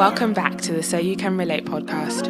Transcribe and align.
Welcome 0.00 0.32
back 0.32 0.58
to 0.62 0.72
the 0.72 0.82
So 0.82 0.96
You 0.96 1.14
Can 1.14 1.36
Relate 1.36 1.66
podcast. 1.66 2.24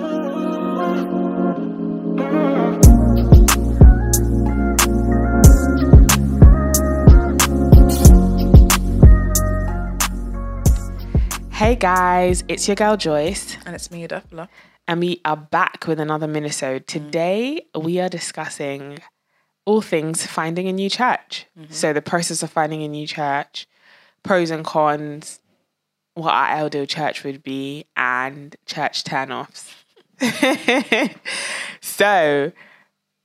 Hey 11.52 11.76
guys, 11.76 12.42
it's 12.48 12.66
your 12.66 12.74
girl 12.74 12.96
Joyce, 12.96 13.56
And 13.64 13.76
it's 13.76 13.92
me, 13.92 14.04
Adafla. 14.04 14.48
and 14.88 14.98
we 14.98 15.20
are 15.24 15.36
back 15.36 15.86
with 15.86 16.00
another 16.00 16.26
minisode. 16.26 16.80
Mm. 16.80 16.86
Today 16.86 17.66
we 17.80 18.00
are 18.00 18.08
discussing 18.08 18.98
all 19.64 19.80
things 19.80 20.26
finding 20.26 20.66
a 20.66 20.72
new 20.72 20.90
church. 20.90 21.46
Mm-hmm. 21.56 21.72
So 21.72 21.92
the 21.92 22.02
process 22.02 22.42
of 22.42 22.50
finding 22.50 22.82
a 22.82 22.88
new 22.88 23.06
church, 23.06 23.68
pros 24.24 24.50
and 24.50 24.64
cons, 24.64 25.39
what 26.14 26.32
our 26.32 26.50
elder 26.50 26.86
church 26.86 27.24
would 27.24 27.42
be, 27.42 27.86
and 27.96 28.56
church 28.66 29.04
turnoffs. 29.04 29.74
so, 31.80 32.52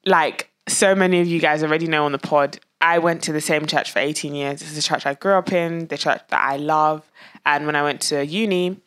like 0.06 0.50
so 0.68 0.96
many 0.96 1.20
of 1.20 1.28
you 1.28 1.40
guys 1.40 1.64
already 1.64 1.88
know 1.88 2.06
on 2.06 2.12
the 2.12 2.18
pod, 2.18 2.60
I 2.82 3.00
went 3.00 3.24
to 3.24 3.34
the 3.34 3.42
same 3.42 3.66
church 3.66 3.92
for 3.92 4.00
18 4.00 4.36
years. 4.36 4.60
This 4.60 4.70
is 4.70 4.76
the 4.76 4.82
church 4.82 5.06
I 5.06 5.14
grew 5.14 5.34
up 5.34 5.52
in, 5.52 5.88
the 5.88 5.98
church 5.98 6.22
that 6.30 6.42
I 6.42 6.58
love. 6.58 7.10
And 7.46 7.66
when 7.66 7.76
I 7.76 7.84
went 7.84 8.02
to 8.02 8.26
uni, 8.26 8.78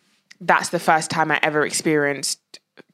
that's 0.41 0.69
the 0.69 0.79
first 0.79 1.10
time 1.10 1.30
I 1.30 1.41
ever 1.43 1.65
experienced 1.65 2.41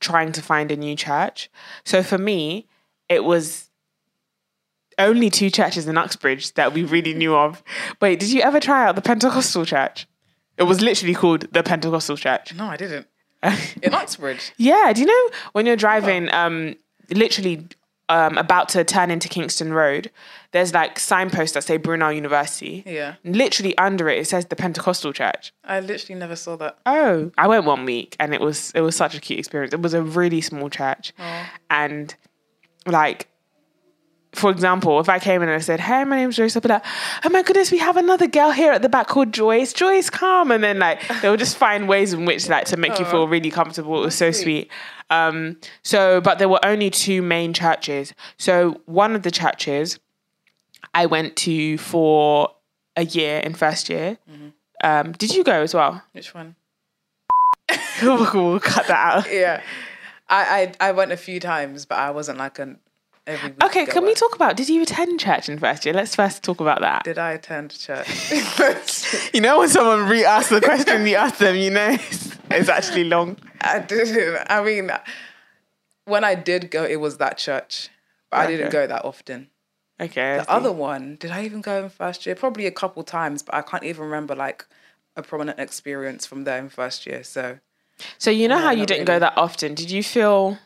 trying 0.01 0.33
to 0.33 0.43
find 0.43 0.71
a 0.71 0.77
new 0.77 0.97
church. 0.97 1.51
So 1.85 2.03
for 2.03 2.19
me, 2.19 2.67
it 3.09 3.25
was 3.25 3.71
only 4.99 5.31
two 5.31 5.51
churches 5.51 5.87
in 5.89 5.99
Uxbridge 5.99 6.55
that 6.55 6.73
we 6.73 6.85
really 6.85 7.15
knew 7.15 7.35
of. 7.35 7.63
Wait, 8.01 8.21
did 8.21 8.31
you 8.31 8.41
ever 8.41 8.61
try 8.61 8.87
out 8.87 8.95
the 8.95 9.03
Pentecostal 9.03 9.65
church? 9.65 10.07
It 10.57 10.65
was 10.65 10.81
literally 10.81 11.15
called 11.15 11.53
the 11.53 11.63
Pentecostal 11.63 12.17
church. 12.17 12.55
No, 12.55 12.67
I 12.67 12.77
didn't. 12.77 13.07
In 13.83 13.93
Uxbridge. 13.93 14.53
Yeah, 14.57 14.93
do 14.95 15.03
you 15.03 15.07
know 15.07 15.37
when 15.53 15.67
you're 15.67 15.77
driving, 15.77 16.33
um, 16.33 16.77
literally 17.11 17.69
um, 18.09 18.39
about 18.39 18.69
to 18.71 18.85
turn 18.85 19.11
into 19.11 19.29
Kingston 19.29 19.73
Road, 19.73 20.11
there's 20.53 20.73
like 20.75 20.99
signposts 20.99 21.55
that 21.55 21.65
say 21.65 21.77
Brunel 21.77 22.13
University. 22.13 22.83
Yeah. 22.87 23.15
Literally 23.25 23.77
under 23.79 24.09
it, 24.09 24.19
it 24.19 24.29
says 24.29 24.47
the 24.47 24.57
Pentecostal 24.57 25.13
Church. 25.13 25.53
I 25.65 25.81
literally 25.81 26.19
never 26.19 26.37
saw 26.37 26.57
that. 26.57 26.79
Oh, 26.87 27.33
I 27.39 27.49
went 27.49 27.65
one 27.65 27.85
week 27.85 28.17
and 28.21 28.35
it 28.35 28.41
was 28.41 28.73
it 28.75 28.81
was 28.83 28.97
such 28.97 29.15
a 29.15 29.21
cute 29.21 29.39
experience. 29.39 29.73
It 29.73 29.81
was 29.81 29.95
a 29.95 30.03
really 30.03 30.41
small 30.41 30.71
church, 30.71 31.13
and 31.71 32.15
like. 32.87 33.29
For 34.35 34.51
example, 34.51 35.01
if 35.01 35.09
I 35.09 35.19
came 35.19 35.43
in 35.43 35.49
and 35.49 35.57
I 35.57 35.61
said, 35.61 35.81
"Hey, 35.81 36.05
my 36.05 36.17
name's 36.17 36.37
Joyce," 36.37 36.57
like, 36.57 36.85
"Oh 37.25 37.29
my 37.31 37.43
goodness, 37.43 37.71
we 37.71 37.79
have 37.79 37.97
another 37.97 38.27
girl 38.27 38.51
here 38.51 38.73
at 38.73 38.83
the 38.83 38.89
back 38.89 39.07
called 39.09 39.33
Joyce. 39.33 39.73
Joyce, 39.73 40.11
come!" 40.11 40.51
And 40.51 40.63
then 40.63 40.79
like 40.79 41.01
they'll 41.23 41.37
just 41.37 41.57
find 41.57 41.89
ways 41.89 42.13
in 42.13 42.25
which 42.25 42.49
like 42.49 42.67
to 42.67 42.77
make 42.77 42.99
you 42.99 43.05
feel 43.05 43.29
really 43.29 43.51
comfortable. 43.51 44.01
It 44.03 44.05
was 44.07 44.15
so 44.15 44.31
sweet. 44.31 44.71
Um, 45.11 45.59
so, 45.83 46.21
but 46.21 46.39
there 46.39 46.49
were 46.49 46.65
only 46.65 46.91
two 46.91 47.23
main 47.23 47.53
churches. 47.53 48.15
So 48.39 48.81
one 48.87 49.15
of 49.15 49.23
the 49.23 49.31
churches 49.31 49.99
I 50.93 51.07
went 51.07 51.37
to 51.37 51.79
for 51.79 52.51
a 52.97 53.05
year 53.05 53.41
in 53.41 53.55
first 53.55 53.89
year. 53.89 54.19
Um, 54.83 55.13
did 55.13 55.35
you 55.35 55.45
go 55.45 55.63
as 55.63 55.75
well? 55.75 56.03
Which 56.13 56.35
one? 56.35 56.57
we'll 58.03 58.61
cut 58.61 58.87
that 58.89 59.17
out. 59.17 59.33
Yeah. 59.33 59.63
I, 60.29 60.73
I 60.81 60.89
I 60.89 60.93
went 60.93 61.13
a 61.13 61.17
few 61.17 61.39
times, 61.41 61.87
but 61.87 61.99
I 61.99 62.11
wasn't 62.11 62.39
like 62.39 62.59
an 62.59 62.79
Okay, 63.27 63.87
can 63.87 64.05
we 64.05 64.15
talk 64.15 64.35
about? 64.35 64.57
Did 64.57 64.69
you 64.69 64.83
attend 64.83 65.19
church 65.19 65.49
in 65.49 65.59
first 65.59 65.85
year? 65.87 65.95
Let's 65.95 66.15
first 66.15 66.43
talk 66.43 66.61
about 66.61 66.83
that. 66.83 67.05
Did 67.05 67.19
I 67.19 67.33
attend 67.33 67.71
church? 67.71 68.33
You 69.33 69.41
know, 69.41 69.61
when 69.61 69.69
someone 69.69 70.09
re-asks 70.09 70.51
the 70.51 70.61
question, 70.61 71.07
you 71.07 71.17
ask 71.17 71.39
them. 71.39 71.57
You 71.57 71.71
know, 71.71 71.91
it's, 71.91 72.37
it's 72.51 72.69
actually 72.69 73.05
long. 73.05 73.37
I 73.61 73.79
didn't. 73.79 74.47
I 74.51 74.63
mean, 74.63 74.91
when 76.05 76.25
I 76.25 76.35
did 76.35 76.71
go, 76.71 76.85
it 76.85 76.97
was 76.97 77.19
that 77.19 77.39
church, 77.39 77.89
but 78.31 78.41
I 78.41 78.47
didn't 78.47 78.71
go 78.71 78.87
that 78.87 79.05
often. 79.05 79.49
Okay. 80.01 80.39
The 80.39 80.51
other 80.51 80.73
one, 80.73 81.17
did 81.17 81.31
I 81.31 81.45
even 81.45 81.61
go 81.61 81.85
in 81.85 81.89
first 81.89 82.27
year? 82.27 82.35
Probably 82.35 82.67
a 82.67 82.73
couple 82.73 83.03
times, 83.05 83.43
but 83.43 83.55
I 83.55 83.63
can't 83.63 83.85
even 83.85 84.05
remember 84.05 84.35
like 84.35 84.67
a 85.17 85.23
prominent 85.23 85.59
experience 85.61 86.27
from 86.27 86.45
there 86.45 86.59
in 86.59 86.69
first 86.69 87.07
year. 87.07 87.23
So 87.23 87.61
So 88.19 88.31
you 88.31 88.49
know 88.49 88.59
how 88.59 88.73
you 88.73 88.87
didn't 88.87 89.07
go 89.07 89.19
that 89.19 89.35
often. 89.37 89.75
Did 89.75 89.91
you 89.91 90.03
feel? 90.03 90.59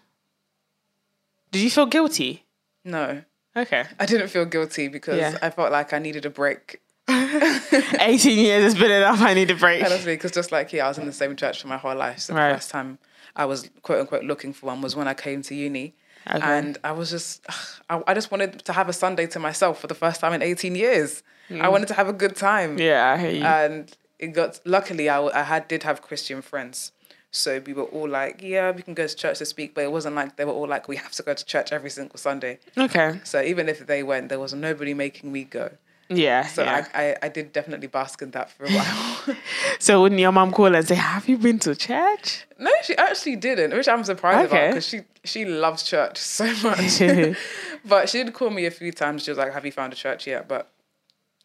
Did 1.50 1.62
you 1.62 1.70
feel 1.70 1.86
guilty? 1.86 2.44
No, 2.88 3.22
Okay. 3.56 3.84
I 3.98 4.06
didn't 4.06 4.28
feel 4.28 4.44
guilty 4.44 4.88
because 4.88 5.18
Yeah. 5.18 5.36
I 5.42 5.50
felt 5.50 5.72
like 5.72 5.92
I 5.92 5.98
needed 5.98 6.24
a 6.24 6.30
break. 6.30 6.80
18 7.08 8.38
years 8.38 8.62
has 8.64 8.74
been 8.74 8.90
enough. 8.90 9.20
I 9.20 9.34
need 9.34 9.50
a 9.50 9.54
break. 9.54 9.84
Honestly, 9.84 10.14
because 10.14 10.30
just 10.32 10.52
like 10.52 10.72
yeah, 10.72 10.84
I 10.84 10.88
was 10.88 10.98
in 10.98 11.06
the 11.06 11.12
same 11.12 11.34
church 11.36 11.60
for 11.62 11.68
my 11.68 11.76
whole 11.78 11.96
life. 11.96 12.18
So 12.20 12.34
Right. 12.34 12.50
the 12.50 12.54
first 12.56 12.70
time 12.70 12.98
I 13.34 13.44
was 13.46 13.70
quote 13.82 14.00
unquote 14.00 14.24
looking 14.24 14.52
for 14.52 14.66
one 14.66 14.80
was 14.80 14.94
when 14.94 15.08
I 15.08 15.14
came 15.14 15.42
to 15.42 15.54
uni. 15.54 15.94
Okay. 16.30 16.40
And 16.42 16.76
I 16.84 16.92
was 16.92 17.10
just, 17.10 17.44
I, 17.90 18.02
I 18.06 18.14
just 18.14 18.30
wanted 18.30 18.64
to 18.64 18.72
have 18.72 18.88
a 18.88 18.92
Sunday 18.92 19.26
to 19.28 19.38
myself 19.38 19.80
for 19.80 19.86
the 19.86 19.94
first 19.94 20.20
time 20.20 20.32
in 20.34 20.42
18 20.42 20.74
years. 20.74 21.22
I 21.50 21.68
wanted 21.70 21.88
to 21.88 21.94
have 21.94 22.08
a 22.08 22.12
good 22.12 22.36
time. 22.36 22.76
Mm. 22.76 22.80
Yeah, 22.80 23.12
I 23.14 23.16
hear 23.18 23.30
you. 23.30 23.42
And 23.44 23.96
it 24.18 24.28
got, 24.28 24.60
luckily, 24.66 25.08
I, 25.08 25.18
I 25.28 25.42
had 25.44 25.66
did 25.66 25.82
have 25.84 26.02
Christian 26.02 26.42
friends. 26.42 26.92
So 27.30 27.60
we 27.64 27.74
were 27.74 27.84
all 27.84 28.08
like, 28.08 28.42
yeah, 28.42 28.70
we 28.70 28.82
can 28.82 28.94
go 28.94 29.06
to 29.06 29.14
church 29.14 29.38
this 29.38 29.56
week. 29.56 29.74
But 29.74 29.84
it 29.84 29.92
wasn't 29.92 30.16
like 30.16 30.36
they 30.36 30.44
were 30.44 30.52
all 30.52 30.66
like, 30.66 30.88
we 30.88 30.96
have 30.96 31.12
to 31.12 31.22
go 31.22 31.34
to 31.34 31.44
church 31.44 31.72
every 31.72 31.90
single 31.90 32.18
Sunday. 32.18 32.58
okay. 32.76 33.20
So 33.24 33.42
even 33.42 33.68
if 33.68 33.86
they 33.86 34.02
went, 34.02 34.28
there 34.28 34.40
was 34.40 34.54
nobody 34.54 34.94
making 34.94 35.30
me 35.32 35.44
go. 35.44 35.70
Yeah. 36.08 36.46
So 36.46 36.62
yeah. 36.62 36.86
I, 36.94 37.02
I, 37.02 37.16
I 37.24 37.28
did 37.28 37.52
definitely 37.52 37.86
bask 37.88 38.22
in 38.22 38.30
that 38.30 38.50
for 38.50 38.64
a 38.64 38.70
while. 38.70 39.36
so 39.78 40.02
wouldn't 40.02 40.20
your 40.20 40.32
mom 40.32 40.52
call 40.52 40.74
and 40.74 40.86
say, 40.86 40.94
"Have 40.94 41.28
you 41.28 41.36
been 41.36 41.58
to 41.60 41.74
church?" 41.76 42.46
No, 42.58 42.70
she 42.82 42.96
actually 42.96 43.36
didn't, 43.36 43.76
which 43.76 43.88
I'm 43.88 44.04
surprised 44.04 44.50
about 44.50 44.70
because 44.70 44.86
she 44.86 45.00
she 45.24 45.44
loves 45.44 45.82
church 45.82 46.16
so 46.16 46.46
much. 46.62 46.98
but 47.84 48.08
she 48.08 48.24
did 48.24 48.32
call 48.32 48.50
me 48.50 48.64
a 48.64 48.70
few 48.70 48.90
times. 48.90 49.24
She 49.24 49.30
was 49.30 49.38
like, 49.38 49.52
"Have 49.52 49.66
you 49.66 49.72
found 49.72 49.92
a 49.92 49.96
church 49.96 50.26
yet?" 50.26 50.48
But 50.48 50.70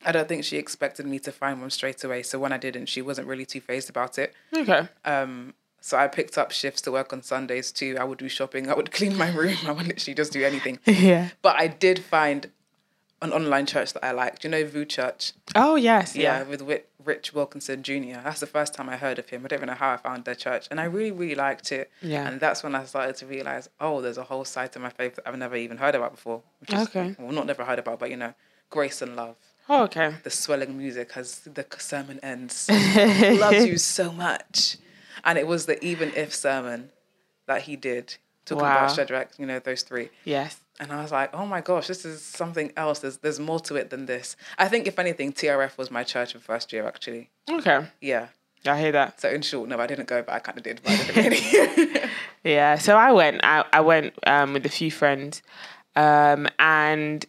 I 0.06 0.12
don't 0.12 0.28
think 0.28 0.46
she 0.46 0.58
expected 0.58 1.06
me 1.06 1.20
to 1.20 1.32
find 1.32 1.60
one 1.60 1.70
straight 1.70 2.02
away. 2.04 2.24
So 2.24 2.40
when 2.40 2.54
I 2.54 2.58
didn't, 2.58 2.88
she 2.88 3.02
wasn't 3.02 3.28
really 3.28 3.46
too 3.46 3.62
phased 3.62 3.90
about 3.90 4.18
it. 4.18 4.34
Okay. 4.56 4.88
Um, 5.04 5.54
so 5.86 5.98
I 5.98 6.08
picked 6.08 6.38
up 6.38 6.52
shifts 6.52 6.82
to 6.84 6.92
work 6.92 7.12
on 7.12 7.22
Sundays 7.22 7.72
too. 7.72 7.98
I 8.00 8.06
would 8.06 8.18
do 8.20 8.30
shopping. 8.30 8.70
I 8.70 8.74
would 8.74 8.92
clean 8.98 9.18
my 9.18 9.30
room. 9.30 9.58
I 9.68 9.72
would 9.72 9.88
literally 9.88 10.16
just 10.16 10.32
do 10.32 10.42
anything. 10.44 10.80
Yeah. 10.86 11.30
But 11.42 11.56
I 11.60 11.68
did 11.68 12.00
find 12.00 12.50
an 13.22 13.32
online 13.34 13.66
church 13.66 13.92
that 13.94 14.04
I 14.04 14.12
liked. 14.12 14.44
You 14.44 14.50
know, 14.50 14.64
VOUS 14.66 14.86
Church. 14.88 15.34
Oh 15.56 15.76
yes. 15.76 16.16
Yeah, 16.16 16.40
Yeah. 16.40 16.44
with 16.44 16.62
Rich 17.04 17.34
Wilkerson 17.34 17.84
Jr. 17.84 18.20
That's 18.24 18.40
the 18.40 18.48
first 18.58 18.74
time 18.74 18.88
I 18.90 18.98
heard 18.98 19.18
of 19.20 19.28
him. 19.30 19.44
I 19.44 19.48
don't 19.50 19.60
even 19.60 19.68
know 19.68 19.74
how 19.76 19.92
I 19.94 19.98
found 19.98 20.24
their 20.26 20.36
church, 20.36 20.68
and 20.72 20.80
I 20.80 20.86
really, 20.86 21.12
really 21.12 21.36
liked 21.36 21.72
it. 21.74 21.90
Yeah. 22.02 22.28
and 22.28 22.40
that's 22.40 22.64
when 22.64 22.76
I 22.76 22.84
started 22.86 23.16
to 23.18 23.26
realize, 23.26 23.70
oh, 23.80 24.02
there's 24.02 24.18
a 24.18 24.24
whole 24.32 24.46
side 24.46 24.72
to 24.74 24.80
my 24.80 24.90
faith 24.90 25.16
that 25.16 25.28
I've 25.28 25.38
never 25.38 25.56
even 25.58 25.78
heard 25.78 25.96
about 25.96 26.12
before. 26.12 26.42
Which 26.62 26.74
is, 26.74 26.82
Okay. 26.88 27.16
well, 27.20 27.32
not 27.34 27.46
never 27.46 27.64
heard 27.66 27.80
about, 27.80 28.00
but 28.00 28.10
you 28.10 28.18
know, 28.18 28.34
grace 28.70 29.02
and 29.02 29.16
love. 29.18 29.36
Oh, 29.70 29.84
okay. 29.84 30.16
The 30.24 30.30
swelling 30.30 30.78
music 30.78 31.12
as 31.16 31.40
the 31.42 31.66
sermon 31.78 32.20
ends. 32.24 32.70
Loves 33.44 33.66
you 33.66 33.78
so 33.78 34.12
much, 34.12 34.78
and 35.24 35.38
it 35.38 35.48
was 35.48 35.66
the 35.66 35.84
even 35.84 36.12
if 36.16 36.34
sermon 36.34 36.92
that 37.48 37.64
he 37.64 37.76
did 37.76 38.16
talking 38.46 38.64
Wow. 38.64 38.78
about 38.86 38.96
Shadrach. 38.96 39.30
You 39.38 39.46
know, 39.46 39.60
those 39.60 39.84
three. 39.84 40.10
Yes. 40.26 40.60
And 40.80 40.92
I 40.92 41.02
was 41.02 41.12
like, 41.12 41.30
oh 41.34 41.46
my 41.46 41.62
gosh, 41.62 41.88
this 41.88 42.04
is 42.04 42.22
something 42.22 42.72
else. 42.76 43.00
There's 43.00 43.18
there's 43.18 43.40
more 43.40 43.60
to 43.62 43.76
it 43.76 43.90
than 43.90 44.06
this. 44.06 44.36
I 44.58 44.68
think 44.68 44.88
if 44.88 44.98
anything, 45.00 45.32
TRF 45.34 45.78
was 45.78 45.92
my 45.92 46.04
church 46.04 46.34
in 46.36 46.42
first 46.42 46.74
year 46.74 46.88
actually. 46.88 47.30
Okay. 47.50 47.86
Yeah. 48.02 48.28
I 48.66 48.80
hear 48.80 48.92
that. 48.94 49.20
So 49.20 49.30
in 49.30 49.42
short, 49.42 49.68
no, 49.70 49.78
I 49.80 49.88
didn't 49.88 50.08
go, 50.08 50.22
but 50.24 50.34
I 50.34 50.40
kind 50.40 50.58
of 50.58 50.64
did. 50.64 50.82
But 50.84 50.94
I 50.94 50.98
didn't 51.12 51.78
really. 51.78 52.02
Yeah. 52.44 52.78
So 52.78 52.98
I 52.98 53.12
went. 53.12 53.42
I, 53.44 53.64
I 53.72 53.82
went 53.82 54.14
um, 54.28 54.54
with 54.54 54.66
a 54.66 54.70
few 54.70 54.90
friends, 54.92 55.42
um, 55.96 56.48
and 56.60 57.26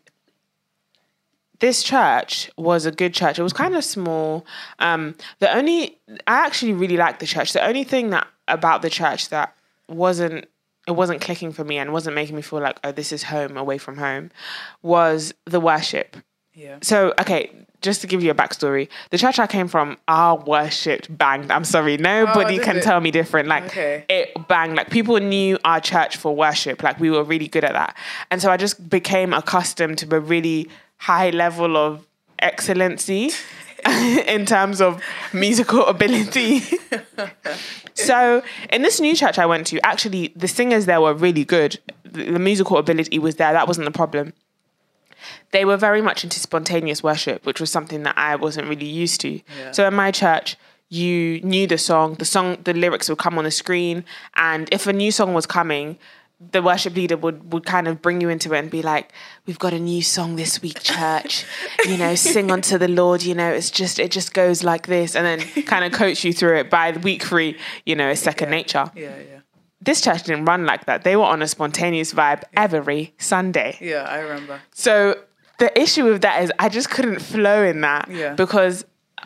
this 1.64 1.82
church 1.82 2.50
was 2.58 2.84
a 2.84 2.90
good 2.92 3.14
church. 3.14 3.38
It 3.38 3.42
was 3.42 3.54
kind 3.54 3.74
of 3.74 3.82
small. 3.84 4.44
Um, 4.78 5.14
the 5.38 5.50
only 5.58 5.80
I 6.26 6.36
actually 6.46 6.74
really 6.82 6.98
liked 7.04 7.18
the 7.20 7.26
church. 7.34 7.52
The 7.54 7.64
only 7.66 7.84
thing 7.84 8.10
that 8.10 8.26
about 8.48 8.82
the 8.82 8.90
church 8.90 9.30
that 9.30 9.48
wasn't 9.88 10.44
it 10.86 10.94
wasn't 11.02 11.20
clicking 11.22 11.50
for 11.52 11.64
me 11.64 11.78
and 11.78 11.86
wasn't 11.98 12.14
making 12.14 12.36
me 12.36 12.42
feel 12.42 12.60
like 12.60 12.78
oh 12.84 12.92
this 12.92 13.10
is 13.16 13.22
home 13.34 13.56
away 13.56 13.78
from 13.78 13.96
home 13.96 14.30
was 14.82 15.32
the 15.46 15.60
worship. 15.70 16.08
yeah. 16.64 16.76
So, 16.82 16.96
okay, 17.22 17.40
just 17.80 18.00
to 18.02 18.06
give 18.06 18.22
you 18.24 18.30
a 18.30 18.34
backstory, 18.42 18.84
the 19.10 19.18
church 19.18 19.38
I 19.38 19.46
came 19.46 19.68
from, 19.74 19.96
our 20.08 20.36
worship 20.36 21.06
banged. 21.10 21.50
I'm 21.50 21.64
sorry, 21.64 21.96
nobody 21.96 22.60
Oh, 22.60 22.64
can 22.66 22.76
it? 22.78 22.82
tell 22.82 23.00
me 23.00 23.10
different. 23.10 23.46
Like, 23.54 23.64
Okay. 23.70 24.04
it 24.08 24.26
banged. 24.48 24.76
Like, 24.76 24.88
people 24.98 25.16
knew 25.18 25.58
our 25.64 25.80
church 25.80 26.16
for 26.22 26.30
worship. 26.44 26.82
Like, 26.86 26.96
we 27.04 27.10
were 27.10 27.24
really 27.32 27.48
good 27.48 27.64
at 27.64 27.72
that. 27.80 27.92
And 28.30 28.40
so 28.42 28.50
I 28.54 28.56
just 28.56 28.76
became 28.88 29.30
accustomed 29.34 29.98
to 29.98 30.06
a 30.16 30.20
really 30.20 30.68
high 31.04 31.30
level 31.30 31.76
of 31.76 32.06
excellency 32.38 33.30
in 34.26 34.46
terms 34.46 34.80
of 34.80 35.02
musical 35.32 35.86
ability. 35.94 36.62
so, 37.94 38.42
in 38.72 38.82
this 38.82 39.00
new 39.00 39.14
church 39.14 39.38
I 39.38 39.46
went 39.46 39.66
to, 39.68 39.86
actually, 39.86 40.32
the 40.34 40.48
singers 40.48 40.86
there 40.86 41.00
were 41.00 41.14
really 41.14 41.44
good. 41.44 41.78
The, 42.04 42.32
the 42.32 42.38
musical 42.38 42.78
ability 42.78 43.18
was 43.18 43.36
there. 43.36 43.52
That 43.52 43.68
wasn't 43.68 43.84
the 43.84 43.92
problem 43.92 44.32
they 45.52 45.64
were 45.64 45.76
very 45.76 46.02
much 46.02 46.24
into 46.24 46.38
spontaneous 46.38 47.02
worship, 47.02 47.46
which 47.46 47.60
was 47.60 47.70
something 47.70 48.02
that 48.02 48.18
I 48.18 48.36
wasn't 48.36 48.68
really 48.68 48.86
used 48.86 49.20
to. 49.22 49.30
Yeah. 49.30 49.72
So 49.72 49.86
in 49.86 49.94
my 49.94 50.10
church, 50.10 50.56
you 50.90 51.40
knew 51.40 51.66
the 51.66 51.78
song, 51.78 52.14
the 52.14 52.24
song, 52.24 52.58
the 52.64 52.74
lyrics 52.74 53.08
would 53.08 53.18
come 53.18 53.38
on 53.38 53.44
the 53.44 53.50
screen, 53.50 54.04
and 54.34 54.68
if 54.72 54.86
a 54.86 54.92
new 54.92 55.10
song 55.10 55.34
was 55.34 55.46
coming, 55.46 55.98
the 56.40 56.60
worship 56.62 56.94
leader 56.96 57.16
would 57.16 57.52
would 57.52 57.64
kind 57.64 57.88
of 57.88 58.02
bring 58.02 58.20
you 58.20 58.28
into 58.28 58.52
it 58.54 58.58
and 58.58 58.70
be 58.70 58.82
like, 58.82 59.12
"We've 59.46 59.58
got 59.58 59.72
a 59.72 59.78
new 59.78 60.02
song 60.02 60.36
this 60.36 60.60
week, 60.60 60.82
church. 60.82 61.44
You 61.86 61.96
know, 61.96 62.14
sing 62.14 62.50
unto 62.50 62.76
the 62.78 62.88
Lord. 62.88 63.22
You 63.22 63.34
know, 63.34 63.50
it's 63.50 63.70
just 63.70 63.98
it 63.98 64.10
just 64.10 64.34
goes 64.34 64.62
like 64.64 64.86
this, 64.86 65.14
and 65.16 65.24
then 65.24 65.40
kind 65.64 65.84
of 65.84 65.92
coach 65.92 66.24
you 66.24 66.32
through 66.32 66.58
it. 66.58 66.70
By 66.70 66.90
the 66.92 67.00
week 67.00 67.22
three, 67.22 67.56
you 67.86 67.94
know, 67.94 68.08
it's 68.10 68.20
second 68.20 68.50
nature. 68.50 68.90
Yeah, 68.96 69.16
yeah. 69.18 69.40
This 69.80 70.00
church 70.00 70.22
didn't 70.24 70.46
run 70.46 70.64
like 70.66 70.86
that. 70.86 71.04
They 71.04 71.14
were 71.16 71.24
on 71.24 71.42
a 71.42 71.46
spontaneous 71.46 72.12
vibe 72.14 72.42
every 72.56 73.14
Sunday. 73.18 73.76
Yeah, 73.80 74.02
I 74.08 74.18
remember. 74.20 74.60
So 74.72 75.16
the 75.58 75.78
issue 75.80 76.04
with 76.04 76.22
that 76.22 76.42
is 76.42 76.50
I 76.58 76.68
just 76.68 76.90
couldn't 76.90 77.20
flow 77.20 77.62
in 77.62 77.82
that 77.82 78.08
Yeah. 78.10 78.32
because 78.34 78.84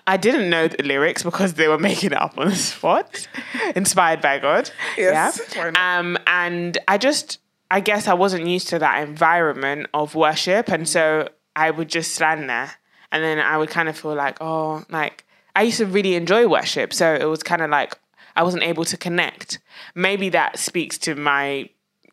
I 0.09 0.17
didn't 0.17 0.49
know 0.49 0.69
the 0.69 0.83
lyrics 0.83 1.23
because 1.23 1.55
they 1.55 1.69
were 1.69 1.79
making 1.79 2.13
it 2.13 2.21
up 2.21 2.39
on 2.39 2.49
the 2.49 2.57
spot, 2.57 3.29
inspired 3.77 4.23
by 4.23 4.39
God. 4.39 4.71
Yes, 4.97 5.39
Yeah. 5.55 5.99
Um, 5.99 6.17
and 6.27 6.79
I 6.89 6.97
just, 6.97 7.39
I 7.71 7.81
guess 7.81 8.09
I 8.09 8.15
wasn't 8.15 8.47
used 8.47 8.69
to 8.69 8.79
that 8.79 9.07
environment 9.07 9.87
of 9.93 10.15
worship, 10.15 10.71
and 10.71 10.89
so 10.89 11.29
I 11.55 11.71
would 11.71 11.89
just 11.89 12.15
stand 12.15 12.49
there, 12.49 12.71
and 13.13 13.23
then 13.23 13.39
I 13.39 13.59
would 13.59 13.69
kind 13.69 13.87
of 13.89 13.99
feel 13.99 14.15
like, 14.15 14.39
oh, 14.41 14.83
like 14.89 15.27
I 15.55 15.63
used 15.65 15.79
to 15.79 15.87
really 15.87 16.15
enjoy 16.15 16.49
worship, 16.49 16.95
so 16.95 17.15
it 17.15 17.27
was 17.27 17.43
kind 17.43 17.61
of 17.61 17.69
like 17.69 17.99
I 18.35 18.43
wasn't 18.43 18.63
able 18.63 18.87
to 18.87 18.97
connect. 18.97 19.59
Maybe 19.95 20.31
that 20.31 20.59
speaks 20.59 20.97
to 20.99 21.17
my 21.17 21.69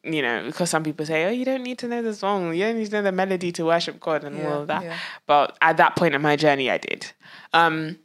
you 0.05 0.21
know, 0.21 0.43
because 0.45 0.69
some 0.69 0.83
people 0.83 1.05
say, 1.05 1.25
oh, 1.25 1.29
you 1.29 1.45
don't 1.45 1.63
need 1.63 1.77
to 1.79 1.87
know 1.87 2.01
the 2.01 2.13
song, 2.13 2.53
you 2.53 2.63
don't 2.63 2.77
need 2.77 2.85
to 2.85 2.91
know 2.91 3.01
the 3.01 3.11
melody 3.11 3.51
to 3.53 3.65
worship 3.65 3.99
God 3.99 4.23
and 4.23 4.37
Yeah, 4.37 4.47
all 4.47 4.61
of 4.61 4.67
that. 4.67 4.83
yeah. 4.83 4.97
But 5.25 5.57
at 5.61 5.77
that 5.77 5.95
point 5.95 6.15
in 6.15 6.21
my 6.21 6.35
journey, 6.35 6.69
I 6.69 6.77
did. 6.77 7.11
Um, 7.53 7.97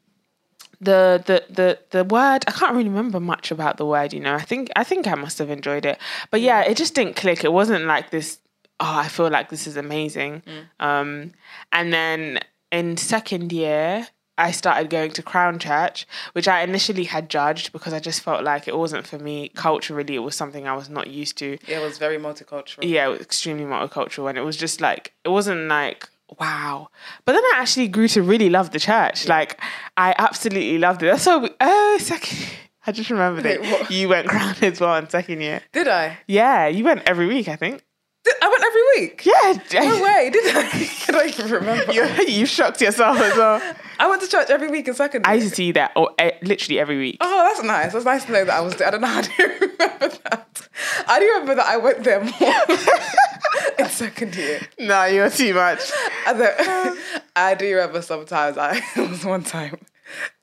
the 0.80 1.22
the 1.26 1.44
the 1.52 1.78
the 1.90 2.04
word 2.04 2.44
I 2.46 2.52
can't 2.52 2.74
really 2.74 2.88
remember 2.88 3.20
much 3.20 3.50
about 3.50 3.76
the 3.76 3.84
word. 3.84 4.12
You 4.14 4.20
know, 4.20 4.34
I 4.34 4.40
think 4.40 4.70
I 4.76 4.84
think 4.84 5.06
I 5.06 5.14
must 5.14 5.38
have 5.38 5.50
enjoyed 5.50 5.84
it, 5.84 5.98
but 6.30 6.40
yeah, 6.40 6.62
it 6.62 6.76
just 6.76 6.94
didn't 6.94 7.16
click. 7.16 7.44
It 7.44 7.52
wasn't 7.52 7.84
like 7.84 8.10
this. 8.10 8.38
Oh, 8.82 8.94
I 8.96 9.08
feel 9.08 9.28
like 9.28 9.50
this 9.50 9.66
is 9.66 9.76
amazing. 9.76 10.42
Um, 10.78 11.32
and 11.70 11.92
then 11.92 12.38
in 12.72 12.96
second 12.96 13.52
year, 13.52 14.06
I 14.40 14.50
started 14.50 14.90
going 14.90 15.10
to 15.12 15.22
Crown 15.22 15.58
Church, 15.58 16.06
which 16.32 16.48
I 16.48 16.62
initially 16.62 17.04
had 17.04 17.28
judged 17.30 17.72
because 17.72 17.92
I 17.92 18.00
just 18.00 18.22
felt 18.22 18.42
like 18.44 18.66
it 18.66 18.76
wasn't 18.76 19.06
for 19.06 19.18
me 19.18 19.50
culturally. 19.54 20.14
It 20.14 20.20
was 20.20 20.34
something 20.34 20.66
I 20.66 20.74
was 20.74 20.88
not 20.88 21.08
used 21.08 21.36
to 21.38 21.58
Yeah, 21.66 21.80
it 21.80 21.84
was 21.84 21.98
very 21.98 22.18
multicultural. 22.18 22.78
yeah, 22.88 23.06
it 23.06 23.10
was 23.10 23.20
extremely 23.20 23.64
multicultural, 23.64 24.28
and 24.28 24.38
it 24.38 24.42
was 24.42 24.56
just 24.56 24.80
like 24.80 25.12
it 25.24 25.28
wasn't 25.28 25.68
like 25.68 26.08
wow. 26.38 26.88
But 27.24 27.32
then 27.32 27.42
I 27.44 27.54
actually 27.56 27.88
grew 27.88 28.08
to 28.08 28.22
really 28.22 28.50
love 28.50 28.70
the 28.70 28.78
church. 28.80 29.26
Like 29.28 29.60
I 29.96 30.14
absolutely 30.18 30.78
loved 30.78 31.02
it. 31.02 31.06
That's 31.06 31.22
so 31.24 31.48
oh 31.60 31.98
second. 32.00 32.38
I 32.86 32.92
just 32.92 33.10
remembered 33.10 33.44
it. 33.46 33.60
What? 33.70 33.90
You 33.90 34.08
went 34.08 34.28
crown 34.28 34.54
as 34.62 34.80
well 34.80 34.96
in 34.96 35.08
second 35.10 35.40
year. 35.42 35.60
Did 35.72 35.86
I? 35.86 36.18
Yeah, 36.26 36.66
you 36.66 36.82
went 36.84 37.02
every 37.06 37.26
week. 37.26 37.46
I 37.48 37.56
think. 37.56 37.82
Did, 38.22 38.34
I 38.42 38.48
went 38.48 38.62
every 38.64 38.82
week. 39.00 39.24
Yeah, 39.24 39.80
No 39.82 40.02
way, 40.02 40.30
did 40.30 40.56
I? 40.56 40.60
I 41.08 41.12
don't 41.12 41.28
even 41.28 41.50
remember. 41.50 41.92
you 41.92 42.04
you 42.26 42.46
shocked 42.46 42.80
yourself 42.80 43.18
as 43.18 43.36
well. 43.36 43.62
I 43.98 44.08
went 44.08 44.20
to 44.22 44.28
church 44.28 44.50
every 44.50 44.68
week 44.68 44.88
in 44.88 44.94
second. 44.94 45.26
I 45.26 45.34
used 45.34 45.48
to 45.50 45.54
see 45.54 45.72
that 45.72 45.92
or 45.96 46.10
eh, 46.18 46.32
literally 46.42 46.78
every 46.78 46.98
week. 46.98 47.16
Oh, 47.20 47.48
that's 47.48 47.62
nice. 47.66 47.92
That's 47.92 48.04
nice 48.04 48.24
to 48.26 48.32
know 48.32 48.44
that 48.44 48.54
I 48.56 48.60
was 48.60 48.74
there. 48.76 48.88
I 48.88 48.90
don't 48.90 49.00
know 49.00 49.06
how 49.06 49.22
do 49.22 49.30
you 49.38 49.48
remember 49.60 50.08
that. 50.08 50.68
I 51.06 51.18
do 51.18 51.26
remember 51.26 51.54
that 51.56 51.66
I 51.66 51.76
went 51.78 52.04
there 52.04 52.20
more 52.22 53.78
in 53.78 53.88
second 53.88 54.36
year. 54.36 54.60
No, 54.78 55.04
you're 55.06 55.30
too 55.30 55.54
much. 55.54 55.80
I, 56.26 56.32
don't- 56.34 56.98
I 57.36 57.54
do 57.54 57.74
remember 57.74 58.02
sometimes 58.02 58.58
I 58.58 58.80
it 58.96 59.08
was 59.08 59.24
one 59.24 59.44
time 59.44 59.78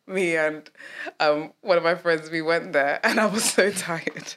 me 0.07 0.35
and 0.37 0.69
um, 1.19 1.51
one 1.61 1.77
of 1.77 1.83
my 1.83 1.93
friends 1.95 2.29
we 2.31 2.41
went 2.41 2.73
there 2.73 2.99
and 3.03 3.19
I 3.19 3.25
was 3.27 3.43
so 3.43 3.69
tired. 3.71 4.35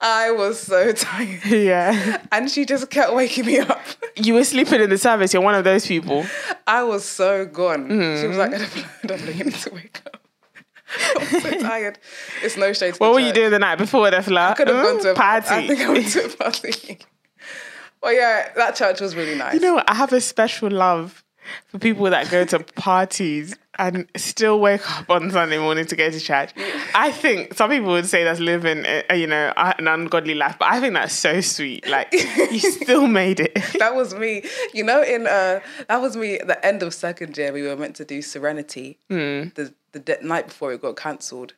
I 0.00 0.30
was 0.30 0.60
so 0.60 0.92
tired. 0.92 1.44
Yeah, 1.46 2.20
And 2.32 2.50
she 2.50 2.64
just 2.64 2.90
kept 2.90 3.14
waking 3.14 3.46
me 3.46 3.58
up. 3.60 3.80
you 4.16 4.34
were 4.34 4.44
sleeping 4.44 4.80
in 4.80 4.90
the 4.90 4.98
service. 4.98 5.32
You're 5.32 5.42
one 5.42 5.54
of 5.54 5.64
those 5.64 5.86
people. 5.86 6.24
I 6.66 6.82
was 6.82 7.04
so 7.04 7.46
gone. 7.46 7.88
She 7.88 8.26
was 8.26 8.36
like, 8.36 8.52
mm. 8.52 8.86
I 9.02 9.06
don't 9.06 9.20
Adela, 9.20 9.32
you 9.32 9.44
need 9.44 9.54
to 9.54 9.70
wake 9.74 10.02
up. 10.06 10.20
I'm 11.18 11.40
so 11.40 11.50
tired. 11.60 11.98
It's 12.42 12.56
no 12.56 12.72
shade 12.72 12.94
to 12.94 12.98
What 12.98 13.14
were 13.14 13.20
you 13.20 13.32
doing 13.32 13.50
the 13.50 13.58
night 13.58 13.76
before 13.78 14.10
the 14.10 14.22
flat? 14.22 14.52
I 14.52 14.54
could 14.54 14.68
have 14.68 14.84
gone 14.84 15.00
to 15.02 15.10
a 15.12 15.14
party. 15.16 15.48
I 15.50 15.66
think 15.66 15.80
I 15.80 15.88
went 15.90 16.08
to 16.08 16.24
a 16.26 16.28
party. 16.28 16.98
Well, 18.02 18.12
yeah, 18.12 18.52
that 18.54 18.76
church 18.76 19.00
was 19.00 19.16
really 19.16 19.34
nice. 19.36 19.54
You 19.54 19.60
know, 19.60 19.74
what? 19.74 19.90
I 19.90 19.94
have 19.94 20.12
a 20.12 20.20
special 20.20 20.70
love 20.70 21.23
for 21.68 21.78
people 21.78 22.04
that 22.10 22.30
go 22.30 22.44
to 22.44 22.58
parties 22.60 23.56
and 23.76 24.06
still 24.16 24.60
wake 24.60 24.88
up 24.98 25.10
on 25.10 25.30
Sunday 25.32 25.58
morning 25.58 25.84
to 25.86 25.96
go 25.96 26.08
to 26.08 26.20
church. 26.20 26.52
I 26.94 27.10
think 27.10 27.54
some 27.54 27.70
people 27.70 27.88
would 27.90 28.06
say 28.06 28.22
that's 28.22 28.38
living, 28.38 28.86
uh, 28.86 29.14
you 29.14 29.26
know, 29.26 29.52
an 29.56 29.88
ungodly 29.88 30.34
life, 30.36 30.56
but 30.60 30.68
I 30.68 30.78
think 30.80 30.94
that's 30.94 31.12
so 31.14 31.40
sweet. 31.40 31.88
Like 31.88 32.12
you 32.12 32.60
still 32.70 33.06
made 33.08 33.40
it. 33.40 33.54
that 33.80 33.96
was 33.96 34.14
me. 34.14 34.44
You 34.72 34.84
know, 34.84 35.02
in 35.02 35.26
uh, 35.26 35.58
that 35.88 36.00
was 36.00 36.16
me 36.16 36.38
at 36.38 36.46
the 36.46 36.64
end 36.64 36.82
of 36.84 36.94
second 36.94 37.36
year. 37.36 37.52
We 37.52 37.62
were 37.62 37.76
meant 37.76 37.96
to 37.96 38.04
do 38.04 38.22
Serenity 38.22 38.98
Hmm. 39.10 39.48
the 39.56 39.74
the 39.92 39.98
de- 40.00 40.24
night 40.24 40.46
before 40.48 40.72
it 40.72 40.80
got 40.80 40.96
cancelled. 40.96 41.54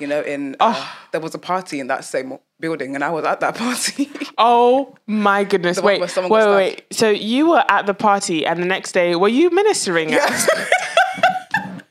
You 0.00 0.06
know, 0.06 0.20
in 0.22 0.54
uh, 0.60 0.72
Oh. 0.76 0.96
there 1.12 1.20
was 1.20 1.34
a 1.34 1.38
party 1.38 1.80
in 1.80 1.88
that 1.88 2.04
same 2.04 2.38
building, 2.60 2.94
and 2.94 3.04
I 3.04 3.10
was 3.10 3.24
at 3.24 3.40
that 3.40 3.54
party. 3.56 4.10
Oh 4.36 4.96
my 5.06 5.44
goodness! 5.44 5.80
Wait, 5.80 6.00
wait, 6.00 6.16
wait, 6.16 6.30
wait. 6.30 6.84
So 6.92 7.10
you 7.10 7.50
were 7.50 7.64
at 7.68 7.86
the 7.86 7.94
party, 7.94 8.46
and 8.46 8.60
the 8.62 8.66
next 8.66 8.92
day, 8.92 9.14
were 9.16 9.28
you 9.28 9.50
ministering? 9.50 10.12
at- 10.14 10.48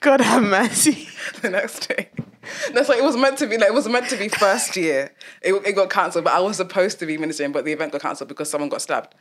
God 0.00 0.20
have 0.20 0.42
mercy. 0.42 1.08
the 1.42 1.50
next 1.50 1.88
day. 1.88 2.10
That's 2.72 2.88
like 2.88 2.98
it 2.98 3.04
was 3.04 3.16
meant 3.16 3.38
to 3.38 3.46
be. 3.46 3.56
Like 3.56 3.68
it 3.68 3.74
was 3.74 3.88
meant 3.88 4.08
to 4.10 4.16
be 4.16 4.28
first 4.28 4.76
year. 4.76 5.12
It, 5.42 5.54
it 5.66 5.72
got 5.74 5.90
cancelled, 5.90 6.24
but 6.24 6.34
I 6.34 6.40
was 6.40 6.56
supposed 6.58 6.98
to 6.98 7.06
be 7.06 7.16
ministering, 7.16 7.52
but 7.52 7.64
the 7.64 7.72
event 7.72 7.92
got 7.92 8.02
cancelled 8.02 8.28
because 8.28 8.50
someone 8.50 8.68
got 8.68 8.82
stabbed. 8.82 9.14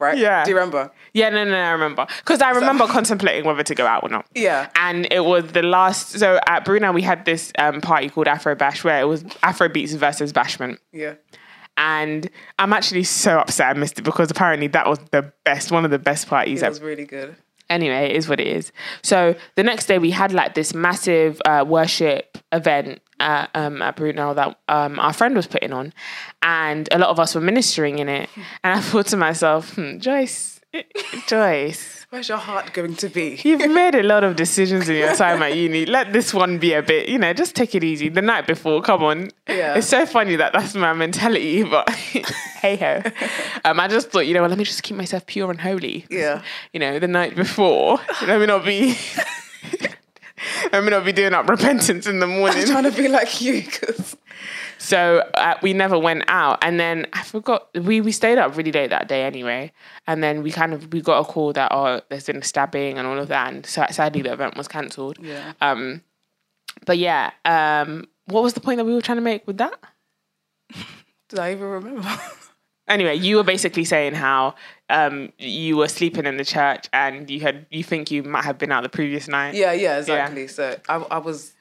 Right? 0.00 0.16
Yeah. 0.16 0.44
Do 0.44 0.50
you 0.50 0.56
remember? 0.56 0.92
Yeah, 1.12 1.28
no, 1.30 1.42
no, 1.44 1.50
no, 1.50 1.56
I 1.58 1.70
remember 1.72 2.06
because 2.18 2.40
I 2.40 2.50
remember 2.50 2.86
contemplating 2.86 3.44
whether 3.44 3.64
to 3.64 3.74
go 3.74 3.84
out 3.86 4.04
or 4.04 4.08
not. 4.08 4.26
Yeah. 4.34 4.68
and 4.76 5.08
it 5.10 5.24
was 5.24 5.50
the 5.52 5.62
last. 5.62 6.10
So 6.18 6.38
at 6.46 6.64
Brunel, 6.64 6.92
we 6.92 7.02
had 7.02 7.24
this 7.24 7.52
um, 7.58 7.80
party 7.80 8.08
called 8.08 8.28
Afro 8.28 8.54
Bash, 8.54 8.84
where 8.84 9.00
it 9.00 9.04
was 9.04 9.24
Afro 9.42 9.68
beats 9.68 9.94
versus 9.94 10.32
bashment. 10.32 10.78
Yeah. 10.92 11.14
And 11.76 12.28
I'm 12.58 12.72
actually 12.72 13.04
so 13.04 13.38
upset 13.38 13.76
I 13.76 13.78
missed 13.78 13.98
it 13.98 14.02
because 14.02 14.30
apparently 14.30 14.66
that 14.68 14.86
was 14.88 14.98
the 15.12 15.32
best, 15.44 15.70
one 15.70 15.84
of 15.84 15.90
the 15.90 15.98
best 15.98 16.26
parties 16.28 16.60
It 16.62 16.66
ever. 16.66 16.70
was 16.72 16.80
really 16.80 17.04
good. 17.04 17.36
Anyway, 17.70 18.06
it 18.10 18.16
is 18.16 18.28
what 18.28 18.40
it 18.40 18.46
is. 18.46 18.72
So 19.02 19.34
the 19.56 19.62
next 19.62 19.86
day 19.86 19.98
we 19.98 20.10
had 20.10 20.32
like 20.32 20.54
this 20.54 20.74
massive 20.74 21.40
uh, 21.44 21.64
worship 21.68 22.38
event 22.50 23.00
at, 23.20 23.50
um, 23.54 23.82
at 23.82 23.96
Brunel 23.96 24.34
that 24.34 24.58
um, 24.68 24.98
our 24.98 25.12
friend 25.12 25.34
was 25.34 25.46
putting 25.46 25.72
on, 25.72 25.92
and 26.42 26.88
a 26.92 26.98
lot 26.98 27.10
of 27.10 27.20
us 27.20 27.34
were 27.34 27.40
ministering 27.40 27.98
in 27.98 28.08
it. 28.08 28.28
And 28.64 28.78
I 28.78 28.80
thought 28.80 29.06
to 29.08 29.16
myself, 29.16 29.74
hmm, 29.74 29.98
Joyce, 29.98 30.60
Joyce. 31.26 32.06
Where's 32.10 32.30
your 32.30 32.38
heart 32.38 32.72
going 32.72 32.96
to 32.96 33.08
be? 33.10 33.38
You've 33.44 33.70
made 33.74 33.94
a 33.94 34.02
lot 34.02 34.24
of 34.24 34.34
decisions 34.34 34.88
in 34.88 34.96
your 34.96 35.14
time 35.14 35.42
at 35.42 35.54
uni. 35.54 35.84
Let 35.84 36.14
this 36.14 36.32
one 36.32 36.58
be 36.58 36.72
a 36.72 36.82
bit, 36.82 37.08
you 37.08 37.18
know, 37.18 37.34
just 37.34 37.54
take 37.54 37.74
it 37.74 37.84
easy. 37.84 38.08
The 38.08 38.22
night 38.22 38.46
before, 38.46 38.80
come 38.80 39.02
on. 39.02 39.30
Yeah. 39.46 39.74
It's 39.74 39.88
so 39.88 40.06
funny 40.06 40.36
that 40.36 40.54
that's 40.54 40.74
my 40.74 40.94
mentality, 40.94 41.62
but 41.70 41.90
hey 41.90 42.76
ho. 42.76 43.02
Um, 43.64 43.78
I 43.78 43.88
just 43.88 44.10
thought, 44.10 44.26
you 44.26 44.32
know, 44.32 44.46
let 44.46 44.56
me 44.56 44.64
just 44.64 44.82
keep 44.82 44.96
myself 44.96 45.26
pure 45.26 45.50
and 45.50 45.60
holy. 45.60 46.06
Yeah. 46.08 46.42
You 46.72 46.80
know, 46.80 46.98
the 46.98 47.08
night 47.08 47.36
before, 47.36 47.98
let 48.26 48.40
me 48.40 48.46
not 48.46 48.64
be. 48.64 48.96
Me 50.72 50.90
not 50.90 51.04
be 51.04 51.12
doing 51.12 51.34
up 51.34 51.48
repentance 51.48 52.06
in 52.06 52.20
the 52.20 52.26
morning. 52.26 52.62
I'm 52.62 52.66
trying 52.66 52.84
to 52.84 52.92
be 52.92 53.08
like 53.08 53.40
you 53.40 53.62
because 53.62 54.16
So 54.78 55.28
uh, 55.34 55.56
we 55.60 55.72
never 55.72 55.98
went 55.98 56.24
out, 56.28 56.58
and 56.62 56.78
then 56.78 57.06
I 57.12 57.22
forgot 57.22 57.68
we 57.74 58.00
we 58.00 58.12
stayed 58.12 58.38
up 58.38 58.56
really 58.56 58.72
late 58.72 58.90
that 58.90 59.08
day 59.08 59.24
anyway, 59.24 59.72
and 60.06 60.22
then 60.22 60.42
we 60.42 60.52
kind 60.52 60.72
of 60.72 60.92
we 60.92 61.00
got 61.00 61.18
a 61.18 61.24
call 61.24 61.52
that 61.52 61.72
oh 61.72 62.00
there's 62.08 62.26
been 62.26 62.36
a 62.36 62.44
stabbing 62.44 62.96
and 62.96 63.06
all 63.06 63.18
of 63.18 63.28
that, 63.28 63.52
and 63.52 63.66
so, 63.66 63.84
sadly 63.90 64.22
the 64.22 64.32
event 64.32 64.56
was 64.56 64.68
cancelled. 64.68 65.18
yeah. 65.20 65.52
Um, 65.60 66.02
but 66.86 66.96
yeah, 66.96 67.32
um, 67.44 68.06
what 68.26 68.42
was 68.42 68.54
the 68.54 68.60
point 68.60 68.78
that 68.78 68.84
we 68.84 68.94
were 68.94 69.02
trying 69.02 69.18
to 69.18 69.22
make 69.22 69.46
with 69.46 69.58
that? 69.58 69.78
Did 71.28 71.38
I 71.40 71.52
even 71.52 71.66
remember? 71.66 72.02
Anyway, 72.88 73.16
you 73.16 73.36
were 73.36 73.42
basically 73.42 73.84
saying 73.84 74.14
how 74.14 74.54
um, 74.90 75.32
you 75.38 75.76
were 75.76 75.88
sleeping 75.88 76.26
in 76.26 76.36
the 76.36 76.44
church 76.44 76.88
and 76.92 77.28
you 77.28 77.40
had 77.40 77.66
you 77.70 77.84
think 77.84 78.10
you 78.10 78.22
might 78.22 78.44
have 78.44 78.58
been 78.58 78.72
out 78.72 78.82
the 78.82 78.88
previous 78.88 79.28
night. 79.28 79.54
yeah, 79.54 79.72
yeah, 79.72 79.98
exactly. 79.98 80.48
So 80.48 80.76
I, 80.88 80.96
I 80.96 81.18
was. 81.18 81.54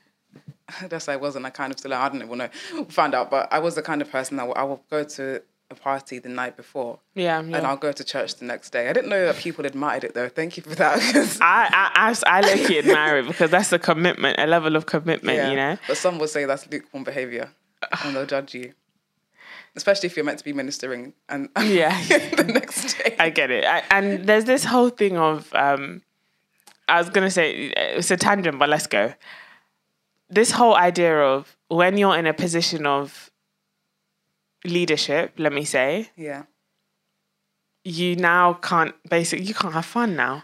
That's 0.90 1.08
I 1.08 1.16
wasn't. 1.16 1.46
I 1.46 1.50
kind 1.50 1.72
of 1.72 1.80
still. 1.80 1.94
I 1.94 2.10
don't 2.10 2.22
even 2.22 2.38
know. 2.38 2.50
Find 2.90 3.14
out, 3.14 3.30
but 3.30 3.52
I 3.52 3.60
was 3.60 3.76
the 3.76 3.82
kind 3.82 4.02
of 4.02 4.12
person 4.12 4.38
that 4.38 4.44
I 4.44 4.64
will 4.64 4.84
go 4.90 5.04
to 5.04 5.42
a 5.70 5.76
party 5.76 6.20
the 6.20 6.30
night 6.30 6.56
before, 6.56 7.00
yeah. 7.14 7.42
yeah. 7.42 7.58
and 7.58 7.68
I'll 7.68 7.78
go 7.78 7.92
to 7.92 8.04
church 8.04 8.36
the 8.36 8.46
next 8.46 8.70
day. 8.70 8.90
I 8.90 8.94
didn't 8.94 9.10
know 9.10 9.26
that 9.26 9.36
people 9.36 9.66
admired 9.66 10.04
it 10.04 10.14
though. 10.14 10.30
Thank 10.30 10.58
you 10.58 10.64
for 10.64 10.76
that. 10.76 11.00
I 11.42 11.70
I 11.94 12.14
I, 12.14 12.38
I 12.38 12.42
low-key 12.42 12.80
admire 12.88 13.18
it 13.18 13.28
because 13.28 13.52
that's 13.52 13.72
a 13.74 13.80
commitment, 13.80 14.40
a 14.40 14.48
level 14.48 14.76
of 14.76 14.86
commitment, 14.86 15.38
yeah. 15.38 15.50
you 15.50 15.56
know. 15.56 15.78
But 15.88 15.98
some 15.98 16.20
would 16.20 16.30
say 16.30 16.46
that's 16.46 16.70
lukewarm 16.72 17.04
behavior, 17.04 17.50
and 18.04 18.16
they'll 18.16 18.26
judge 18.26 18.54
you, 18.54 18.74
especially 19.78 20.08
if 20.08 20.16
you're 20.18 20.26
meant 20.26 20.40
to 20.40 20.44
be 20.46 20.54
ministering 20.54 21.14
and 21.30 21.50
Yeah. 21.64 21.96
the 22.36 22.44
next 22.60 22.98
day. 22.98 23.16
I 23.20 23.30
get 23.30 23.50
it. 23.52 23.64
I, 23.66 23.84
and 23.92 24.26
there's 24.28 24.46
this 24.46 24.66
whole 24.66 24.90
thing 24.90 25.18
of 25.18 25.54
um, 25.56 26.02
I 26.90 26.98
was 27.00 27.10
gonna 27.10 27.32
say 27.32 27.72
it's 27.98 28.12
a 28.12 28.18
tangent, 28.18 28.60
but 28.60 28.68
let's 28.70 28.88
go. 28.88 29.14
This 30.30 30.52
whole 30.52 30.76
idea 30.76 31.18
of 31.18 31.56
when 31.70 31.98
you're 31.98 32.18
in 32.18 32.26
a 32.28 32.34
position 32.34 32.86
of 32.86 33.32
leadership, 34.66 35.34
let 35.38 35.54
me 35.54 35.64
say, 35.64 36.10
Yeah. 36.18 36.44
you 37.84 38.16
now 38.18 38.54
can't 38.54 38.94
basically 39.10 39.46
you 39.46 39.54
can't 39.54 39.74
have 39.74 39.86
fun 39.86 40.16
now. 40.16 40.44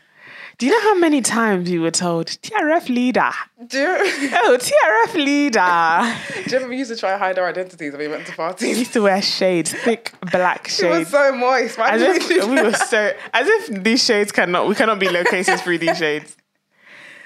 Do 0.60 0.68
you 0.68 0.72
know 0.72 0.82
how 0.82 1.00
many 1.00 1.22
times 1.22 1.70
you 1.70 1.82
were 1.82 1.92
told 1.92 2.28
TRF 2.28 2.88
leader? 2.88 3.32
Do 3.66 3.78
you, 3.80 3.88
Oh, 4.44 4.58
TRF 4.60 5.14
leader. 5.16 6.44
do 6.48 6.56
you 6.56 6.62
ever 6.64 6.74
used 6.74 6.92
to 6.92 6.96
try 6.98 7.12
to 7.12 7.18
hide 7.18 7.40
our 7.40 7.48
identities 7.48 7.92
when 7.92 8.00
we 8.00 8.08
went 8.08 8.28
to 8.28 8.34
parties? 8.34 8.62
We 8.74 8.80
used 8.80 8.94
to 8.94 9.02
wear 9.02 9.22
shades, 9.22 9.74
thick 9.74 10.12
black 10.32 10.68
shades. 10.68 10.84
It 10.84 11.00
was 11.00 11.08
so 11.10 11.32
moist. 11.36 11.78
Why 11.78 11.90
As 11.92 12.02
if 12.02 12.30
we 12.30 12.40
we 12.56 12.62
were 12.62 12.74
so 12.74 13.14
as 13.34 13.48
if 13.48 13.84
these 13.84 14.04
shades 14.06 14.32
cannot 14.32 14.68
we 14.68 14.76
cannot 14.76 15.00
be 15.00 15.10
located 15.10 15.60
through 15.60 15.80
these 15.80 15.98
shades. 15.98 16.38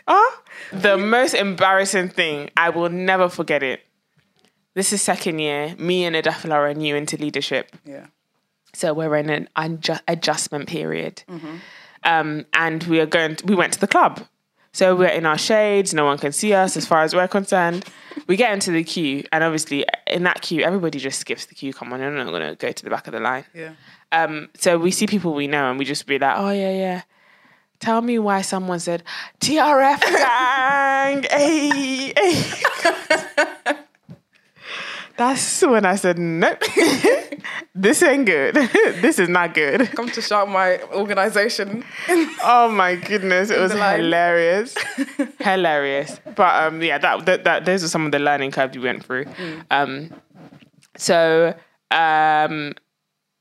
Ah, 0.08 0.42
the 0.72 0.98
most 0.98 1.34
embarrassing 1.34 2.10
thing 2.10 2.50
I 2.56 2.70
will 2.70 2.90
never 2.90 3.28
forget 3.30 3.62
it. 3.62 3.82
This 4.74 4.94
is 4.94 5.02
second 5.02 5.40
year. 5.40 5.76
Me 5.78 6.06
and 6.06 6.16
Adafala 6.16 6.54
are 6.54 6.74
new 6.74 6.96
into 6.96 7.18
leadership, 7.18 7.76
Yeah. 7.84 8.06
so 8.74 8.94
we're 8.94 9.16
in 9.18 9.30
an 9.30 9.50
adju- 9.58 10.00
adjustment 10.08 10.70
period, 10.70 11.24
um, 12.04 12.46
and 12.54 12.84
we 12.84 13.00
are 13.00 13.06
going. 13.06 13.36
To, 13.38 13.46
we 13.46 13.56
went 13.56 13.74
to 13.74 13.80
the 13.80 13.88
club, 13.88 14.22
so 14.72 14.96
we're 14.96 15.08
in 15.08 15.26
our 15.26 15.38
shades. 15.38 15.94
No 15.94 16.06
one 16.06 16.18
can 16.18 16.32
see 16.32 16.54
us 16.54 16.78
as 16.78 16.86
far 16.86 17.04
as 17.04 17.14
we're 17.16 17.28
concerned. 17.28 17.86
We 18.28 18.36
get 18.36 18.52
into 18.52 18.72
the 18.72 18.84
queue, 18.84 19.24
and 19.32 19.44
obviously 19.44 19.86
in 20.08 20.24
that 20.24 20.42
queue, 20.42 20.64
everybody 20.64 21.00
just 21.00 21.20
skips 21.20 21.46
the 21.46 21.56
queue. 21.56 21.74
Come 21.74 21.94
on, 21.94 22.02
I'm 22.02 22.16
not 22.16 22.28
going 22.28 22.50
to 22.50 22.56
go 22.56 22.72
to 22.72 22.84
the 22.84 22.90
back 22.90 23.08
of 23.08 23.14
the 23.14 23.20
line. 23.20 23.46
Yeah. 23.54 23.74
Um, 24.12 24.50
so 24.56 24.78
we 24.78 24.92
see 24.92 25.08
people 25.08 25.34
we 25.34 25.48
know 25.48 25.70
and 25.70 25.78
we 25.78 25.86
just 25.86 26.06
be 26.08 26.18
like, 26.18 26.38
oh 26.38 26.52
yeah, 26.52 26.72
yeah. 26.72 27.02
Tell 27.80 28.02
me 28.02 28.18
why 28.18 28.42
someone 28.42 28.80
said 28.80 29.04
TRF 29.40 30.02
gang. 30.02 31.24
hey, 31.30 32.14
hey. 32.18 33.76
That's 35.18 35.62
when 35.64 35.86
I 35.86 35.96
said, 35.96 36.18
nope. 36.20 36.64
this 37.78 38.02
ain't 38.02 38.26
good. 38.26 38.56
this 39.02 39.20
is 39.20 39.30
not 39.30 39.54
good. 39.54 39.90
Come 39.92 40.10
to 40.10 40.22
shout 40.22 40.50
my 40.50 40.82
organization. 40.94 41.84
Oh 42.50 42.70
my 42.70 42.96
goodness, 42.96 43.50
it 43.50 43.60
was 43.60 43.72
hilarious, 43.72 44.76
hilarious. 45.40 46.20
But 46.36 46.64
um, 46.64 46.82
yeah, 46.82 46.98
that, 46.98 47.26
that 47.26 47.44
that 47.44 47.66
those 47.66 47.84
are 47.84 47.88
some 47.88 48.06
of 48.06 48.12
the 48.12 48.20
learning 48.20 48.52
curves 48.52 48.76
we 48.78 48.84
went 48.84 49.04
through. 49.04 49.26
Um, 49.70 50.12
so 50.96 51.54
um, 51.92 52.74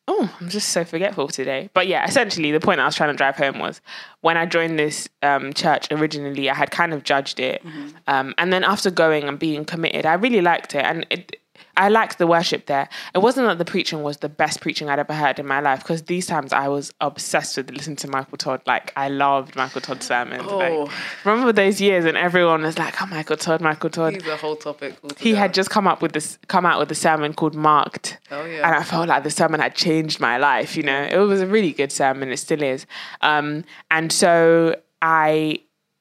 oh, 0.09 0.37
I'm 0.41 0.49
just 0.49 0.71
so 0.71 0.85
forgetful 0.85 1.29
today. 1.29 1.71
But 1.75 1.87
yeah, 1.87 2.07
essentially, 2.07 2.51
the 2.53 2.61
point 2.61 2.81
I 2.81 2.85
was 2.87 2.97
trying 2.97 3.13
to 3.13 3.17
drive 3.17 3.37
home 3.37 3.59
was 3.59 3.81
when 4.21 4.37
I 4.37 4.47
joined 4.47 4.79
this 4.79 5.09
um, 5.23 5.53
church 5.53 5.89
originally, 5.91 6.51
I 6.51 6.55
had 6.55 6.71
kind 6.71 6.93
of 6.93 7.05
judged 7.05 7.39
it, 7.39 7.63
um, 8.07 8.35
and 8.39 8.53
then 8.53 8.65
after 8.65 8.91
going 8.91 9.25
and 9.25 9.39
being 9.39 9.65
committed, 9.65 10.07
I 10.07 10.15
really 10.15 10.41
liked 10.41 10.75
it, 10.75 10.85
and 10.85 11.07
it. 11.11 11.37
I 11.77 11.89
liked 11.89 12.19
the 12.19 12.27
worship 12.27 12.67
there. 12.67 12.89
It 13.15 13.19
wasn't 13.19 13.47
that 13.49 13.59
the 13.59 13.65
preaching 13.65 14.03
was 14.03 14.19
the 14.19 14.29
best 14.29 14.61
preaching 14.61 14.89
I'd 14.89 14.99
ever 14.99 15.13
heard 15.15 15.39
in 15.39 15.47
my 15.47 15.61
life, 15.61 15.81
because 15.81 16.03
these 16.05 16.27
times 16.27 16.53
I 16.53 16.69
was 16.69 16.93
obsessed 17.01 17.57
with 17.57 17.71
listening 17.71 17.97
to 17.97 18.09
Michael 18.09 18.39
Todd. 18.39 18.63
Like 18.67 18.93
I 18.97 19.09
loved 19.09 19.57
Michael 19.57 19.81
Todd 19.81 20.03
sermons. 20.03 20.45
Oh. 20.47 20.57
Like, 20.59 20.91
remember 21.25 21.53
those 21.53 21.81
years 21.81 22.05
when 22.05 22.17
everyone 22.17 22.63
was 22.63 22.79
like, 22.79 23.01
"Oh, 23.03 23.07
Michael 23.07 23.37
Todd, 23.37 23.61
Michael 23.61 23.91
Todd." 23.91 24.15
He's 24.15 24.27
a 24.27 24.37
whole 24.37 24.57
topic. 24.57 24.95
Altogether. 25.03 25.23
he 25.23 25.35
had 25.35 25.53
just 25.55 25.71
come 25.71 25.87
up 25.87 26.03
with 26.03 26.13
this 26.13 26.39
come 26.49 26.65
out 26.67 26.79
with 26.79 26.91
a 26.91 26.95
sermon 26.95 27.35
called 27.35 27.55
marked 27.55 28.19
Oh, 28.31 28.45
yeah. 28.45 28.67
and 28.67 28.75
i 28.77 28.83
felt 28.83 29.09
like 29.09 29.23
the 29.23 29.31
sermon 29.31 29.61
had 29.61 29.75
changed 29.75 30.21
my 30.21 30.37
life 30.39 30.77
you 30.77 30.83
know 30.83 31.03
it 31.11 31.17
was 31.19 31.41
a 31.41 31.47
really 31.47 31.73
good 31.73 31.93
sermon 31.93 32.31
it 32.31 32.37
still 32.39 32.63
is 32.63 32.87
um, 33.23 33.65
and 33.91 34.13
so 34.13 34.75
i 35.03 35.59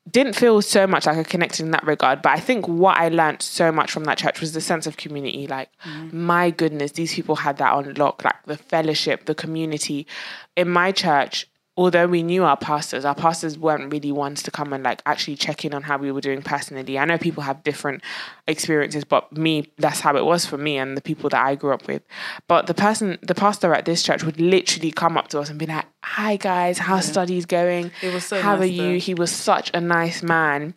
didn't 0.09 0.33
feel 0.33 0.61
so 0.61 0.85
much 0.85 1.07
like 1.07 1.17
I 1.17 1.23
connected 1.23 1.61
in 1.63 1.71
that 1.71 1.85
regard, 1.85 2.21
but 2.21 2.31
I 2.31 2.39
think 2.39 2.67
what 2.67 2.97
I 2.97 3.09
learned 3.09 3.41
so 3.41 3.71
much 3.71 3.91
from 3.91 4.03
that 4.03 4.17
church 4.17 4.39
was 4.39 4.53
the 4.53 4.61
sense 4.61 4.85
of 4.85 4.97
community. 4.97 5.47
Like, 5.47 5.69
mm. 5.83 6.13
my 6.13 6.51
goodness, 6.51 6.91
these 6.91 7.13
people 7.13 7.35
had 7.35 7.57
that 7.57 7.73
on 7.73 7.93
lock, 7.95 8.23
like 8.23 8.35
the 8.45 8.57
fellowship, 8.57 9.25
the 9.25 9.33
community. 9.33 10.05
In 10.55 10.69
my 10.69 10.91
church, 10.91 11.47
although 11.77 12.07
we 12.07 12.23
knew 12.23 12.43
our 12.43 12.55
pastors, 12.55 13.03
our 13.03 13.15
pastors 13.15 13.57
weren't 13.57 13.91
really 13.91 14.11
ones 14.11 14.41
to 14.43 14.51
come 14.51 14.71
and 14.71 14.83
like 14.83 15.01
actually 15.05 15.35
check 15.35 15.65
in 15.65 15.73
on 15.73 15.83
how 15.83 15.97
we 15.97 16.11
were 16.11 16.21
doing 16.21 16.41
personally. 16.41 16.97
I 16.97 17.05
know 17.05 17.17
people 17.17 17.43
have 17.43 17.63
different 17.63 18.01
experiences, 18.47 19.03
but 19.03 19.31
me, 19.35 19.71
that's 19.77 19.99
how 19.99 20.15
it 20.15 20.25
was 20.25 20.45
for 20.45 20.57
me 20.57 20.77
and 20.77 20.95
the 20.95 21.01
people 21.01 21.29
that 21.31 21.45
I 21.45 21.55
grew 21.55 21.73
up 21.73 21.87
with. 21.87 22.01
But 22.47 22.67
the 22.67 22.73
person, 22.73 23.17
the 23.21 23.35
pastor 23.35 23.73
at 23.73 23.85
this 23.85 24.03
church 24.03 24.23
would 24.23 24.39
literally 24.39 24.91
come 24.91 25.17
up 25.17 25.27
to 25.29 25.39
us 25.39 25.49
and 25.49 25.59
be 25.59 25.65
like, 25.65 25.85
"Hi 26.03 26.37
guys, 26.37 26.77
how's 26.77 27.05
studies 27.05 27.45
going? 27.45 27.91
He 27.99 28.07
was 28.07 28.25
so 28.25 28.41
how 28.41 28.55
nice 28.55 28.61
are 28.61 28.65
you?" 28.65 28.81
there. 28.81 28.97
He 28.97 29.13
was 29.13 29.31
such 29.31 29.71
a 29.73 29.81
nice 29.81 30.23
man 30.23 30.75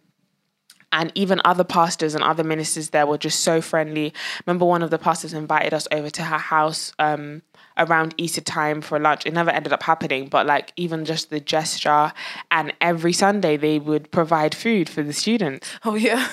and 0.92 1.12
even 1.14 1.40
other 1.44 1.64
pastors 1.64 2.14
and 2.14 2.24
other 2.24 2.44
ministers 2.44 2.90
there 2.90 3.06
were 3.06 3.18
just 3.18 3.40
so 3.40 3.60
friendly. 3.60 4.12
Remember, 4.46 4.64
one 4.64 4.82
of 4.82 4.90
the 4.90 4.98
pastors 4.98 5.32
invited 5.34 5.74
us 5.74 5.86
over 5.92 6.10
to 6.10 6.22
her 6.22 6.38
house 6.38 6.92
um, 6.98 7.42
around 7.78 8.14
Easter 8.18 8.40
time 8.40 8.80
for 8.80 8.98
lunch. 8.98 9.24
It 9.26 9.32
never 9.32 9.50
ended 9.50 9.72
up 9.72 9.82
happening, 9.82 10.28
but 10.28 10.46
like 10.46 10.72
even 10.76 11.04
just 11.04 11.30
the 11.30 11.40
gesture, 11.40 12.12
and 12.50 12.72
every 12.80 13.12
Sunday 13.12 13.56
they 13.56 13.78
would 13.78 14.10
provide 14.10 14.54
food 14.54 14.88
for 14.88 15.02
the 15.02 15.12
students. 15.12 15.68
Oh 15.84 15.94
yeah. 15.94 16.28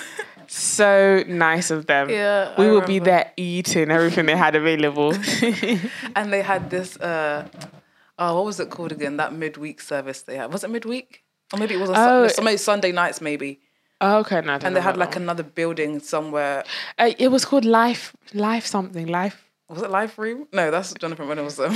So 0.48 1.24
nice 1.26 1.70
of 1.72 1.86
them. 1.86 2.08
Yeah, 2.08 2.54
we 2.58 2.66
I 2.66 2.70
would 2.70 2.86
be 2.86 2.98
there 3.00 3.32
eating 3.36 3.90
everything 3.90 4.26
they 4.26 4.36
had 4.36 4.54
available. 4.54 5.12
and 6.16 6.32
they 6.32 6.42
had 6.42 6.70
this. 6.70 6.96
uh 6.98 7.48
Oh, 8.18 8.36
what 8.36 8.44
was 8.46 8.60
it 8.60 8.70
called 8.70 8.92
again? 8.92 9.18
That 9.18 9.34
midweek 9.34 9.80
service 9.80 10.22
they 10.22 10.36
had. 10.36 10.52
Was 10.52 10.64
it 10.64 10.70
midweek? 10.70 11.22
Or 11.52 11.58
maybe 11.58 11.74
it 11.74 11.78
was 11.80 11.90
on 11.90 11.96
Oh, 11.98 12.28
Sun- 12.28 12.44
maybe 12.44 12.56
Sunday 12.56 12.90
nights, 12.92 13.20
maybe. 13.20 13.60
oh, 14.00 14.18
okay, 14.20 14.40
no, 14.40 14.54
And 14.62 14.74
they 14.74 14.80
had 14.80 14.96
like 14.96 15.16
another 15.16 15.42
building 15.42 16.00
somewhere. 16.00 16.64
Uh, 16.98 17.10
it 17.18 17.28
was 17.28 17.44
called 17.44 17.64
Life, 17.66 18.16
Life 18.32 18.64
something, 18.66 19.06
Life. 19.06 19.45
Was 19.68 19.82
it 19.82 19.90
Life 19.90 20.16
Room? 20.16 20.46
No, 20.52 20.70
that's 20.70 20.94
Jonathan 20.94 21.26
McReynolds' 21.26 21.58
um, 21.58 21.74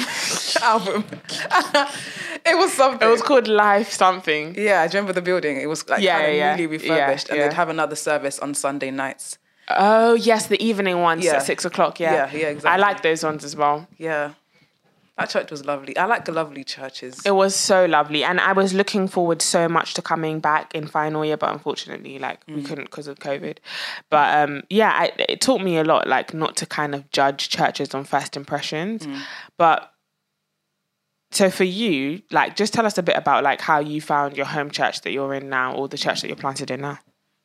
album. 0.62 1.04
it 2.46 2.56
was 2.56 2.72
something. 2.72 3.06
It 3.06 3.10
was 3.10 3.20
called 3.20 3.48
Life 3.48 3.90
something. 3.90 4.54
yeah, 4.56 4.80
I 4.82 4.86
remember 4.86 5.12
the 5.12 5.22
building. 5.22 5.60
It 5.60 5.66
was 5.66 5.88
like 5.88 6.00
Yeah, 6.00 6.18
kind 6.18 6.30
of 6.30 6.36
yeah, 6.36 6.54
newly 6.56 6.66
refurbished, 6.68 7.28
Yeah, 7.28 7.34
and 7.34 7.42
they'd 7.42 7.56
have 7.56 7.68
another 7.68 7.96
service 7.96 8.38
on 8.38 8.54
Sunday 8.54 8.92
nights. 8.92 9.38
Oh 9.68 10.14
yes, 10.14 10.46
the 10.46 10.60
evening 10.64 11.00
ones 11.00 11.26
at 11.26 11.42
six 11.42 11.64
o'clock. 11.64 11.98
Yeah, 12.00 12.12
Yeah, 12.12 12.38
yeah, 12.38 12.46
exactly. 12.48 12.70
I 12.70 12.76
like 12.88 13.02
those 13.02 13.24
ones 13.24 13.44
as 13.44 13.56
well. 13.56 13.88
Yeah, 13.98 14.34
that 15.20 15.30
church 15.30 15.50
was 15.50 15.64
lovely. 15.64 15.96
I 15.96 16.06
like 16.06 16.24
the 16.24 16.32
lovely 16.32 16.64
churches. 16.64 17.20
It 17.24 17.30
was 17.32 17.54
so 17.54 17.84
lovely, 17.84 18.24
and 18.24 18.40
I 18.40 18.52
was 18.52 18.74
looking 18.74 19.06
forward 19.08 19.42
so 19.42 19.68
much 19.68 19.94
to 19.94 20.02
coming 20.02 20.40
back 20.40 20.74
in 20.74 20.86
final 20.86 21.24
year, 21.24 21.36
but 21.36 21.52
unfortunately, 21.52 22.18
like 22.18 22.44
Mm. 22.46 22.56
we 22.56 22.62
couldn't 22.62 22.84
because 22.84 23.06
of 23.06 23.18
COVID. 23.18 23.58
But 24.08 24.48
um, 24.48 24.62
yeah, 24.70 24.90
I, 24.92 25.12
it 25.28 25.40
taught 25.40 25.60
me 25.62 25.76
a 25.78 25.84
lot, 25.84 26.06
like 26.08 26.32
not 26.34 26.56
to 26.56 26.66
kind 26.66 26.94
of 26.94 27.10
judge 27.10 27.48
churches 27.50 27.94
on 27.94 28.04
first 28.04 28.36
impressions. 28.36 29.06
Mm. 29.06 29.20
But 29.58 29.92
so 31.30 31.50
for 31.50 31.64
you, 31.64 32.22
like, 32.30 32.56
just 32.56 32.72
tell 32.74 32.86
us 32.86 32.98
a 32.98 33.02
bit 33.02 33.16
about 33.16 33.44
like 33.44 33.60
how 33.60 33.78
you 33.78 34.00
found 34.00 34.36
your 34.36 34.46
home 34.46 34.70
church 34.70 35.02
that 35.02 35.12
you're 35.12 35.34
in 35.34 35.48
now, 35.48 35.74
or 35.74 35.86
the 35.88 35.98
church 35.98 36.22
that 36.22 36.28
you're 36.28 36.36
planted 36.36 36.70
in 36.70 36.80
now. 36.80 36.98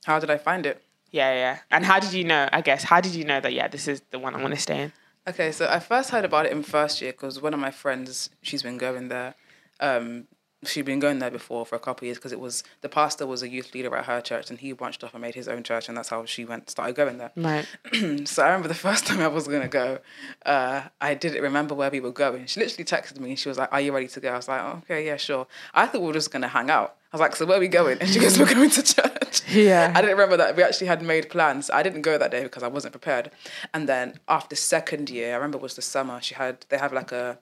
How 0.05 0.19
did 0.19 0.29
I 0.31 0.37
find 0.37 0.65
it? 0.65 0.81
Yeah, 1.11 1.33
yeah. 1.33 1.59
And 1.71 1.85
how 1.85 1.99
did 1.99 2.13
you 2.13 2.23
know? 2.23 2.49
I 2.51 2.61
guess 2.61 2.83
how 2.83 2.99
did 3.01 3.13
you 3.15 3.25
know 3.25 3.39
that? 3.39 3.53
Yeah, 3.53 3.67
this 3.67 3.87
is 3.87 4.01
the 4.11 4.19
one 4.19 4.33
I 4.35 4.41
want 4.41 4.53
to 4.53 4.59
stay 4.59 4.81
in. 4.83 4.93
Okay, 5.27 5.51
so 5.51 5.67
I 5.67 5.79
first 5.79 6.11
heard 6.11 6.25
about 6.25 6.45
it 6.45 6.51
in 6.51 6.61
first 6.61 7.01
year 7.01 7.11
because 7.11 7.41
one 7.41 7.53
of 7.53 7.59
my 7.59 7.71
friends, 7.71 8.29
she's 8.41 8.61
been 8.61 8.77
going 8.77 9.07
there. 9.09 9.35
Um, 9.79 10.27
she'd 10.63 10.85
been 10.85 10.99
going 10.99 11.19
there 11.19 11.31
before 11.31 11.65
for 11.65 11.75
a 11.75 11.79
couple 11.79 12.03
of 12.03 12.07
years 12.07 12.17
because 12.17 12.31
it 12.31 12.39
was 12.39 12.63
the 12.81 12.89
pastor 12.89 13.25
was 13.25 13.43
a 13.43 13.49
youth 13.49 13.73
leader 13.73 13.95
at 13.95 14.05
her 14.05 14.21
church 14.21 14.49
and 14.49 14.59
he 14.59 14.71
branched 14.71 15.03
off 15.03 15.13
and 15.13 15.21
made 15.21 15.35
his 15.35 15.47
own 15.47 15.63
church 15.63 15.87
and 15.87 15.97
that's 15.97 16.09
how 16.09 16.25
she 16.25 16.45
went 16.45 16.69
started 16.69 16.95
going 16.95 17.17
there. 17.17 17.31
Right. 17.35 17.65
so 18.27 18.43
I 18.43 18.47
remember 18.47 18.67
the 18.67 18.73
first 18.73 19.05
time 19.05 19.19
I 19.19 19.27
was 19.27 19.47
gonna 19.47 19.67
go, 19.67 19.99
uh, 20.45 20.83
I 21.01 21.13
didn't 21.13 21.41
remember 21.41 21.75
where 21.75 21.91
we 21.91 21.99
were 21.99 22.11
going. 22.11 22.45
She 22.45 22.59
literally 22.59 22.85
texted 22.85 23.19
me 23.19 23.31
and 23.31 23.39
she 23.39 23.49
was 23.49 23.57
like, 23.57 23.71
"Are 23.71 23.81
you 23.81 23.93
ready 23.93 24.07
to 24.07 24.19
go?" 24.19 24.31
I 24.31 24.37
was 24.37 24.47
like, 24.47 24.61
oh, 24.61 24.81
"Okay, 24.83 25.05
yeah, 25.05 25.17
sure." 25.17 25.47
I 25.73 25.87
thought 25.87 26.01
we 26.01 26.07
were 26.07 26.13
just 26.13 26.31
gonna 26.31 26.47
hang 26.47 26.69
out. 26.69 26.95
I 27.11 27.17
was 27.17 27.21
like, 27.21 27.35
"So 27.35 27.45
where 27.45 27.57
are 27.57 27.59
we 27.59 27.67
going?" 27.67 27.97
And 27.99 28.09
she 28.09 28.19
goes, 28.19 28.39
"We're 28.39 28.53
going 28.53 28.69
to 28.69 28.83
church." 28.83 29.04
Yeah. 29.49 29.91
I 29.95 30.01
didn't 30.01 30.17
remember 30.17 30.37
that 30.37 30.55
we 30.55 30.63
actually 30.63 30.87
had 30.87 31.01
made 31.01 31.29
plans. 31.29 31.69
I 31.69 31.83
didn't 31.83 32.01
go 32.01 32.17
that 32.17 32.31
day 32.31 32.43
because 32.43 32.63
I 32.63 32.67
wasn't 32.67 32.91
prepared. 32.93 33.31
And 33.73 33.87
then 33.87 34.19
after 34.27 34.55
second 34.55 35.09
year, 35.09 35.33
I 35.33 35.35
remember 35.35 35.57
it 35.57 35.61
was 35.61 35.75
the 35.75 35.81
summer. 35.81 36.19
She 36.21 36.35
had 36.35 36.65
they 36.69 36.77
have 36.77 36.91
like 36.93 37.11
a 37.11 37.39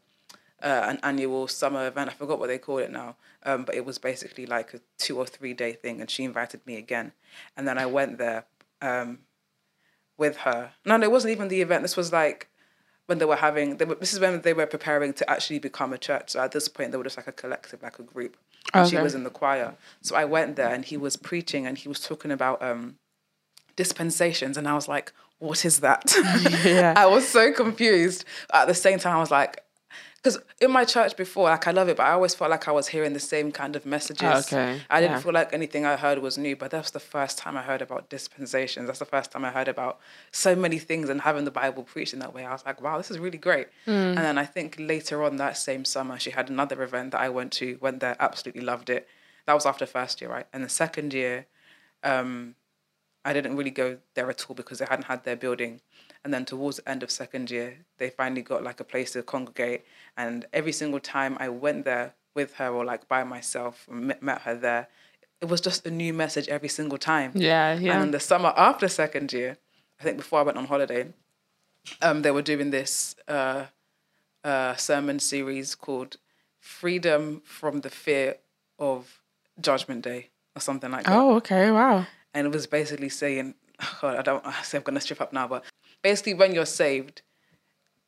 uh, 0.62 0.84
an 0.88 1.00
annual 1.04 1.48
summer 1.48 1.88
event. 1.88 2.10
I 2.10 2.14
forgot 2.14 2.40
what 2.40 2.48
they 2.48 2.58
call 2.58 2.78
it 2.78 2.92
now, 2.92 3.16
um, 3.44 3.66
but 3.66 3.76
it 3.76 3.86
was 3.86 3.98
basically 3.98 4.46
like 4.46 4.74
a 4.74 4.80
two 4.98 5.18
or 5.18 5.26
three 5.26 5.54
day 5.54 5.74
thing. 5.74 6.00
And 6.02 6.10
she 6.10 6.24
invited 6.24 6.66
me 6.66 6.76
again, 6.78 7.12
and 7.58 7.68
then 7.68 7.78
I 7.78 7.86
went 7.86 8.18
there 8.18 8.46
um, 8.82 9.20
with 10.18 10.38
her. 10.38 10.72
No, 10.86 10.98
no, 10.98 11.04
it 11.04 11.12
wasn't 11.12 11.32
even 11.32 11.48
the 11.48 11.62
event. 11.62 11.84
This 11.84 11.98
was 11.98 12.12
like 12.14 12.50
when 13.08 13.18
they 13.18 13.26
were 13.26 13.36
having. 13.36 13.78
They 13.78 13.86
were, 13.86 13.96
this 13.96 14.14
is 14.14 14.20
when 14.20 14.42
they 14.42 14.54
were 14.54 14.66
preparing 14.66 15.14
to 15.14 15.30
actually 15.30 15.60
become 15.60 15.94
a 15.94 15.98
church. 15.98 16.32
So 16.32 16.40
at 16.42 16.52
this 16.52 16.68
point, 16.68 16.92
they 16.92 16.98
were 16.98 17.04
just 17.04 17.18
like 17.18 17.28
a 17.28 17.32
collective, 17.32 17.82
like 17.82 18.00
a 18.00 18.04
group. 18.04 18.38
And 18.74 18.90
she 18.90 18.98
was 18.98 19.14
in 19.14 19.24
the 19.24 19.30
choir. 19.30 19.76
So 20.02 20.16
I 20.16 20.26
went 20.26 20.56
there, 20.56 20.74
and 20.74 20.86
he 20.86 20.98
was 20.98 21.16
preaching, 21.16 21.68
and 21.68 21.78
he 21.78 21.90
was 21.90 22.00
talking 22.00 22.32
about 22.32 22.62
um, 22.62 22.96
dispensations, 23.76 24.58
and 24.58 24.68
I 24.68 24.74
was 24.74 24.88
like, 24.88 25.12
"What 25.40 25.66
is 25.66 25.82
that?" 25.82 26.16
Yeah. 26.66 26.94
I 26.96 27.06
was 27.06 27.28
so 27.28 27.52
confused. 27.52 28.26
At 28.54 28.68
the 28.68 28.74
same 28.74 29.00
time, 29.00 29.18
I 29.18 29.20
was 29.20 29.32
like, 29.32 29.64
because 30.24 30.40
in 30.62 30.72
my 30.72 30.86
church 30.86 31.18
before, 31.18 31.50
like 31.50 31.68
I 31.68 31.72
love 31.72 31.90
it, 31.90 31.98
but 31.98 32.04
I 32.04 32.12
always 32.12 32.34
felt 32.34 32.50
like 32.50 32.70
I 32.70 32.72
was 32.72 32.88
hearing 32.88 33.12
the 33.12 33.20
same 33.20 33.52
kind 33.52 33.76
of 33.76 33.86
messages. 33.86 34.46
Okay, 34.46 34.80
I 34.90 35.02
didn't 35.02 35.18
yeah. 35.18 35.20
feel 35.20 35.34
like 35.34 35.52
anything 35.52 35.86
I 35.86 35.98
heard 35.98 36.20
was 36.20 36.38
new, 36.38 36.56
but 36.56 36.72
that's 36.72 36.92
the 36.92 37.02
first 37.02 37.38
time 37.38 37.58
I 37.58 37.62
heard 37.62 37.82
about 37.82 38.10
dispensations. 38.10 38.88
That's 38.88 39.00
the 39.00 39.06
first 39.06 39.32
time 39.32 39.44
I 39.44 39.52
heard 39.52 39.68
about 39.68 40.00
so 40.32 40.56
many 40.56 40.80
things 40.80 41.10
and 41.10 41.20
having 41.22 41.44
the 41.44 41.52
Bible 41.52 41.84
preached 41.84 42.14
in 42.14 42.20
that 42.20 42.34
way. 42.34 42.46
I 42.46 42.54
was 42.54 42.66
like, 42.66 42.82
wow, 42.82 42.98
this 42.98 43.12
is 43.12 43.20
really 43.20 43.38
great. 43.38 43.68
And 44.16 44.18
then 44.18 44.38
I 44.38 44.46
think 44.46 44.78
later 44.80 45.24
on 45.24 45.36
that 45.38 45.58
same 45.58 45.84
summer, 45.84 46.18
she 46.18 46.32
had 46.32 46.50
another 46.50 46.82
event 46.84 47.12
that 47.12 47.20
I 47.20 47.28
went 47.28 47.52
to, 47.54 47.78
went 47.82 48.00
there, 48.00 48.16
absolutely 48.20 48.62
loved 48.62 48.90
it. 48.90 49.08
That 49.46 49.54
was 49.54 49.66
after 49.66 49.86
first 49.86 50.22
year, 50.22 50.32
right? 50.32 50.48
And 50.54 50.64
the 50.64 50.70
second 50.70 51.14
year, 51.14 51.48
um, 52.02 52.56
I 53.26 53.34
didn't 53.34 53.58
really 53.58 53.72
go 53.72 53.98
there 54.16 54.30
at 54.30 54.46
all 54.50 54.56
because 54.56 54.80
they 54.80 54.86
hadn't 54.90 55.06
had 55.06 55.26
their 55.26 55.36
building. 55.36 55.82
And 56.24 56.34
then 56.34 56.46
towards 56.46 56.78
the 56.78 56.90
end 56.90 57.04
of 57.04 57.12
second 57.12 57.52
year, 57.52 57.80
they 57.98 58.10
finally 58.10 58.42
got 58.42 58.64
like 58.64 58.80
a 58.80 58.84
place 58.84 59.12
to 59.12 59.24
congregate. 59.24 59.84
And 60.16 60.46
every 60.54 60.72
single 60.72 61.00
time 61.00 61.38
I 61.40 61.50
went 61.50 61.86
there 61.86 62.14
with 62.34 62.56
her 62.56 62.70
or 62.70 62.86
like 62.86 63.08
by 63.08 63.24
myself, 63.24 63.88
and 63.90 64.16
met, 64.22 64.42
her 64.42 64.56
there, 64.56 64.88
it 65.42 65.50
was 65.50 65.60
just 65.60 65.86
a 65.86 65.92
new 65.92 66.14
message 66.14 66.48
every 66.48 66.70
single 66.70 66.98
time. 66.98 67.32
Yeah, 67.36 67.78
yeah. 67.78 68.02
And 68.02 68.14
the 68.14 68.20
summer 68.20 68.54
after 68.56 68.88
second 68.88 69.34
year, 69.34 69.58
I 70.00 70.04
think 70.04 70.18
before 70.18 70.40
I 70.40 70.44
went 70.44 70.58
on 70.58 70.66
holiday, 70.66 71.08
um, 72.02 72.22
they 72.22 72.32
were 72.32 72.42
doing 72.42 72.72
this 72.72 73.16
uh, 73.28 73.66
uh, 74.44 74.76
sermon 74.76 75.20
series 75.20 75.76
called 75.76 76.18
"Freedom 76.60 77.42
from 77.44 77.82
the 77.82 77.90
Fear 77.90 78.38
of 78.80 79.22
Judgment 79.60 80.04
Day" 80.04 80.30
or 80.56 80.62
something 80.62 80.92
like 80.92 81.06
that 81.06 81.14
oh, 81.14 81.36
okay. 81.36 81.72
Wow. 81.72 82.06
and 82.34 82.48
it 82.48 82.54
was 82.54 82.68
basically 82.68 83.10
saying, 83.10 83.56
God, 84.02 84.18
I 84.18 84.22
don't 84.22 84.46
I 84.46 84.62
say 84.62 84.78
I'm 84.78 84.84
gonna 84.84 85.02
strip 85.02 85.22
up 85.22 85.34
now, 85.34 85.48
but 85.48 85.64
basically 86.04 86.36
when 86.36 86.54
you're 86.54 86.66
saved, 86.66 87.24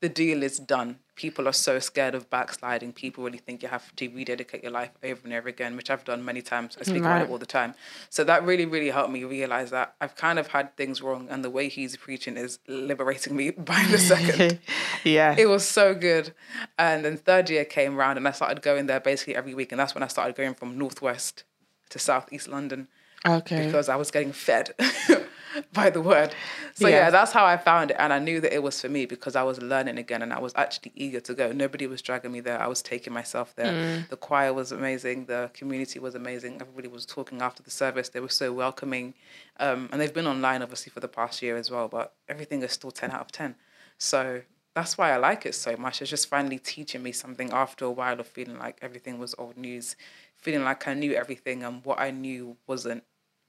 the 0.01 0.09
deal 0.09 0.43
is 0.43 0.59
done. 0.59 0.99
People 1.15 1.47
are 1.47 1.53
so 1.53 1.79
scared 1.79 2.13
of 2.13 2.29
backsliding. 2.29 2.91
People 2.91 3.23
really 3.23 3.37
think 3.37 3.63
you 3.63 3.69
have 3.69 3.95
to 3.95 4.09
rededicate 4.09 4.61
your 4.61 4.71
life 4.73 4.91
over 5.01 5.21
and 5.23 5.33
over 5.33 5.47
again, 5.47 5.77
which 5.77 5.89
I've 5.89 6.03
done 6.03 6.25
many 6.25 6.41
times. 6.41 6.77
I 6.77 6.83
speak 6.83 6.97
about 6.97 7.21
it 7.21 7.29
all 7.29 7.37
the 7.37 7.45
time. 7.45 7.73
So 8.09 8.25
that 8.25 8.43
really, 8.43 8.65
really 8.65 8.89
helped 8.89 9.11
me 9.11 9.23
realize 9.23 9.71
that 9.71 9.95
I've 10.01 10.15
kind 10.15 10.37
of 10.37 10.47
had 10.47 10.75
things 10.75 11.01
wrong, 11.01 11.27
and 11.29 11.43
the 11.43 11.49
way 11.49 11.69
he's 11.69 11.95
preaching 11.95 12.35
is 12.35 12.59
liberating 12.67 13.35
me 13.35 13.51
by 13.71 13.85
the 13.89 13.97
second. 13.97 14.59
yeah. 15.05 15.33
it 15.37 15.47
was 15.47 15.65
so 15.65 15.95
good. 15.95 16.33
And 16.77 17.05
then 17.05 17.15
third 17.15 17.49
year 17.49 17.63
came 17.63 17.97
around, 17.97 18.17
and 18.17 18.27
I 18.27 18.31
started 18.31 18.61
going 18.61 18.87
there 18.87 18.99
basically 18.99 19.37
every 19.37 19.53
week, 19.53 19.71
and 19.71 19.79
that's 19.79 19.95
when 19.95 20.03
I 20.03 20.07
started 20.07 20.35
going 20.35 20.53
from 20.53 20.77
northwest 20.77 21.45
to 21.91 21.99
southeast 21.99 22.49
London 22.49 22.89
okay. 23.25 23.65
because 23.65 23.89
I 23.89 23.95
was 23.95 24.11
getting 24.11 24.33
fed 24.33 24.73
by 25.73 25.89
the 25.89 26.01
word. 26.01 26.33
So 26.73 26.87
Yeah. 26.87 26.95
yeah. 26.95 27.09
that's 27.09 27.31
how 27.31 27.45
I 27.45 27.57
found 27.57 27.91
it, 27.91 27.97
and 27.99 28.11
I 28.11 28.19
knew 28.19 28.39
that 28.41 28.53
it 28.53 28.61
was 28.63 28.79
for 28.81 28.89
me 28.89 29.05
because 29.05 29.35
I 29.35 29.43
was 29.43 29.61
learning 29.61 29.97
again, 29.97 30.21
and 30.21 30.33
I 30.33 30.39
was 30.39 30.53
actually 30.55 30.91
eager 30.95 31.19
to 31.21 31.33
go. 31.33 31.51
Nobody 31.51 31.87
was 31.87 32.01
dragging 32.01 32.31
me 32.31 32.39
there; 32.41 32.61
I 32.61 32.67
was 32.67 32.81
taking 32.81 33.13
myself 33.13 33.55
there. 33.55 33.71
Mm. 33.73 34.09
The 34.09 34.17
choir 34.17 34.53
was 34.53 34.71
amazing, 34.71 35.25
the 35.25 35.49
community 35.53 35.99
was 35.99 36.15
amazing. 36.15 36.61
Everybody 36.61 36.87
was 36.87 37.05
talking 37.05 37.41
after 37.41 37.63
the 37.63 37.71
service; 37.71 38.09
they 38.09 38.19
were 38.19 38.29
so 38.29 38.51
welcoming, 38.53 39.13
um, 39.59 39.89
and 39.91 40.01
they've 40.01 40.13
been 40.13 40.27
online 40.27 40.61
obviously 40.61 40.91
for 40.91 40.99
the 40.99 41.07
past 41.07 41.41
year 41.41 41.57
as 41.57 41.71
well. 41.71 41.87
But 41.87 42.13
everything 42.27 42.61
is 42.63 42.71
still 42.71 42.91
ten 42.91 43.11
out 43.11 43.21
of 43.21 43.31
ten. 43.31 43.55
So 43.97 44.41
that's 44.73 44.97
why 44.97 45.13
I 45.13 45.17
like 45.17 45.45
it 45.45 45.55
so 45.55 45.77
much. 45.77 46.01
It's 46.01 46.09
just 46.11 46.27
finally 46.27 46.59
teaching 46.59 47.01
me 47.01 47.13
something 47.13 47.51
after 47.53 47.85
a 47.85 47.91
while 47.91 48.19
of 48.19 48.27
feeling 48.27 48.59
like 48.59 48.77
everything 48.81 49.19
was 49.19 49.33
old 49.37 49.55
news, 49.55 49.95
feeling 50.35 50.65
like 50.65 50.85
I 50.87 50.93
knew 50.93 51.13
everything, 51.13 51.63
and 51.63 51.83
what 51.85 51.99
I 51.99 52.11
knew 52.11 52.57
wasn't 52.67 53.03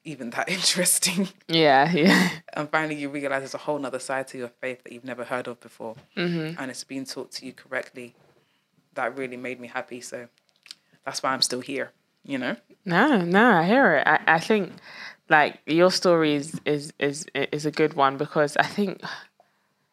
even 0.07 0.31
that 0.31 0.49
interesting. 0.57 1.29
yeah, 1.49 1.91
yeah. 1.93 2.31
and 2.55 2.71
finally, 2.71 2.95
you 2.95 3.09
realize 3.09 3.41
there's 3.41 3.55
a 3.55 3.59
whole 3.59 3.79
nother 3.79 3.99
side 3.99 4.29
to 4.29 4.39
your 4.39 4.49
faith 4.49 4.83
that 4.85 4.93
you've 4.93 5.05
never 5.05 5.25
heard 5.25 5.49
of 5.49 5.61
before, 5.61 5.97
mm-hmm. 6.17 6.61
and 6.61 6.71
it's 6.71 6.85
being 6.85 7.05
taught 7.05 7.33
to 7.33 7.47
you 7.47 7.53
correctly. 7.53 8.15
That 8.95 9.17
really 9.17 9.37
made 9.37 9.61
me 9.61 9.69
happy. 9.69 10.01
So 10.01 10.29
that's 11.05 11.23
why 11.23 11.33
I'm 11.33 11.43
still 11.43 11.61
here. 11.61 11.93
You 12.25 12.39
know. 12.39 12.57
No, 12.85 13.19
no, 13.19 13.51
I 13.51 13.65
hear 13.65 13.97
it. 13.97 14.07
I, 14.07 14.21
I 14.27 14.39
think 14.41 14.73
like 15.29 15.61
your 15.67 15.91
story 15.91 16.35
is, 16.35 16.61
is 16.65 16.93
is 16.99 17.27
is 17.35 17.67
a 17.67 17.71
good 17.71 17.95
one 17.95 18.17
because 18.17 18.57
I 18.57 18.65
think 18.65 19.03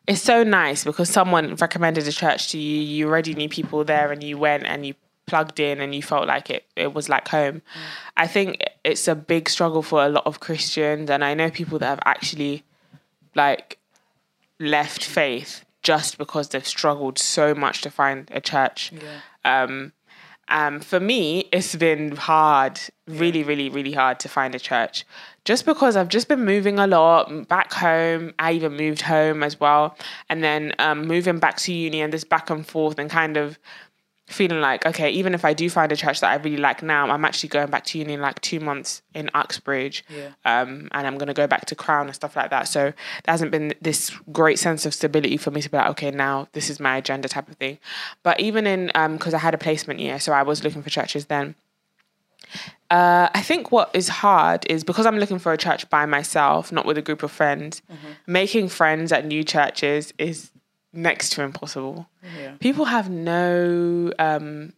it's 0.07 0.21
so 0.21 0.43
nice 0.43 0.83
because 0.83 1.09
someone 1.09 1.55
recommended 1.55 2.07
a 2.07 2.11
church 2.11 2.51
to 2.51 2.57
you, 2.57 2.81
you 2.81 3.07
already 3.07 3.33
knew 3.33 3.49
people 3.49 3.83
there 3.83 4.11
and 4.11 4.23
you 4.23 4.37
went 4.37 4.65
and 4.65 4.85
you 4.85 4.95
plugged 5.33 5.59
in 5.59 5.81
and 5.81 5.95
you 5.95 6.03
felt 6.03 6.27
like 6.27 6.51
it 6.51 6.63
it 6.75 6.93
was 6.93 7.09
like 7.09 7.27
home. 7.27 7.63
I 8.15 8.27
think 8.27 8.47
it's 8.83 9.07
a 9.07 9.15
big 9.15 9.49
struggle 9.49 9.81
for 9.81 10.05
a 10.05 10.09
lot 10.09 10.27
of 10.27 10.39
Christians 10.39 11.09
and 11.09 11.25
I 11.25 11.33
know 11.33 11.49
people 11.49 11.79
that 11.79 11.87
have 11.87 12.03
actually 12.05 12.63
like 13.33 13.79
left 14.59 15.03
faith 15.03 15.65
just 15.81 16.19
because 16.19 16.49
they've 16.49 16.67
struggled 16.77 17.17
so 17.17 17.55
much 17.55 17.81
to 17.81 17.89
find 17.89 18.29
a 18.31 18.39
church. 18.39 18.91
Um, 19.43 19.93
um, 20.49 20.81
for 20.81 20.99
me, 20.99 21.49
it's 21.51 21.75
been 21.75 22.15
hard, 22.15 22.79
really, 23.07 23.43
really, 23.43 23.69
really 23.69 23.93
hard 23.93 24.19
to 24.19 24.29
find 24.29 24.53
a 24.53 24.59
church. 24.59 25.03
Just 25.45 25.65
because 25.65 25.95
I've 25.95 26.09
just 26.09 26.27
been 26.27 26.45
moving 26.45 26.77
a 26.77 26.85
lot 26.85 27.47
back 27.47 27.73
home. 27.73 28.33
I 28.37 28.51
even 28.51 28.77
moved 28.77 29.01
home 29.01 29.41
as 29.41 29.59
well. 29.59 29.97
And 30.29 30.43
then 30.43 30.73
um, 30.79 31.07
moving 31.07 31.39
back 31.39 31.57
to 31.57 31.73
uni 31.73 32.01
and 32.01 32.13
this 32.13 32.23
back 32.23 32.49
and 32.51 32.65
forth 32.65 32.99
and 32.99 33.09
kind 33.09 33.35
of 33.35 33.57
feeling 34.27 34.61
like, 34.61 34.85
okay, 34.85 35.09
even 35.09 35.33
if 35.33 35.43
I 35.43 35.53
do 35.53 35.69
find 35.69 35.91
a 35.91 35.95
church 35.95 36.21
that 36.21 36.31
I 36.31 36.35
really 36.35 36.57
like 36.57 36.81
now, 36.81 37.09
I'm 37.09 37.25
actually 37.25 37.49
going 37.49 37.69
back 37.69 37.83
to 37.85 37.99
uni 37.99 38.13
in 38.13 38.21
like 38.21 38.39
two 38.41 38.59
months 38.59 39.01
in 39.13 39.29
Uxbridge. 39.33 40.05
Yeah. 40.09 40.29
Um, 40.45 40.87
and 40.91 41.05
I'm 41.05 41.17
going 41.17 41.27
to 41.27 41.33
go 41.33 41.45
back 41.45 41.65
to 41.65 41.75
Crown 41.75 42.05
and 42.05 42.15
stuff 42.15 42.35
like 42.35 42.49
that. 42.49 42.67
So 42.67 42.83
there 42.83 42.93
hasn't 43.27 43.51
been 43.51 43.73
this 43.81 44.11
great 44.31 44.59
sense 44.59 44.85
of 44.85 44.93
stability 44.93 45.37
for 45.37 45.51
me 45.51 45.61
to 45.61 45.69
be 45.69 45.77
like, 45.77 45.89
okay, 45.91 46.11
now 46.11 46.47
this 46.53 46.69
is 46.69 46.79
my 46.79 46.97
agenda 46.97 47.27
type 47.27 47.49
of 47.49 47.57
thing. 47.57 47.79
But 48.23 48.39
even 48.39 48.65
in, 48.65 48.87
because 49.13 49.33
I 49.33 49.39
had 49.39 49.53
a 49.53 49.57
placement 49.57 49.99
year, 49.99 50.19
so 50.19 50.31
I 50.31 50.43
was 50.43 50.63
looking 50.63 50.81
for 50.83 50.89
churches 50.89 51.25
then. 51.25 51.55
Uh, 52.89 53.27
I 53.33 53.41
think 53.41 53.71
what 53.71 53.89
is 53.93 54.07
hard 54.07 54.65
is 54.69 54.83
because 54.83 55.05
I'm 55.05 55.17
looking 55.17 55.39
for 55.39 55.51
a 55.51 55.57
church 55.57 55.89
by 55.89 56.05
myself, 56.05 56.71
not 56.71 56.85
with 56.85 56.97
a 56.97 57.01
group 57.01 57.23
of 57.23 57.31
friends, 57.31 57.81
making 58.27 58.69
friends 58.69 59.11
at 59.11 59.25
new 59.25 59.43
churches 59.43 60.13
is 60.17 60.51
next 60.93 61.31
to 61.33 61.41
impossible. 61.43 62.07
Yeah. 62.39 62.53
People 62.59 62.85
have 62.85 63.09
no 63.09 64.13
um, 64.19 64.73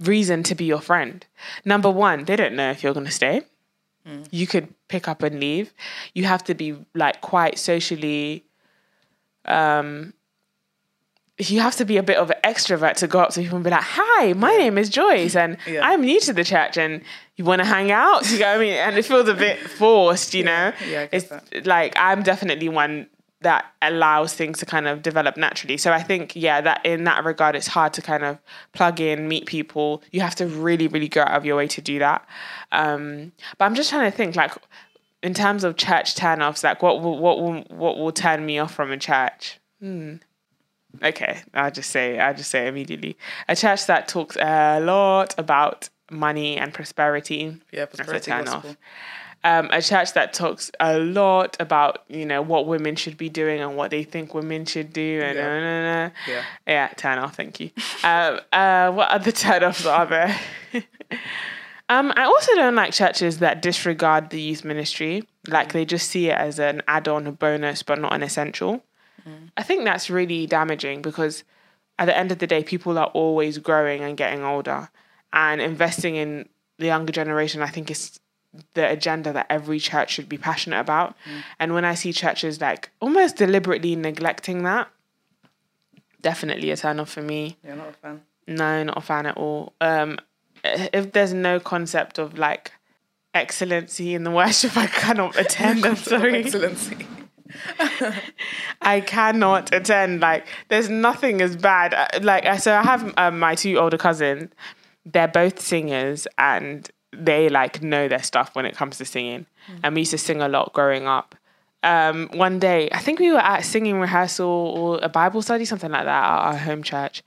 reason 0.00 0.42
to 0.44 0.54
be 0.54 0.64
your 0.64 0.80
friend. 0.80 1.24
Number 1.64 1.88
one, 1.90 2.24
they 2.24 2.36
don't 2.36 2.54
know 2.54 2.70
if 2.70 2.82
you're 2.82 2.94
going 2.94 3.06
to 3.06 3.12
stay. 3.12 3.42
You 4.30 4.46
could 4.46 4.68
pick 4.88 5.08
up 5.08 5.22
and 5.22 5.40
leave. 5.40 5.72
You 6.14 6.24
have 6.24 6.44
to 6.44 6.54
be 6.54 6.76
like 6.94 7.22
quite 7.22 7.58
socially. 7.58 8.44
Um, 9.46 10.12
you 11.38 11.60
have 11.60 11.74
to 11.76 11.84
be 11.86 11.96
a 11.96 12.02
bit 12.02 12.18
of 12.18 12.30
an 12.30 12.36
extrovert 12.44 12.94
to 12.96 13.06
go 13.08 13.20
up 13.20 13.30
to 13.30 13.40
people 13.40 13.56
and 13.56 13.64
be 13.64 13.70
like, 13.70 13.82
"Hi, 13.82 14.34
my 14.34 14.54
name 14.56 14.76
is 14.76 14.88
Joyce, 14.90 15.34
and 15.34 15.56
Yeah. 15.66 15.80
I'm 15.88 16.02
new 16.02 16.20
to 16.20 16.32
the 16.34 16.44
church, 16.44 16.76
and 16.76 17.00
you 17.36 17.44
want 17.46 17.60
to 17.62 17.66
hang 17.66 17.90
out." 17.90 18.30
You 18.30 18.38
know 18.40 18.46
what 18.52 18.56
I 18.58 18.60
mean? 18.60 18.74
And 18.74 18.98
it 18.98 19.04
feels 19.06 19.26
a 19.28 19.34
bit 19.34 19.58
forced, 19.58 20.34
you 20.34 20.44
know. 20.44 20.72
Yeah, 20.86 21.00
I 21.00 21.06
get 21.06 21.08
it's 21.14 21.28
that. 21.28 21.66
like 21.66 21.94
I'm 21.96 22.22
definitely 22.22 22.68
one 22.68 23.06
that 23.44 23.72
allows 23.80 24.34
things 24.34 24.58
to 24.58 24.66
kind 24.66 24.88
of 24.88 25.00
develop 25.00 25.36
naturally. 25.36 25.76
So 25.76 25.92
I 25.92 26.02
think, 26.02 26.34
yeah, 26.34 26.60
that 26.60 26.84
in 26.84 27.04
that 27.04 27.24
regard, 27.24 27.54
it's 27.54 27.68
hard 27.68 27.92
to 27.94 28.02
kind 28.02 28.24
of 28.24 28.38
plug 28.72 29.00
in, 29.00 29.28
meet 29.28 29.46
people. 29.46 30.02
You 30.10 30.20
have 30.20 30.34
to 30.36 30.46
really, 30.46 30.88
really 30.88 31.08
go 31.08 31.22
out 31.22 31.30
of 31.30 31.44
your 31.44 31.56
way 31.56 31.68
to 31.68 31.80
do 31.80 31.98
that. 32.00 32.26
Um, 32.72 33.32
but 33.56 33.64
I'm 33.66 33.74
just 33.74 33.90
trying 33.90 34.10
to 34.10 34.16
think, 34.16 34.34
like, 34.36 34.52
in 35.22 35.32
terms 35.32 35.64
of 35.64 35.76
church 35.76 36.16
turn-offs, 36.16 36.64
like, 36.64 36.82
what 36.82 37.00
will 37.00 37.18
what 37.18 37.40
will 37.40 37.60
what 37.68 37.96
will 37.96 38.12
turn 38.12 38.44
me 38.44 38.58
off 38.58 38.74
from 38.74 38.90
a 38.90 38.98
church? 38.98 39.58
Hmm. 39.80 40.16
Okay, 41.02 41.42
I'll 41.54 41.70
just 41.70 41.90
say, 41.90 42.18
I'll 42.18 42.34
just 42.34 42.50
say 42.50 42.66
immediately, 42.68 43.16
a 43.48 43.56
church 43.56 43.86
that 43.86 44.06
talks 44.08 44.36
a 44.36 44.80
lot 44.80 45.34
about 45.38 45.88
money 46.10 46.56
and 46.56 46.72
prosperity. 46.72 47.56
Yeah. 47.72 47.86
That's 47.86 48.08
a 48.10 48.20
turn 48.20 48.44
gospel. 48.44 48.70
off 48.70 48.76
um, 49.44 49.68
a 49.72 49.80
church 49.82 50.14
that 50.14 50.32
talks 50.32 50.70
a 50.80 50.98
lot 50.98 51.56
about 51.60 52.02
you 52.08 52.24
know 52.26 52.42
what 52.42 52.66
women 52.66 52.96
should 52.96 53.16
be 53.16 53.28
doing 53.28 53.60
and 53.60 53.76
what 53.76 53.90
they 53.90 54.02
think 54.02 54.34
women 54.34 54.64
should 54.64 54.92
do 54.92 55.20
and 55.22 55.36
Yeah. 55.36 55.44
uh, 55.44 55.48
uh, 55.48 56.06
uh. 56.06 56.10
Yeah. 56.26 56.42
yeah 56.66 56.88
turn 56.96 57.18
off 57.18 57.36
thank 57.36 57.60
you. 57.60 57.70
Um, 58.04 58.40
uh, 58.52 58.90
what 58.92 59.08
other 59.10 59.30
turn 59.44 59.62
offs 59.62 59.86
are 59.86 60.06
there? 60.06 60.40
Um, 61.90 62.14
I 62.16 62.24
also 62.24 62.54
don't 62.54 62.74
like 62.74 62.94
churches 62.94 63.40
that 63.40 63.60
disregard 63.60 64.30
the 64.30 64.40
youth 64.40 64.64
ministry. 64.64 65.24
Like 65.48 65.72
they 65.72 65.84
just 65.84 66.08
see 66.08 66.30
it 66.30 66.38
as 66.38 66.58
an 66.58 66.80
add-on 66.88 67.26
a 67.26 67.32
bonus 67.32 67.82
but 67.82 68.00
not 68.00 68.14
an 68.14 68.22
essential. 68.22 68.82
I 69.56 69.62
think 69.62 69.84
that's 69.84 70.08
really 70.10 70.46
damaging 70.46 71.00
because 71.02 71.44
at 71.98 72.06
the 72.06 72.16
end 72.16 72.32
of 72.32 72.38
the 72.38 72.46
day 72.46 72.62
people 72.64 72.98
are 72.98 73.06
always 73.08 73.58
growing 73.58 74.02
and 74.02 74.16
getting 74.16 74.42
older. 74.44 74.88
And 75.32 75.60
investing 75.60 76.16
in 76.16 76.48
the 76.78 76.86
younger 76.86 77.12
generation 77.12 77.60
I 77.62 77.68
think 77.68 77.90
is 77.90 78.18
the 78.74 78.88
agenda 78.90 79.32
that 79.32 79.46
every 79.50 79.78
church 79.78 80.12
should 80.12 80.28
be 80.28 80.38
passionate 80.38 80.80
about. 80.80 81.16
And 81.58 81.74
when 81.74 81.84
I 81.84 81.94
see 81.94 82.12
churches 82.12 82.60
like 82.60 82.90
almost 83.00 83.36
deliberately 83.36 83.96
neglecting 83.96 84.62
that, 84.64 84.88
definitely 86.20 86.70
a 86.70 86.76
turn 86.76 87.00
off 87.00 87.10
for 87.10 87.22
me. 87.22 87.56
Yeah. 87.64 87.74
Not 87.74 87.88
a 87.88 87.92
fan. 87.92 88.22
No, 88.46 88.82
not 88.84 88.98
a 88.98 89.00
fan 89.00 89.26
at 89.26 89.36
all. 89.36 89.72
Um, 89.80 90.18
if 90.62 91.12
there's 91.12 91.34
no 91.34 91.60
concept 91.60 92.18
of 92.18 92.38
like 92.38 92.72
excellency 93.32 94.14
in 94.14 94.24
the 94.24 94.30
worship, 94.30 94.76
I 94.76 94.86
cannot 94.86 95.36
attend. 95.38 95.84
I'm 95.84 95.96
sorry. 95.96 96.36
Excellency. 96.44 97.06
I 98.80 99.00
cannot 99.00 99.72
attend. 99.74 100.20
Like, 100.20 100.46
there's 100.68 100.88
nothing 100.88 101.40
as 101.40 101.56
bad. 101.56 101.94
Uh, 101.94 102.20
Like, 102.22 102.60
so 102.60 102.74
I 102.74 102.82
have 102.82 103.12
um, 103.16 103.38
my 103.38 103.54
two 103.54 103.76
older 103.78 103.98
cousins. 103.98 104.50
They're 105.06 105.28
both 105.28 105.60
singers, 105.60 106.26
and 106.38 106.90
they 107.18 107.48
like 107.48 107.82
know 107.82 108.08
their 108.08 108.22
stuff 108.22 108.54
when 108.54 108.66
it 108.66 108.76
comes 108.76 108.98
to 108.98 109.04
singing. 109.04 109.46
And 109.82 109.94
we 109.94 110.02
used 110.02 110.10
to 110.12 110.18
sing 110.18 110.40
a 110.40 110.48
lot 110.48 110.72
growing 110.72 111.06
up. 111.06 111.34
Um, 111.82 112.28
one 112.32 112.58
day, 112.58 112.88
I 112.92 112.98
think 112.98 113.18
we 113.18 113.30
were 113.30 113.38
at 113.38 113.64
singing 113.64 114.00
rehearsal 114.00 114.46
or 114.46 114.98
a 115.02 115.08
Bible 115.08 115.42
study, 115.42 115.64
something 115.64 115.90
like 115.90 116.04
that, 116.04 116.24
at 116.24 116.38
our 116.38 116.56
home 116.56 116.82
church. 116.82 117.22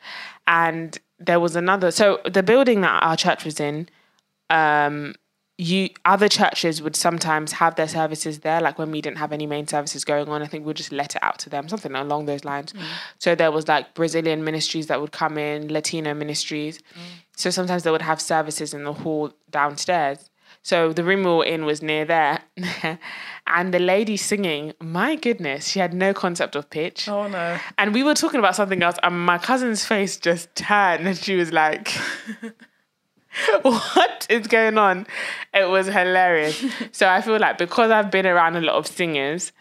And 0.47 0.97
there 1.19 1.39
was 1.39 1.55
another. 1.55 1.91
So 1.91 2.19
the 2.25 2.43
building 2.43 2.81
that 2.81 3.03
our 3.03 3.15
church 3.15 3.45
was 3.45 3.59
in, 3.59 3.87
um, 4.49 5.13
you 5.57 5.89
other 6.05 6.29
churches 6.29 6.83
would 6.83 6.95
sometimes 6.95 7.53
have 7.53 7.75
their 7.75 7.87
services 7.87 8.39
there 8.39 8.61
like 8.61 8.77
when 8.77 8.91
we 8.91 9.01
didn't 9.01 9.17
have 9.17 9.31
any 9.31 9.47
main 9.47 9.65
services 9.65 10.05
going 10.05 10.29
on 10.29 10.43
i 10.43 10.45
think 10.45 10.65
we'd 10.65 10.75
just 10.75 10.91
let 10.91 11.15
it 11.15 11.23
out 11.23 11.39
to 11.39 11.49
them 11.49 11.67
something 11.67 11.95
along 11.95 12.25
those 12.25 12.45
lines. 12.45 12.73
Mm. 12.73 12.81
So 13.17 13.33
there 13.33 13.51
was 13.51 13.67
like 13.67 13.93
brazilian 13.95 14.43
ministries 14.43 14.87
that 14.87 15.01
would 15.01 15.11
come 15.11 15.37
in 15.37 15.67
latino 15.73 16.13
ministries. 16.13 16.79
Mm. 16.79 16.83
So 17.35 17.49
sometimes 17.49 17.83
they 17.83 17.91
would 17.91 18.01
have 18.01 18.21
services 18.21 18.73
in 18.73 18.83
the 18.83 18.93
hall 18.93 19.31
downstairs. 19.49 20.29
So 20.61 20.91
the 20.93 21.03
room 21.03 21.23
we 21.23 21.31
were 21.31 21.45
in 21.45 21.65
was 21.65 21.81
near 21.81 22.05
there. 22.05 22.41
And 23.49 23.73
the 23.73 23.79
lady 23.79 24.17
singing 24.17 24.73
my 24.81 25.15
goodness 25.15 25.69
she 25.69 25.79
had 25.79 25.93
no 25.93 26.13
concept 26.13 26.55
of 26.57 26.69
pitch. 26.69 27.07
Oh 27.07 27.27
no. 27.27 27.57
and 27.77 27.93
we 27.93 28.03
were 28.03 28.13
talking 28.13 28.39
about 28.39 28.57
something 28.57 28.83
else, 28.83 28.97
and 29.01 29.25
my 29.25 29.37
cousin's 29.37 29.85
face 29.85 30.17
just 30.17 30.53
turned, 30.53 31.07
and 31.07 31.17
she 31.17 31.35
was 31.35 31.53
like, 31.53 31.97
"What 33.61 34.27
is 34.29 34.47
going 34.47 34.77
on?" 34.77 35.07
It 35.53 35.69
was 35.69 35.87
hilarious. 35.87 36.63
so 36.91 37.07
I 37.07 37.21
feel 37.21 37.39
like 37.39 37.57
because 37.57 37.91
I've 37.91 38.11
been 38.11 38.25
around 38.25 38.55
a 38.55 38.61
lot 38.61 38.75
of 38.75 38.87
singers, 38.87 39.51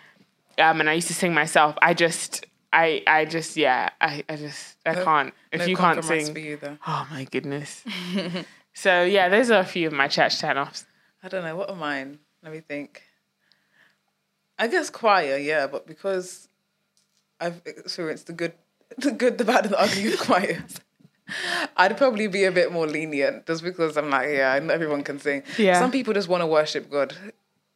um, 0.59 0.81
and 0.81 0.89
I 0.89 0.95
used 0.95 1.09
to 1.09 1.15
sing 1.15 1.35
myself, 1.35 1.77
I 1.83 1.95
just, 1.95 2.47
I, 2.73 3.03
I 3.07 3.25
just, 3.25 3.57
yeah, 3.57 3.91
I, 4.01 4.25
I 4.29 4.37
just, 4.37 4.77
I 4.87 4.95
can't. 4.95 5.35
If 5.53 5.61
no 5.61 5.67
you 5.67 5.77
can't 5.77 6.05
sing, 6.05 6.33
for 6.33 6.39
you 6.39 6.57
though. 6.57 6.79
oh 6.87 7.07
my 7.11 7.25
goodness. 7.25 7.85
so 8.75 9.05
yeah, 9.05 9.29
those 9.29 9.51
are 9.51 9.61
a 9.61 9.65
few 9.65 9.87
of 9.87 9.93
my 9.93 10.09
church 10.09 10.39
turn-offs. 10.41 10.87
I 11.23 11.29
don't 11.29 11.45
know. 11.45 11.57
What 11.57 11.71
are 11.71 11.77
mine? 11.77 12.19
Let 12.43 12.53
me 12.53 12.61
think. 12.61 13.03
I 14.59 14.69
guess 14.69 14.89
choir, 14.91 15.37
yeah, 15.37 15.67
but 15.67 15.87
because 15.87 16.49
I've 17.41 17.61
experienced 17.67 18.27
the 18.27 18.33
good, 18.33 18.53
the 18.99 19.13
good, 19.13 19.39
the 19.39 19.45
bad, 19.45 19.65
and 19.65 19.75
the 19.75 19.81
ugly 19.81 20.13
of 20.13 20.21
choirs, 20.21 20.81
I'd 21.77 21.97
probably 21.97 22.27
be 22.29 22.45
a 22.45 22.53
bit 22.53 22.73
more 22.73 22.87
lenient 22.87 23.47
just 23.47 23.63
because 23.63 23.97
I'm 23.97 24.11
like, 24.11 24.29
yeah, 24.31 24.55
everyone 24.71 25.03
can 25.03 25.19
sing. 25.19 25.43
Yeah. 25.59 25.79
Some 25.79 25.91
people 25.91 26.15
just 26.15 26.29
want 26.29 26.43
to 26.43 26.47
worship 26.47 26.91
God, 26.91 27.15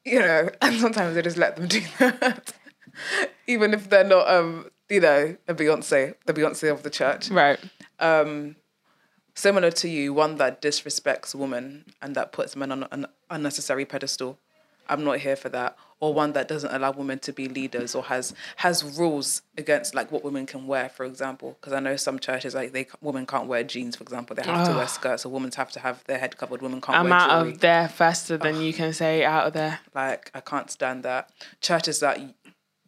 you 0.04 0.20
know, 0.20 0.50
and 0.62 0.78
sometimes 0.80 1.14
they 1.14 1.22
just 1.22 1.36
let 1.36 1.56
them 1.56 1.66
do 1.68 1.80
that, 1.98 2.52
even 3.46 3.74
if 3.74 3.88
they're 3.90 4.04
not, 4.04 4.28
um, 4.28 4.70
you 4.88 5.00
know, 5.00 5.36
a 5.48 5.54
Beyonce, 5.54 6.14
the 6.26 6.32
Beyonce 6.34 6.70
of 6.70 6.82
the 6.82 6.90
church 6.90 7.30
Right. 7.30 7.58
um, 7.98 8.56
similar 9.34 9.70
to 9.72 9.88
you, 9.88 10.12
one 10.14 10.36
that 10.36 10.60
disrespects 10.62 11.34
women 11.34 11.84
and 12.02 12.14
that 12.14 12.32
puts 12.32 12.54
men 12.56 12.70
on 12.72 12.86
an 12.92 13.06
unnecessary 13.30 13.84
pedestal. 13.84 14.38
I'm 14.90 15.05
not 15.05 15.18
here 15.18 15.37
for 15.37 15.48
that. 15.50 15.76
Or 16.00 16.14
one 16.14 16.33
that 16.33 16.48
doesn't 16.48 16.72
allow 16.72 16.92
women 16.92 17.18
to 17.20 17.33
be 17.33 17.46
leaders 17.46 17.94
or 17.94 18.03
has 18.05 18.35
has 18.57 18.83
rules 18.98 19.42
against 19.59 19.94
like 19.94 20.11
what 20.11 20.24
women 20.24 20.46
can 20.46 20.66
wear, 20.66 20.88
for 20.88 21.05
example. 21.05 21.57
Because 21.61 21.72
I 21.74 21.81
know 21.81 21.96
some 21.96 22.18
churches 22.18 22.55
like 22.55 22.72
they 22.72 22.87
women 23.00 23.26
can't 23.26 23.46
wear 23.46 23.62
jeans, 23.62 23.96
for 23.96 24.03
example. 24.03 24.35
They 24.35 24.42
have 24.42 24.66
to 24.66 24.74
wear 24.74 24.88
skirts. 24.88 25.26
Or 25.26 25.29
women 25.29 25.50
have 25.57 25.70
to 25.72 25.81
have 25.81 26.03
their 26.05 26.18
head 26.18 26.37
covered. 26.38 26.62
Women 26.62 26.81
can't 26.81 26.98
I'm 26.98 27.12
out 27.12 27.31
jewelry. 27.31 27.53
of 27.53 27.61
there 27.61 27.88
faster 27.88 28.38
than 28.38 28.61
you 28.61 28.72
can 28.72 28.92
say 28.92 29.24
out 29.24 29.46
of 29.46 29.53
there. 29.53 29.81
Like 29.94 30.31
I 30.35 30.40
can't 30.40 30.70
stand 30.70 31.03
that. 31.05 31.31
Churches 31.61 32.00
that 32.00 32.18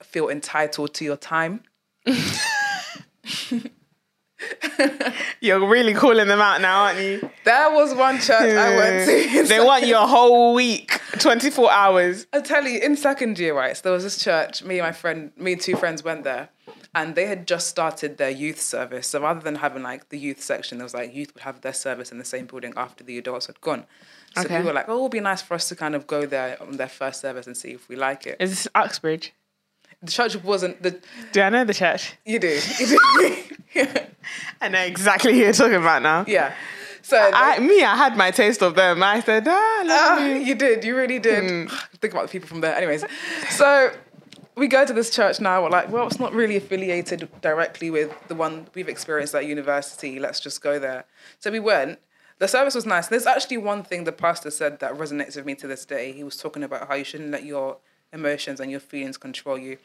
feel 0.02 0.28
entitled 0.28 0.94
to 0.94 1.04
your 1.04 1.16
time. 1.16 1.62
You're 5.40 5.66
really 5.66 5.94
calling 5.94 6.28
them 6.28 6.40
out 6.40 6.60
now, 6.60 6.84
aren't 6.84 7.00
you? 7.00 7.30
There 7.44 7.70
was 7.70 7.94
one 7.94 8.16
church 8.20 8.52
I 8.56 8.76
went 8.76 9.08
to. 9.08 9.42
they 9.48 9.60
want 9.60 9.86
your 9.86 10.06
whole 10.06 10.54
week, 10.54 11.00
24 11.18 11.70
hours. 11.70 12.26
I 12.32 12.40
tell 12.40 12.66
you, 12.66 12.78
in 12.80 12.96
second 12.96 13.38
year, 13.38 13.54
right? 13.56 13.76
So 13.76 13.82
there 13.84 13.92
was 13.92 14.04
this 14.04 14.18
church. 14.22 14.62
Me 14.62 14.78
and 14.78 14.86
my 14.86 14.92
friend, 14.92 15.32
me 15.36 15.52
and 15.52 15.60
two 15.60 15.76
friends 15.76 16.04
went 16.04 16.24
there, 16.24 16.48
and 16.94 17.14
they 17.14 17.26
had 17.26 17.46
just 17.46 17.66
started 17.68 18.18
their 18.18 18.30
youth 18.30 18.60
service. 18.60 19.08
So 19.08 19.20
rather 19.20 19.40
than 19.40 19.56
having 19.56 19.82
like 19.82 20.08
the 20.10 20.18
youth 20.18 20.40
section, 20.42 20.78
there 20.78 20.84
was 20.84 20.94
like 20.94 21.14
youth 21.14 21.34
would 21.34 21.42
have 21.42 21.60
their 21.62 21.72
service 21.72 22.12
in 22.12 22.18
the 22.18 22.24
same 22.24 22.46
building 22.46 22.72
after 22.76 23.02
the 23.02 23.18
adults 23.18 23.46
had 23.46 23.60
gone. 23.60 23.84
So 24.36 24.42
Okay. 24.44 24.60
we 24.60 24.66
were 24.66 24.72
like, 24.72 24.88
oh, 24.88 24.98
it 24.98 25.02
would 25.02 25.10
be 25.12 25.20
nice 25.20 25.42
for 25.42 25.54
us 25.54 25.68
to 25.68 25.76
kind 25.76 25.94
of 25.94 26.06
go 26.06 26.24
there 26.26 26.56
on 26.62 26.76
their 26.76 26.88
first 26.88 27.20
service 27.20 27.46
and 27.46 27.56
see 27.56 27.70
if 27.72 27.88
we 27.88 27.96
like 27.96 28.26
it. 28.26 28.36
Is 28.40 28.50
this 28.50 28.68
Uxbridge? 28.74 29.34
The 30.02 30.10
church 30.10 30.36
wasn't 30.42 30.82
the 30.82 31.00
Do 31.32 31.40
I 31.42 31.48
know 31.50 31.64
the 31.64 31.74
church? 31.74 32.14
you 32.24 32.38
do 32.38 32.48
you 32.78 32.88
do 32.88 32.98
I 34.60 34.68
know 34.68 34.80
exactly 34.80 35.32
who 35.32 35.38
you're 35.38 35.52
talking 35.52 35.74
about 35.76 36.02
now. 36.02 36.24
yeah. 36.28 36.54
So 37.04 37.16
I, 37.18 37.58
me, 37.58 37.82
I 37.82 37.96
had 37.96 38.16
my 38.16 38.30
taste 38.30 38.62
of 38.62 38.76
them. 38.76 39.02
I 39.02 39.20
said, 39.20 39.44
ah, 39.48 39.82
Ah, 39.88 40.18
me. 40.22 40.44
you 40.44 40.54
did. 40.54 40.84
You 40.84 40.96
really 40.96 41.18
did. 41.18 41.68
Think 42.00 42.12
about 42.14 42.26
the 42.26 42.28
people 42.32 42.48
from 42.48 42.60
there. 42.60 42.76
Anyways, 42.76 43.04
so 43.50 43.90
we 44.54 44.68
go 44.68 44.86
to 44.86 44.92
this 44.92 45.10
church 45.10 45.40
now. 45.40 45.64
We're 45.64 45.70
like, 45.70 45.90
well, 45.90 46.06
it's 46.06 46.20
not 46.20 46.32
really 46.32 46.54
affiliated 46.56 47.28
directly 47.40 47.90
with 47.90 48.12
the 48.28 48.36
one 48.36 48.68
we've 48.74 48.88
experienced 48.88 49.34
at 49.34 49.46
university. 49.46 50.20
Let's 50.20 50.38
just 50.38 50.62
go 50.62 50.78
there. 50.78 51.04
So 51.40 51.50
we 51.50 51.58
went. 51.58 51.98
The 52.38 52.46
service 52.46 52.74
was 52.76 52.86
nice. 52.86 53.08
There's 53.08 53.26
actually 53.26 53.58
one 53.58 53.82
thing 53.82 54.04
the 54.04 54.12
pastor 54.12 54.50
said 54.52 54.78
that 54.78 54.92
resonates 54.94 55.34
with 55.36 55.44
me 55.44 55.56
to 55.56 55.66
this 55.66 55.84
day. 55.84 56.12
He 56.12 56.22
was 56.22 56.36
talking 56.36 56.62
about 56.62 56.86
how 56.86 56.94
you 56.94 57.04
shouldn't 57.04 57.30
let 57.32 57.44
your 57.44 57.78
emotions 58.12 58.60
and 58.60 58.70
your 58.70 58.80
feelings 58.80 59.16
control 59.16 59.58
you. 59.58 59.78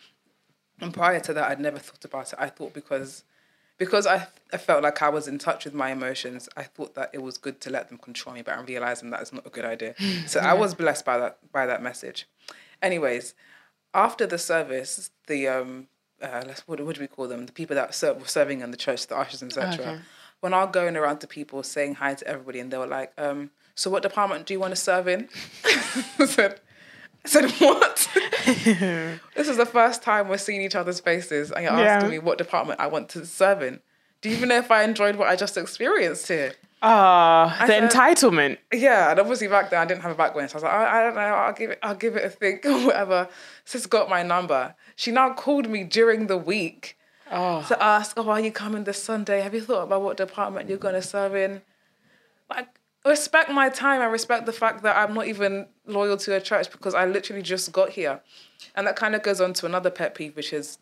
And 0.79 0.93
prior 0.93 1.19
to 1.21 1.33
that, 1.33 1.49
I'd 1.49 1.59
never 1.59 1.79
thought 1.79 2.05
about 2.05 2.33
it. 2.33 2.39
I 2.39 2.49
thought 2.49 2.73
because 2.73 3.23
because 3.77 4.07
I, 4.07 4.27
I 4.51 4.57
felt 4.57 4.81
like 4.81 5.01
I 5.03 5.09
was 5.09 5.27
in 5.27 5.37
touch 5.37 5.65
with 5.65 5.73
my 5.75 5.91
emotions, 5.91 6.49
I 6.57 6.63
thought 6.63 6.95
that 6.95 7.11
it 7.13 7.21
was 7.21 7.37
good 7.37 7.61
to 7.61 7.69
let 7.69 7.89
them 7.89 7.99
control 7.99 8.33
me, 8.33 8.41
but 8.41 8.57
I'm 8.57 8.65
realizing 8.65 9.11
that 9.11 9.21
is 9.21 9.31
not 9.31 9.45
a 9.45 9.51
good 9.51 9.65
idea. 9.65 9.93
So 10.25 10.39
I 10.39 10.53
was 10.53 10.73
blessed 10.73 11.05
by 11.05 11.17
that 11.19 11.37
by 11.51 11.65
that 11.65 11.81
message. 11.81 12.27
Anyways, 12.81 13.33
after 13.93 14.25
the 14.27 14.37
service, 14.37 15.09
the 15.27 15.47
um 15.47 15.87
uh, 16.21 16.43
what, 16.65 16.79
what 16.81 16.95
do 16.95 17.01
we 17.01 17.07
call 17.07 17.27
them? 17.27 17.45
The 17.45 17.51
people 17.51 17.75
that 17.75 17.93
ser- 17.93 18.13
were 18.13 18.25
serving 18.25 18.61
in 18.61 18.71
the 18.71 18.77
church, 18.77 19.05
the 19.07 19.15
ushers, 19.17 19.43
etc. 19.43 19.73
Okay. 19.73 19.99
When 20.39 20.53
I 20.53 20.63
was 20.63 20.71
going 20.71 20.95
around 20.95 21.19
to 21.19 21.27
people 21.27 21.61
saying 21.63 21.95
hi 21.95 22.13
to 22.15 22.27
everybody, 22.27 22.59
and 22.59 22.71
they 22.71 22.77
were 22.77 22.87
like, 22.87 23.13
um, 23.17 23.51
"So 23.75 23.89
what 23.89 24.03
department 24.03 24.45
do 24.47 24.53
you 24.53 24.59
want 24.59 24.71
to 24.71 24.75
serve 24.75 25.07
in?" 25.07 25.29
I 25.65 26.25
said, 26.25 26.59
I 27.27 27.29
said, 27.29 27.51
"What?" 27.59 28.09
this 29.35 29.47
is 29.47 29.57
the 29.57 29.65
first 29.65 30.01
time 30.01 30.27
we're 30.29 30.37
seeing 30.37 30.61
each 30.61 30.75
other's 30.75 30.99
faces, 30.99 31.51
and 31.51 31.63
you're 31.63 31.73
Yeah. 31.73 31.95
asking 31.95 32.11
me 32.11 32.19
what 32.19 32.37
department 32.37 32.79
I 32.79 32.87
want 32.87 33.09
to 33.09 33.25
serve 33.25 33.61
in. 33.61 33.79
Do 34.21 34.29
you 34.29 34.35
even 34.37 34.49
know 34.49 34.57
if 34.57 34.71
I 34.71 34.83
enjoyed 34.83 35.15
what 35.15 35.27
I 35.27 35.35
just 35.35 35.57
experienced 35.57 36.27
here? 36.27 36.53
Ah, 36.81 37.55
the 37.61 37.67
said- 37.67 37.91
entitlement. 37.91 38.57
Yeah, 38.73 39.11
and 39.11 39.19
obviously 39.19 39.47
back 39.47 39.69
then 39.71 39.79
I 39.81 39.85
didn't 39.85 40.01
have 40.01 40.11
a 40.11 40.15
background, 40.15 40.49
so 40.51 40.55
I 40.55 40.57
was 40.57 40.63
like, 40.63 40.73
I, 40.73 40.99
I 40.99 41.03
don't 41.03 41.15
know, 41.15 41.21
I'll 41.21 41.53
give 41.53 41.71
it, 41.71 41.79
I'll 41.83 41.95
give 41.95 42.15
it 42.15 42.23
a 42.23 42.29
think 42.29 42.65
or 42.65 42.85
whatever. 42.85 43.27
Sis 43.65 43.85
got 43.87 44.09
my 44.09 44.23
number. 44.23 44.75
She 44.95 45.11
now 45.11 45.33
called 45.33 45.69
me 45.69 45.83
during 45.83 46.27
the 46.27 46.37
week 46.37 46.97
Oh, 47.29 47.65
to 47.67 47.83
ask, 47.83 48.13
oh, 48.17 48.29
are 48.29 48.39
you 48.39 48.51
coming 48.51 48.85
this 48.85 49.03
Sunday? 49.03 49.41
Have 49.41 49.53
you 49.53 49.59
thought 49.61 49.83
about 49.83 50.01
what 50.01 50.15
department 50.17 50.69
you're 50.69 50.77
gonna 50.77 51.01
serve 51.01 51.35
in? 51.35 51.61
Like, 52.49 52.67
respect 53.07 53.49
my 53.49 53.69
time. 53.69 54.01
I 54.01 54.05
respect 54.05 54.45
the 54.45 54.53
fact 54.53 54.83
that 54.83 54.95
I'm 54.95 55.13
not 55.13 55.27
even 55.27 55.67
loyal 55.85 56.17
to 56.17 56.35
a 56.35 56.41
church 56.41 56.71
because 56.71 56.93
I 56.93 57.05
literally 57.05 57.41
just 57.41 57.71
got 57.71 57.91
here, 57.91 58.21
and 58.75 58.87
that 58.87 58.95
kind 58.95 59.15
of 59.15 59.23
goes 59.23 59.41
on 59.41 59.53
to 59.53 59.65
another 59.65 59.89
pet 59.89 60.15
peeve, 60.15 60.35
which 60.35 60.53
is 60.53 60.77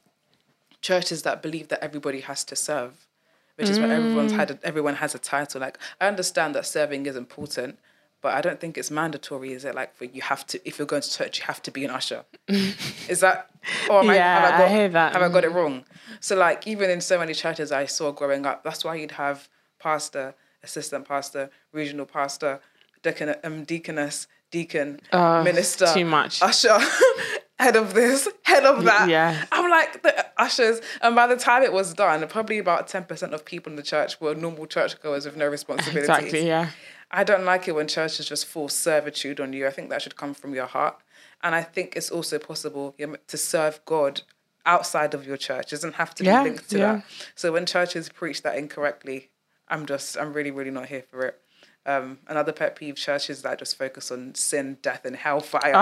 churches 0.81 1.23
that 1.23 1.41
believe 1.41 1.67
that 1.69 1.83
everybody 1.83 2.21
has 2.21 2.43
to 2.45 2.55
serve, 2.55 3.07
which 3.55 3.69
is 3.69 3.79
where 3.79 3.91
everyone's 3.91 4.31
had 4.31 4.51
a, 4.51 4.53
mm. 4.55 4.59
everyone 4.63 4.95
has 4.95 5.15
a 5.15 5.19
title. 5.19 5.61
Like 5.61 5.79
I 5.99 6.07
understand 6.07 6.55
that 6.55 6.65
serving 6.65 7.05
is 7.07 7.15
important, 7.15 7.79
but 8.21 8.33
I 8.33 8.41
don't 8.41 8.59
think 8.59 8.77
it's 8.77 8.91
mandatory. 8.91 9.53
Is 9.53 9.65
it 9.65 9.73
like 9.73 9.95
for 9.95 10.05
you 10.05 10.21
have 10.21 10.45
to 10.47 10.61
if 10.67 10.77
you're 10.77 10.85
going 10.85 11.01
to 11.01 11.11
church 11.11 11.39
you 11.39 11.45
have 11.45 11.61
to 11.63 11.71
be 11.71 11.85
an 11.85 11.91
usher? 11.91 12.23
is 12.47 13.21
that? 13.21 13.49
Or 13.89 14.01
am 14.01 14.07
Yeah, 14.07 14.13
I, 14.13 14.51
have 14.51 14.61
I, 14.61 14.65
I 14.65 14.69
hear 14.69 14.89
that. 14.89 15.13
Have 15.13 15.21
I 15.23 15.29
got 15.29 15.43
it 15.43 15.51
wrong? 15.51 15.85
So 16.19 16.35
like 16.35 16.67
even 16.67 16.89
in 16.89 17.01
so 17.01 17.17
many 17.17 17.33
churches 17.33 17.71
I 17.71 17.85
saw 17.85 18.11
growing 18.11 18.45
up, 18.45 18.63
that's 18.63 18.85
why 18.85 18.95
you'd 18.95 19.11
have 19.11 19.49
pastor, 19.79 20.35
assistant 20.65 21.07
pastor, 21.07 21.49
regional 21.71 22.05
pastor, 22.05 22.59
deacon, 23.03 23.35
um, 23.43 23.63
deaconess, 23.63 24.27
deacon, 24.51 24.99
Oh, 25.13 25.43
minister, 25.43 25.87
too 25.93 26.05
much. 26.05 26.41
usher, 26.41 26.77
head 27.59 27.75
of 27.75 27.93
this, 27.93 28.27
head 28.43 28.65
of 28.65 28.83
that. 28.83 29.07
yeah. 29.09 29.45
I'm 29.51 29.69
like 29.69 30.03
the 30.03 30.25
ushers, 30.37 30.81
and 31.01 31.15
by 31.15 31.27
the 31.27 31.37
time 31.37 31.63
it 31.63 31.71
was 31.73 31.93
done, 31.93 32.27
probably 32.27 32.57
about 32.59 32.87
ten 32.87 33.03
percent 33.05 33.33
of 33.33 33.45
people 33.45 33.71
in 33.71 33.75
the 33.77 33.83
church 33.83 34.19
were 34.19 34.35
normal 34.35 34.65
churchgoers 34.65 35.25
with 35.25 35.37
no 35.37 35.47
responsibilities. 35.47 36.09
exactly. 36.09 36.47
Yeah. 36.47 36.69
I 37.11 37.23
don't 37.23 37.45
like 37.45 37.67
it 37.67 37.73
when 37.75 37.87
churches 37.87 38.27
just 38.27 38.45
force 38.47 38.75
servitude 38.75 39.39
on 39.39 39.53
you. 39.53 39.67
I 39.67 39.69
think 39.69 39.89
that 39.89 40.01
should 40.01 40.15
come 40.17 40.33
from 40.33 40.53
your 40.55 40.65
heart, 40.65 40.95
and 41.43 41.53
I 41.55 41.61
think 41.61 41.95
it's 41.95 42.09
also 42.09 42.39
possible 42.39 42.95
to 43.27 43.37
serve 43.37 43.79
God 43.85 44.21
outside 44.65 45.13
of 45.13 45.27
your 45.27 45.37
church. 45.37 45.67
It 45.67 45.75
doesn't 45.75 45.93
have 45.95 46.15
to 46.15 46.23
be 46.23 46.27
Yeah, 46.27 46.41
linked 46.43 46.69
to 46.71 46.77
yeah. 46.79 46.93
that. 46.95 47.03
So 47.35 47.51
when 47.51 47.65
churches 47.67 48.09
preach 48.09 48.41
that 48.41 48.57
incorrectly, 48.57 49.29
I'm 49.67 49.85
just 49.85 50.17
I'm 50.17 50.33
really 50.33 50.51
really 50.51 50.71
not 50.71 50.87
here 50.87 51.03
for 51.09 51.25
it. 51.25 51.41
Um, 51.85 52.19
another 52.27 52.51
pet 52.51 52.75
peeve: 52.75 52.95
churches 52.95 53.41
that 53.43 53.59
just 53.59 53.77
focus 53.77 54.11
on 54.11 54.35
sin, 54.35 54.77
death, 54.81 55.05
and 55.05 55.15
hellfire. 55.15 55.73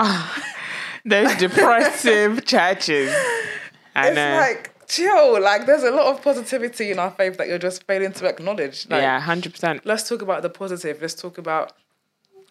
Those 1.04 1.34
depressive 1.36 2.44
churches. 2.46 3.14
I 3.94 4.08
it's 4.08 4.16
know. 4.16 4.36
like 4.36 4.86
chill. 4.86 5.40
Like 5.40 5.66
there's 5.66 5.82
a 5.82 5.90
lot 5.90 6.14
of 6.14 6.22
positivity 6.22 6.90
in 6.90 6.98
our 6.98 7.10
faith 7.10 7.38
that 7.38 7.48
you're 7.48 7.58
just 7.58 7.84
failing 7.84 8.12
to 8.12 8.26
acknowledge. 8.26 8.88
Like, 8.88 9.02
yeah, 9.02 9.20
hundred 9.20 9.52
percent. 9.52 9.86
let's 9.86 10.08
talk 10.08 10.22
about 10.22 10.42
the 10.42 10.50
positive. 10.50 11.00
Let's 11.00 11.14
talk 11.14 11.38
about 11.38 11.72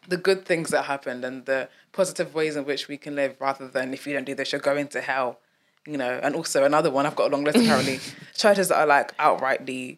the 0.08 0.18
good 0.18 0.46
things 0.46 0.70
that 0.72 0.86
happened 0.86 1.24
and 1.24 1.46
the 1.46 1.70
positive 1.92 2.34
ways 2.34 2.56
in 2.56 2.66
which 2.66 2.88
we 2.88 2.98
can 2.98 3.16
live 3.16 3.36
rather 3.40 3.68
than 3.68 3.94
if 3.94 4.06
you 4.06 4.14
don't 4.14 4.26
do 4.26 4.36
this, 4.36 4.52
you're 4.52 4.62
going 4.62 4.88
to 4.90 5.02
hell. 5.02 5.40
You 5.86 5.98
know, 5.98 6.20
and 6.24 6.36
also 6.36 6.64
another 6.64 6.90
one, 6.90 7.06
I've 7.06 7.16
got 7.16 7.28
a 7.32 7.36
long 7.36 7.44
list 7.44 7.58
apparently. 7.58 8.00
churches 8.36 8.70
that 8.70 8.78
are 8.78 8.88
like 8.88 9.16
outrightly 9.18 9.98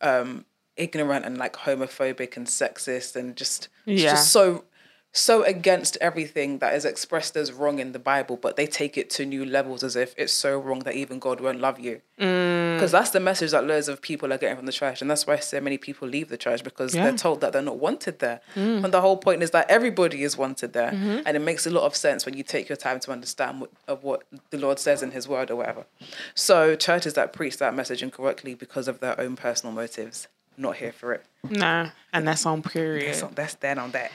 um 0.00 0.44
ignorant 0.78 1.24
and 1.26 1.36
like 1.38 1.54
homophobic 1.56 2.36
and 2.36 2.46
sexist 2.46 3.16
and 3.16 3.36
just 3.36 3.68
Yeah. 3.84 4.10
just 4.12 4.30
so 4.32 4.64
so 5.10 5.42
against 5.42 5.96
everything 6.02 6.58
that 6.58 6.74
is 6.74 6.84
expressed 6.84 7.34
as 7.34 7.50
wrong 7.50 7.78
in 7.78 7.92
the 7.92 7.98
Bible, 7.98 8.36
but 8.36 8.56
they 8.56 8.66
take 8.66 8.98
it 8.98 9.08
to 9.08 9.24
new 9.24 9.42
levels 9.42 9.82
as 9.82 9.96
if 9.96 10.14
it's 10.18 10.32
so 10.34 10.58
wrong 10.58 10.80
that 10.80 10.94
even 10.94 11.18
God 11.18 11.40
won't 11.40 11.60
love 11.60 11.80
you. 11.80 12.02
Mm. 12.20 12.76
Because 12.76 12.92
that's 12.92 13.10
the 13.10 13.18
message 13.18 13.50
that 13.52 13.66
loads 13.66 13.88
of 13.88 14.02
people 14.02 14.32
are 14.32 14.38
getting 14.38 14.56
from 14.58 14.66
the 14.66 14.72
church, 14.72 15.00
and 15.00 15.10
that's 15.10 15.26
why 15.26 15.38
so 15.38 15.60
many 15.62 15.78
people 15.78 16.06
leave 16.06 16.28
the 16.28 16.36
church 16.36 16.62
because 16.62 16.94
Yeah. 16.94 17.04
they're 17.04 17.16
told 17.16 17.40
that 17.40 17.52
they're 17.54 17.62
not 17.62 17.78
wanted 17.78 18.18
there. 18.18 18.40
And 18.54 18.84
the 18.92 19.00
whole 19.00 19.16
point 19.16 19.42
is 19.42 19.50
that 19.52 19.68
everybody 19.70 20.22
is 20.22 20.36
wanted 20.36 20.74
there, 20.74 20.90
and 21.24 21.36
it 21.36 21.40
makes 21.40 21.66
a 21.66 21.70
lot 21.70 21.84
of 21.84 21.96
sense 21.96 22.26
when 22.26 22.36
you 22.36 22.42
take 22.44 22.68
your 22.68 22.76
time 22.76 23.00
to 23.00 23.10
understand 23.10 23.62
what, 23.62 23.70
of 23.88 24.04
what 24.04 24.24
the 24.50 24.58
Lord 24.58 24.78
says 24.78 25.02
in 25.02 25.12
His 25.12 25.26
Word 25.26 25.50
or 25.50 25.56
whatever. 25.56 25.86
So 26.34 26.76
churches 26.76 27.14
that 27.14 27.32
preach 27.32 27.56
that 27.56 27.74
message 27.74 28.02
incorrectly 28.02 28.54
because 28.54 28.86
of 28.88 29.00
their 29.00 29.18
own 29.18 29.36
personal 29.36 29.74
motives, 29.74 30.28
not 30.58 30.76
here 30.76 30.92
for 30.92 31.12
it. 31.14 31.24
No, 31.48 31.90
and 32.12 32.26
that's 32.28 32.44
on 32.46 32.62
period. 32.62 33.14
So 33.14 33.30
that's 33.34 33.54
then 33.54 33.78
on 33.78 33.92
that. 33.92 34.10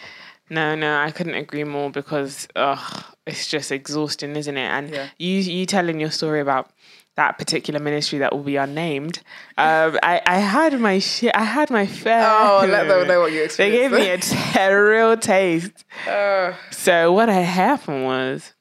No, 0.49 0.75
no, 0.75 0.99
I 0.99 1.11
couldn't 1.11 1.35
agree 1.35 1.63
more 1.63 1.89
because 1.89 2.47
ugh, 2.55 3.03
it's 3.25 3.47
just 3.47 3.71
exhausting, 3.71 4.35
isn't 4.35 4.57
it? 4.57 4.69
And 4.69 4.89
Yeah. 4.89 5.07
you 5.17 5.39
you 5.39 5.65
telling 5.65 5.99
your 5.99 6.11
story 6.11 6.41
about 6.41 6.69
that 7.15 7.37
particular 7.37 7.79
ministry 7.79 8.19
that 8.19 8.33
will 8.33 8.43
be 8.43 8.57
unnamed. 8.57 9.19
Um, 9.57 9.97
I 10.03 10.21
I 10.25 10.39
had 10.39 10.79
my 10.79 10.99
shit. 10.99 11.31
I 11.35 11.43
had 11.45 11.69
my 11.69 11.85
fair. 11.85 12.27
Oh, 12.29 12.65
let 12.67 12.87
them 12.87 13.07
know 13.07 13.21
what 13.21 13.31
you 13.31 13.43
experienced. 13.43 13.57
They 13.57 13.71
gave 13.71 13.91
me 13.91 14.09
a, 14.09 14.13
experienced. 14.15 14.53
t- 14.53 14.59
a 14.59 14.83
real 14.83 15.17
taste. 15.17 15.85
Uh, 16.07 16.53
So 16.71 17.13
what 17.13 17.29
had 17.29 17.45
happened 17.45 18.03
was. 18.05 18.52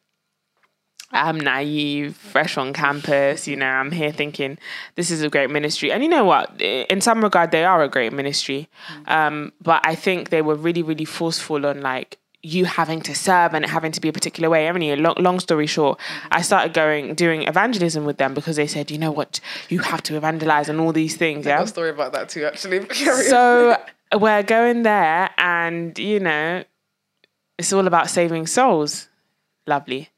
I'm 1.12 1.38
naive, 1.38 2.16
fresh 2.16 2.57
on 2.57 2.72
campus. 2.72 3.46
You 3.46 3.57
know, 3.57 3.66
I'm 3.66 3.90
here 3.92 4.12
thinking 4.12 4.59
this 4.96 5.11
is 5.11 5.22
a 5.22 5.29
great 5.29 5.51
ministry, 5.51 5.92
and 5.92 6.03
you 6.03 6.09
know 6.09 6.25
what? 6.25 6.61
In 6.61 7.01
some 7.01 7.22
regard, 7.22 7.51
they 7.51 7.64
are 7.64 7.83
a 7.83 7.88
great 7.88 8.12
ministry. 8.12 8.68
Um, 9.07 9.53
but 9.61 9.81
I 9.87 9.94
think 9.94 10.31
they 10.31 10.42
were 10.42 10.55
really, 10.55 10.83
really 10.83 11.05
forceful 11.05 11.66
on 11.66 11.81
like 11.83 12.18
you 12.44 12.64
having 12.64 13.01
to 13.01 13.14
serve 13.14 13.55
and 13.55 13.64
it 13.64 13.70
having 13.70 13.92
to 13.92 14.01
be 14.01 14.09
a 14.09 14.12
particular 14.12 14.51
way. 14.51 14.68
I 14.68 14.72
mean, 14.72 15.01
long, 15.01 15.14
long 15.18 15.38
story 15.38 15.66
short, 15.68 16.01
I 16.33 16.42
started 16.42 16.72
going 16.75 17.14
doing 17.14 17.42
evangelism 17.42 18.05
with 18.05 18.16
them 18.16 18.35
because 18.35 18.57
they 18.57 18.66
said, 18.66 18.90
you 18.90 18.98
know 18.98 19.12
what, 19.12 19.38
you 19.68 19.79
have 19.79 20.03
to 20.05 20.16
evangelize 20.16 20.68
and 20.68 20.81
all 20.81 20.92
these 20.92 21.14
things. 21.16 21.46
I 21.46 21.51
Yeah. 21.51 21.62
a 21.62 21.66
story 21.68 21.90
about 21.90 22.12
that 22.14 22.31
too, 22.31 22.44
actually. 22.44 22.87
So 22.94 23.77
we're 24.18 24.42
going 24.42 24.83
there, 24.83 25.31
and 25.38 25.96
you 25.98 26.18
know, 26.20 26.64
it's 27.59 27.72
all 27.72 27.87
about 27.87 28.11
saving 28.11 28.46
souls. 28.48 29.09
Lovely. 29.66 30.09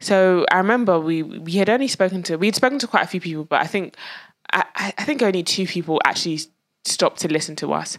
So 0.00 0.44
I 0.50 0.58
remember 0.58 1.00
we 1.00 1.22
we 1.22 1.52
had 1.52 1.70
only 1.70 1.88
spoken 1.88 2.22
to 2.24 2.36
we 2.36 2.46
had 2.46 2.54
spoken 2.54 2.78
to 2.80 2.86
quite 2.86 3.04
a 3.04 3.08
few 3.08 3.20
people, 3.20 3.44
but 3.44 3.60
I 3.62 3.66
think 3.66 3.96
I, 4.52 4.64
I 4.76 5.04
think 5.04 5.22
only 5.22 5.42
two 5.42 5.66
people 5.66 6.00
actually 6.04 6.40
stopped 6.84 7.20
to 7.20 7.28
listen 7.28 7.56
to 7.56 7.72
us. 7.72 7.98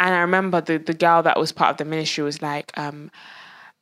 And 0.00 0.14
I 0.14 0.20
remember 0.20 0.60
the 0.60 0.78
the 0.78 0.94
girl 0.94 1.22
that 1.22 1.38
was 1.38 1.52
part 1.52 1.70
of 1.72 1.76
the 1.76 1.84
ministry 1.84 2.24
was 2.24 2.40
like, 2.40 2.76
um, 2.78 3.10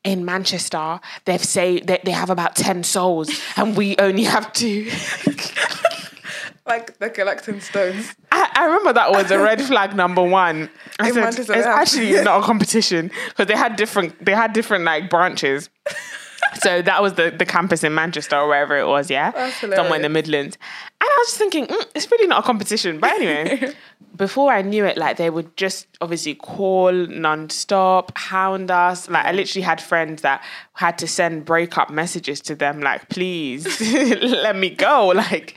in 0.05 0.25
Manchester, 0.25 1.01
they've 1.25 1.43
say 1.43 1.81
they, 1.81 2.01
they 2.05 2.11
have 2.11 2.31
about 2.31 2.57
ten 2.57 2.83
souls, 2.83 3.31
and 3.57 3.77
we 3.77 3.97
only 3.99 4.25
have 4.25 4.53
two. 4.53 4.91
like 6.67 6.99
they're 6.99 7.11
collecting 7.11 7.61
stones. 7.61 8.15
I, 8.33 8.51
I 8.55 8.65
remember 8.67 8.93
that 8.95 9.13
was 9.13 9.31
a 9.31 9.39
red 9.39 9.63
flag 9.63 9.95
number 9.95 10.23
one. 10.23 10.69
I 10.99 11.09
In 11.09 11.15
said, 11.15 11.21
Manchester, 11.21 11.55
it's 11.55 11.67
actually 11.67 12.13
not 12.23 12.41
a 12.41 12.43
competition 12.47 13.11
because 13.29 13.47
they 13.47 13.57
had 13.57 13.77
different 13.77 14.25
they 14.25 14.33
had 14.33 14.53
different 14.53 14.85
like 14.85 15.09
branches. 15.11 15.71
so 16.61 16.83
that 16.83 17.03
was 17.03 17.15
the, 17.15 17.31
the 17.31 17.47
campus 17.47 17.85
in 17.85 17.95
Manchester 17.95 18.37
or 18.37 18.49
wherever 18.49 18.77
it 18.77 18.87
was, 18.87 19.11
yeah, 19.11 19.51
somewhere 19.51 19.97
in 19.97 20.03
the. 20.03 20.17
Midlands. 20.17 20.57
And 21.01 21.09
I 21.09 21.17
was 21.19 21.29
just 21.29 21.39
thinking, 21.39 21.67
mm, 21.67 21.87
it's 21.95 22.11
really 22.11 22.27
not 22.27 22.41
a 22.41 22.43
competition. 22.43 22.99
But 22.99 23.11
anyway, 23.11 23.75
before 24.17 24.51
I 24.51 24.63
knew 24.63 24.85
it, 24.85 24.97
like 24.97 25.19
they 25.19 25.29
would 25.29 25.55
just 25.57 25.87
obviously 26.01 26.35
call 26.35 26.93
non-stop, 26.93 28.17
hound 28.17 28.71
us. 28.71 29.09
Like 29.11 29.27
I 29.27 29.33
literally 29.33 29.63
had 29.63 29.81
friends 29.81 30.23
that 30.23 30.43
had 30.73 30.97
to 30.99 31.07
send 31.07 31.45
breakup 31.45 31.91
messages 31.91 32.41
to 32.43 32.55
them, 32.55 32.81
like, 32.81 33.09
please 33.09 33.81
let 34.23 34.57
me 34.57 34.71
go. 34.71 35.13
Like 35.27 35.57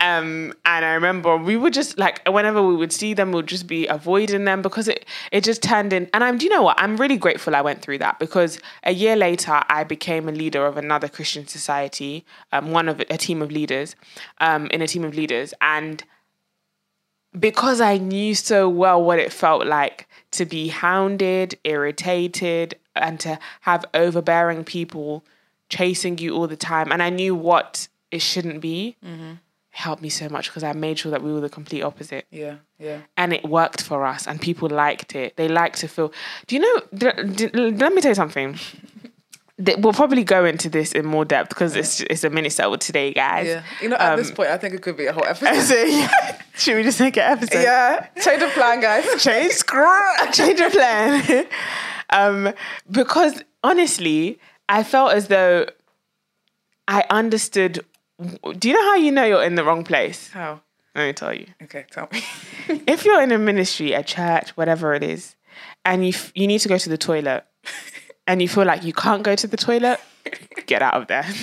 um, 0.00 0.54
and 0.64 0.84
I 0.84 0.94
remember 0.94 1.36
we 1.36 1.56
would 1.56 1.74
just 1.74 1.98
like 1.98 2.26
whenever 2.26 2.62
we 2.62 2.74
would 2.74 2.92
see 2.92 3.12
them, 3.12 3.32
we'd 3.32 3.46
just 3.46 3.66
be 3.66 3.86
avoiding 3.86 4.44
them 4.44 4.62
because 4.62 4.88
it 4.88 5.04
it 5.30 5.44
just 5.44 5.62
turned 5.62 5.92
in. 5.92 6.08
And 6.14 6.24
I'm, 6.24 6.38
do 6.38 6.46
you 6.46 6.50
know 6.50 6.62
what? 6.62 6.80
I'm 6.80 6.96
really 6.96 7.18
grateful 7.18 7.54
I 7.54 7.60
went 7.60 7.82
through 7.82 7.98
that 7.98 8.18
because 8.18 8.58
a 8.84 8.92
year 8.92 9.14
later 9.14 9.62
I 9.68 9.84
became 9.84 10.28
a 10.28 10.32
leader 10.32 10.64
of 10.66 10.76
another 10.76 11.08
Christian 11.08 11.46
society, 11.46 12.24
um, 12.52 12.70
one 12.72 12.88
of 12.88 13.00
a 13.00 13.18
team 13.18 13.42
of 13.42 13.52
leaders, 13.52 13.94
um, 14.38 14.68
in 14.68 14.80
a 14.80 14.86
team 14.86 15.04
of 15.04 15.14
leaders, 15.14 15.52
and 15.60 16.02
because 17.38 17.80
I 17.80 17.98
knew 17.98 18.34
so 18.34 18.68
well 18.68 19.02
what 19.02 19.18
it 19.18 19.32
felt 19.32 19.66
like 19.66 20.08
to 20.32 20.44
be 20.44 20.68
hounded, 20.68 21.58
irritated, 21.62 22.74
and 22.96 23.20
to 23.20 23.38
have 23.60 23.84
overbearing 23.94 24.64
people 24.64 25.24
chasing 25.68 26.18
you 26.18 26.34
all 26.34 26.48
the 26.48 26.56
time, 26.56 26.90
and 26.90 27.02
I 27.02 27.10
knew 27.10 27.34
what 27.34 27.86
it 28.10 28.22
shouldn't 28.22 28.60
be. 28.60 28.96
It 29.02 29.06
helped 29.70 30.02
me 30.02 30.08
so 30.08 30.28
much 30.28 30.48
because 30.48 30.64
I 30.64 30.72
made 30.72 30.98
sure 30.98 31.10
that 31.12 31.22
we 31.22 31.32
were 31.32 31.40
the 31.40 31.48
complete 31.48 31.82
opposite, 31.82 32.26
Yeah, 32.30 32.56
yeah. 32.78 32.98
and 33.16 33.32
it 33.32 33.44
worked 33.44 33.82
for 33.82 34.04
us, 34.04 34.26
and 34.26 34.40
people 34.40 34.68
liked 34.68 35.14
it. 35.14 35.36
They 35.36 35.48
like 35.48 35.76
to 35.76 35.88
feel. 35.88 36.12
Do 36.46 36.56
you 36.56 36.60
know? 36.62 36.82
d- 36.92 37.48
d- 37.48 37.70
let 37.70 37.92
me 37.94 38.00
tell 38.00 38.10
you 38.10 38.14
something. 38.16 38.58
We'll 39.76 39.92
probably 39.92 40.24
go 40.24 40.46
into 40.46 40.70
this 40.70 40.92
in 40.92 41.04
more 41.04 41.26
depth 41.26 41.50
because 41.50 41.76
it's 41.76 42.00
it's 42.00 42.24
a 42.24 42.30
minute 42.30 42.50
settled 42.52 42.80
today, 42.80 43.12
guys. 43.12 43.46
Yeah. 43.46 43.62
You 43.82 43.90
know, 43.90 43.96
at 43.96 44.16
this 44.16 44.30
Um, 44.30 44.36
point, 44.36 44.48
I 44.48 44.56
think 44.56 44.72
it 44.72 44.80
could 44.80 44.96
be 44.96 45.04
a 45.04 45.12
whole 45.12 45.26
episode. 45.26 45.86
Yeah. 45.86 46.40
Should 46.56 46.76
we 46.76 46.82
just 46.82 46.98
make 46.98 47.18
an 47.18 47.24
episode? 47.30 47.60
yeah. 47.62 48.06
Change 48.24 48.42
of 48.42 48.52
plan, 48.52 48.80
guys. 48.80 49.04
change 49.22 49.52
scrap 49.52 50.32
change 50.32 50.58
your 50.60 50.70
plan 50.70 51.46
um 52.08 52.54
because 52.90 53.42
honestly 53.62 54.38
i 54.70 54.82
felt 54.82 55.12
as 55.12 55.28
though 55.28 55.66
i 56.88 57.04
understood 57.10 57.84
do 58.58 58.68
you 58.68 58.74
know 58.74 58.82
how 58.82 58.94
you 58.96 59.12
know 59.12 59.24
you're 59.24 59.42
in 59.42 59.54
the 59.54 59.64
wrong 59.64 59.84
place? 59.84 60.28
How? 60.28 60.60
let 60.94 61.06
me 61.06 61.12
tell 61.12 61.32
you. 61.34 61.46
Okay, 61.62 61.86
tell 61.90 62.08
me. 62.12 62.22
if 62.86 63.04
you're 63.04 63.22
in 63.22 63.32
a 63.32 63.38
ministry 63.38 63.92
a 63.92 64.02
church 64.02 64.50
whatever 64.56 64.92
it 64.94 65.02
is 65.02 65.36
and 65.84 66.04
you 66.04 66.10
f- 66.10 66.32
you 66.34 66.46
need 66.46 66.58
to 66.58 66.68
go 66.68 66.78
to 66.78 66.88
the 66.88 66.98
toilet 66.98 67.44
and 68.26 68.42
you 68.42 68.48
feel 68.48 68.64
like 68.64 68.82
you 68.82 68.92
can't 68.92 69.22
go 69.22 69.34
to 69.34 69.46
the 69.46 69.56
toilet 69.56 70.00
get 70.66 70.82
out 70.82 70.94
of 70.94 71.06
there. 71.08 71.26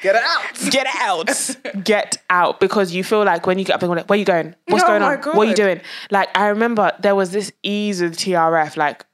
Get 0.00 0.14
it 0.14 0.22
out. 0.22 0.70
get 0.70 0.86
out. 0.94 1.84
Get 1.84 2.18
out 2.30 2.60
because 2.60 2.94
you 2.94 3.02
feel 3.02 3.24
like 3.24 3.48
when 3.48 3.58
you 3.58 3.64
get 3.64 3.74
up 3.74 3.82
and 3.82 3.90
go 3.90 3.94
like, 3.94 4.08
where 4.08 4.16
are 4.16 4.20
you 4.20 4.24
going? 4.24 4.54
What's 4.68 4.84
Oh 4.84 4.86
going 4.86 5.02
on? 5.02 5.18
What 5.34 5.48
are 5.48 5.50
you 5.50 5.56
doing? 5.56 5.80
Like 6.12 6.28
i 6.38 6.46
remember 6.46 6.92
there 7.00 7.16
was 7.16 7.32
this 7.32 7.50
ease 7.64 8.00
with 8.00 8.16
trf 8.16 8.76
like 8.76 9.04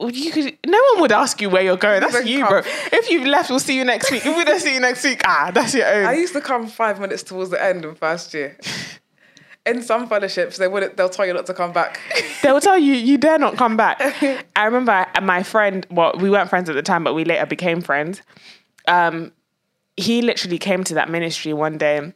you 0.00 0.30
could 0.30 0.58
no 0.66 0.78
one 0.92 1.00
would 1.00 1.12
ask 1.12 1.40
you 1.40 1.48
where 1.48 1.62
you're 1.62 1.76
going 1.76 2.00
that's 2.00 2.26
you 2.26 2.40
come. 2.40 2.48
bro 2.48 2.62
if 2.92 3.10
you've 3.10 3.26
left 3.26 3.48
we'll 3.48 3.58
see 3.58 3.76
you 3.76 3.84
next 3.84 4.10
week 4.10 4.24
if 4.26 4.36
we 4.36 4.44
don't 4.44 4.60
see 4.60 4.74
you 4.74 4.80
next 4.80 5.02
week 5.02 5.22
ah 5.24 5.50
that's 5.54 5.74
your 5.74 5.86
own 5.86 6.06
I 6.06 6.14
used 6.14 6.34
to 6.34 6.40
come 6.42 6.66
five 6.66 7.00
minutes 7.00 7.22
towards 7.22 7.50
the 7.50 7.62
end 7.62 7.84
in 7.84 7.94
first 7.94 8.34
year. 8.34 8.58
In 9.66 9.82
some 9.82 10.08
fellowships, 10.08 10.58
they 10.58 10.68
wouldn't. 10.68 10.96
They'll 10.96 11.08
tell 11.08 11.26
you 11.26 11.32
not 11.32 11.46
to 11.46 11.54
come 11.54 11.72
back. 11.72 12.00
they 12.44 12.52
will 12.52 12.60
tell 12.60 12.78
you 12.78 12.94
you 12.94 13.18
dare 13.18 13.36
not 13.36 13.56
come 13.56 13.76
back. 13.76 14.00
I 14.56 14.64
remember 14.64 15.04
my 15.20 15.42
friend. 15.42 15.84
Well, 15.90 16.12
we 16.20 16.30
weren't 16.30 16.48
friends 16.48 16.70
at 16.70 16.76
the 16.76 16.82
time, 16.82 17.02
but 17.02 17.14
we 17.14 17.24
later 17.24 17.46
became 17.46 17.80
friends. 17.80 18.22
Um, 18.86 19.32
he 19.96 20.22
literally 20.22 20.58
came 20.58 20.84
to 20.84 20.94
that 20.94 21.10
ministry 21.10 21.52
one 21.52 21.78
day. 21.78 22.12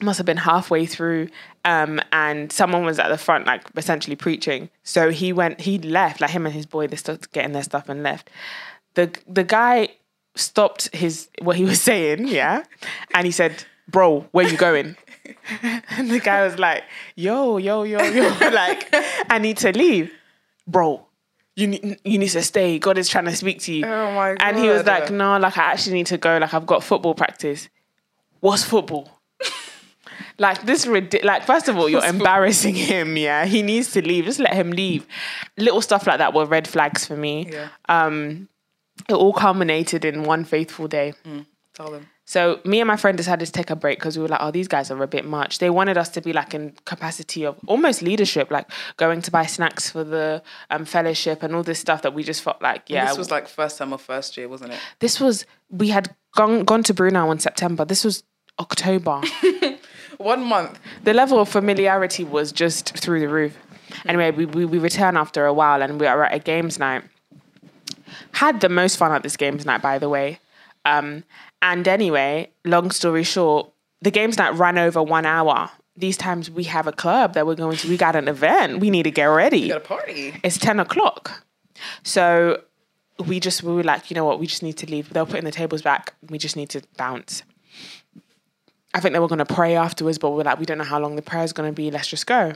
Must 0.00 0.18
have 0.18 0.26
been 0.26 0.36
halfway 0.36 0.86
through, 0.86 1.28
um, 1.64 2.00
and 2.12 2.52
someone 2.52 2.84
was 2.84 2.98
at 3.00 3.08
the 3.08 3.18
front, 3.18 3.46
like 3.46 3.62
essentially 3.76 4.14
preaching. 4.14 4.70
So 4.84 5.10
he 5.10 5.32
went. 5.32 5.60
He 5.60 5.78
left. 5.78 6.20
Like 6.20 6.30
him 6.30 6.46
and 6.46 6.54
his 6.54 6.66
boy, 6.66 6.86
they 6.86 6.96
started 6.96 7.30
getting 7.32 7.52
their 7.52 7.64
stuff 7.64 7.88
and 7.88 8.02
left. 8.02 8.30
The 8.94 9.10
the 9.26 9.42
guy 9.42 9.88
stopped 10.36 10.94
his 10.94 11.28
what 11.42 11.56
he 11.56 11.64
was 11.64 11.80
saying, 11.90 12.28
yeah, 12.28 12.62
and 13.12 13.26
he 13.26 13.32
said, 13.32 13.64
"Bro, 13.88 14.28
where 14.30 14.46
you 14.48 14.56
going?" 14.56 14.96
And 15.90 16.10
the 16.10 16.20
guy 16.20 16.44
was 16.44 16.58
like, 16.58 16.84
yo, 17.14 17.58
yo, 17.58 17.82
yo, 17.82 18.02
yo, 18.02 18.28
like, 18.52 18.88
I 19.28 19.38
need 19.38 19.58
to 19.58 19.72
leave. 19.76 20.10
Bro, 20.66 21.06
you 21.56 21.66
need, 21.66 22.00
you 22.04 22.18
need 22.18 22.28
to 22.28 22.42
stay. 22.42 22.78
God 22.78 22.98
is 22.98 23.08
trying 23.08 23.24
to 23.26 23.36
speak 23.36 23.60
to 23.62 23.72
you. 23.72 23.84
Oh 23.84 24.12
my 24.12 24.34
god 24.34 24.38
And 24.40 24.58
he 24.58 24.68
was 24.68 24.86
like, 24.86 25.10
no, 25.10 25.38
like, 25.38 25.56
I 25.58 25.72
actually 25.72 25.94
need 25.94 26.06
to 26.06 26.18
go. 26.18 26.38
Like, 26.38 26.54
I've 26.54 26.66
got 26.66 26.84
football 26.84 27.14
practice. 27.14 27.68
What's 28.40 28.62
football? 28.62 29.17
Like, 30.38 30.62
this, 30.64 30.86
like, 30.86 31.44
first 31.44 31.68
of 31.68 31.76
all, 31.76 31.88
you're 31.88 32.04
embarrassing 32.16 32.74
him, 32.74 33.16
yeah? 33.16 33.44
He 33.44 33.62
needs 33.62 33.92
to 33.92 34.06
leave. 34.06 34.24
Just 34.24 34.38
let 34.38 34.54
him 34.54 34.70
leave. 34.70 35.06
Little 35.56 35.80
stuff 35.80 36.06
like 36.06 36.18
that 36.18 36.32
were 36.32 36.46
red 36.46 36.68
flags 36.68 37.04
for 37.04 37.16
me. 37.16 37.48
Yeah. 37.50 37.68
Um, 37.88 38.48
it 39.08 39.14
all 39.14 39.32
culminated 39.32 40.04
in 40.04 40.22
one 40.24 40.44
faithful 40.44 40.88
day. 40.88 41.14
Tell 41.74 41.90
them. 41.90 42.08
So 42.28 42.60
me 42.62 42.78
and 42.78 42.86
my 42.86 42.96
friend 42.96 43.16
decided 43.16 43.46
to 43.46 43.52
take 43.52 43.70
a 43.70 43.76
break 43.76 43.98
because 43.98 44.18
we 44.18 44.22
were 44.22 44.28
like, 44.28 44.40
oh, 44.42 44.50
these 44.50 44.68
guys 44.68 44.90
are 44.90 45.02
a 45.02 45.06
bit 45.06 45.24
much. 45.24 45.60
They 45.60 45.70
wanted 45.70 45.96
us 45.96 46.10
to 46.10 46.20
be 46.20 46.34
like 46.34 46.52
in 46.52 46.74
capacity 46.84 47.44
of 47.46 47.56
almost 47.66 48.02
leadership, 48.02 48.50
like 48.50 48.68
going 48.98 49.22
to 49.22 49.30
buy 49.30 49.46
snacks 49.46 49.88
for 49.88 50.04
the 50.04 50.42
um, 50.68 50.84
fellowship 50.84 51.42
and 51.42 51.54
all 51.54 51.62
this 51.62 51.78
stuff 51.78 52.02
that 52.02 52.12
we 52.12 52.22
just 52.22 52.42
felt 52.42 52.60
like, 52.60 52.82
yeah. 52.88 53.06
This 53.06 53.16
was 53.16 53.30
like 53.30 53.48
first 53.48 53.78
time 53.78 53.94
or 53.94 53.98
first 53.98 54.36
year, 54.36 54.46
wasn't 54.46 54.72
it? 54.72 54.78
this 54.98 55.18
was 55.20 55.46
we 55.70 55.88
had 55.88 56.14
gone 56.36 56.64
gone 56.64 56.82
to 56.82 56.92
Brunel 56.92 57.32
in 57.32 57.38
September. 57.38 57.86
This 57.86 58.04
was 58.04 58.24
October. 58.58 59.22
One 60.18 60.44
month. 60.44 60.78
the 61.04 61.14
level 61.14 61.38
of 61.40 61.48
familiarity 61.48 62.24
was 62.24 62.52
just 62.52 62.96
through 62.98 63.20
the 63.20 63.28
roof. 63.28 63.56
Anyway, 64.04 64.32
we, 64.32 64.46
we, 64.46 64.64
we 64.64 64.78
returned 64.78 65.16
after 65.16 65.46
a 65.46 65.52
while 65.52 65.80
and 65.82 65.98
we 66.00 66.06
are 66.06 66.24
at 66.24 66.34
a 66.34 66.38
games 66.38 66.78
night. 66.78 67.04
Had 68.32 68.60
the 68.60 68.68
most 68.68 68.96
fun 68.96 69.12
at 69.12 69.22
this 69.22 69.36
games 69.36 69.64
night, 69.64 69.80
by 69.80 69.98
the 69.98 70.08
way. 70.08 70.40
Um, 70.84 71.24
and 71.62 71.86
anyway, 71.86 72.50
long 72.64 72.90
story 72.90 73.22
short, 73.22 73.70
the 74.02 74.10
games 74.10 74.38
night 74.38 74.54
ran 74.54 74.76
over 74.78 75.02
one 75.02 75.24
hour. 75.26 75.70
These 75.96 76.16
times 76.16 76.50
we 76.50 76.64
have 76.64 76.86
a 76.86 76.92
club 76.92 77.34
that 77.34 77.46
we're 77.46 77.54
going 77.54 77.76
to, 77.76 77.88
we 77.88 77.96
got 77.96 78.14
an 78.16 78.28
event. 78.28 78.80
We 78.80 78.90
need 78.90 79.04
to 79.04 79.10
get 79.10 79.24
ready. 79.24 79.68
Got 79.68 79.78
a 79.78 79.80
party. 79.80 80.34
It's 80.42 80.58
10 80.58 80.80
o'clock. 80.80 81.44
So 82.02 82.62
we 83.24 83.40
just, 83.40 83.62
we 83.62 83.72
were 83.72 83.84
like, 83.84 84.10
you 84.10 84.14
know 84.14 84.24
what, 84.24 84.38
we 84.38 84.46
just 84.46 84.62
need 84.62 84.76
to 84.78 84.90
leave. 84.90 85.12
They 85.12 85.20
were 85.20 85.26
putting 85.26 85.44
the 85.44 85.50
tables 85.50 85.82
back. 85.82 86.14
We 86.28 86.38
just 86.38 86.56
need 86.56 86.70
to 86.70 86.82
bounce. 86.96 87.42
I 88.94 89.00
think 89.00 89.12
they 89.12 89.18
were 89.18 89.28
going 89.28 89.38
to 89.38 89.44
pray 89.44 89.76
afterwards, 89.76 90.18
but 90.18 90.30
we're 90.30 90.44
like, 90.44 90.58
we 90.58 90.66
don't 90.66 90.78
know 90.78 90.84
how 90.84 90.98
long 90.98 91.16
the 91.16 91.22
prayer 91.22 91.44
is 91.44 91.52
going 91.52 91.68
to 91.68 91.74
be. 91.74 91.90
Let's 91.90 92.08
just 92.08 92.26
go. 92.26 92.54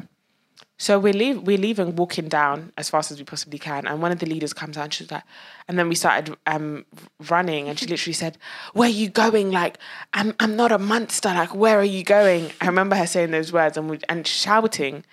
So 0.78 0.98
we 0.98 1.12
leave, 1.12 1.42
we're 1.42 1.58
leaving, 1.58 1.94
walking 1.94 2.28
down 2.28 2.72
as 2.76 2.90
fast 2.90 3.10
as 3.12 3.18
we 3.18 3.24
possibly 3.24 3.58
can. 3.58 3.86
And 3.86 4.02
one 4.02 4.10
of 4.10 4.18
the 4.18 4.26
leaders 4.26 4.52
comes 4.52 4.76
out 4.76 4.84
and 4.84 4.94
she's 4.94 5.10
like, 5.10 5.22
and 5.68 5.78
then 5.78 5.88
we 5.88 5.94
started 5.94 6.36
um, 6.46 6.84
running. 7.28 7.68
And 7.68 7.78
she 7.78 7.86
literally 7.86 8.14
said, 8.14 8.38
Where 8.72 8.88
are 8.88 8.92
you 8.92 9.08
going? 9.08 9.50
Like, 9.52 9.78
I'm, 10.12 10.34
I'm 10.40 10.56
not 10.56 10.72
a 10.72 10.78
monster. 10.78 11.28
Like, 11.28 11.54
where 11.54 11.78
are 11.78 11.84
you 11.84 12.02
going? 12.02 12.50
I 12.60 12.66
remember 12.66 12.96
her 12.96 13.06
saying 13.06 13.30
those 13.30 13.52
words 13.52 13.76
and, 13.76 13.90
we, 13.90 14.00
and 14.08 14.26
shouting. 14.26 15.04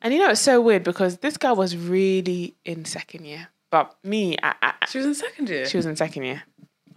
And 0.00 0.14
you 0.14 0.20
know, 0.20 0.30
it's 0.30 0.40
so 0.40 0.60
weird 0.60 0.84
because 0.84 1.18
this 1.18 1.36
girl 1.36 1.56
was 1.56 1.76
really 1.76 2.54
in 2.64 2.84
second 2.84 3.26
year. 3.26 3.48
But 3.70 3.94
me, 4.02 4.36
I, 4.42 4.54
I, 4.62 4.86
She 4.88 4.98
was 4.98 5.06
in 5.08 5.14
second 5.14 5.48
year. 5.50 5.66
she 5.66 5.76
was 5.76 5.84
in 5.84 5.96
second 5.96 6.22
year 6.22 6.44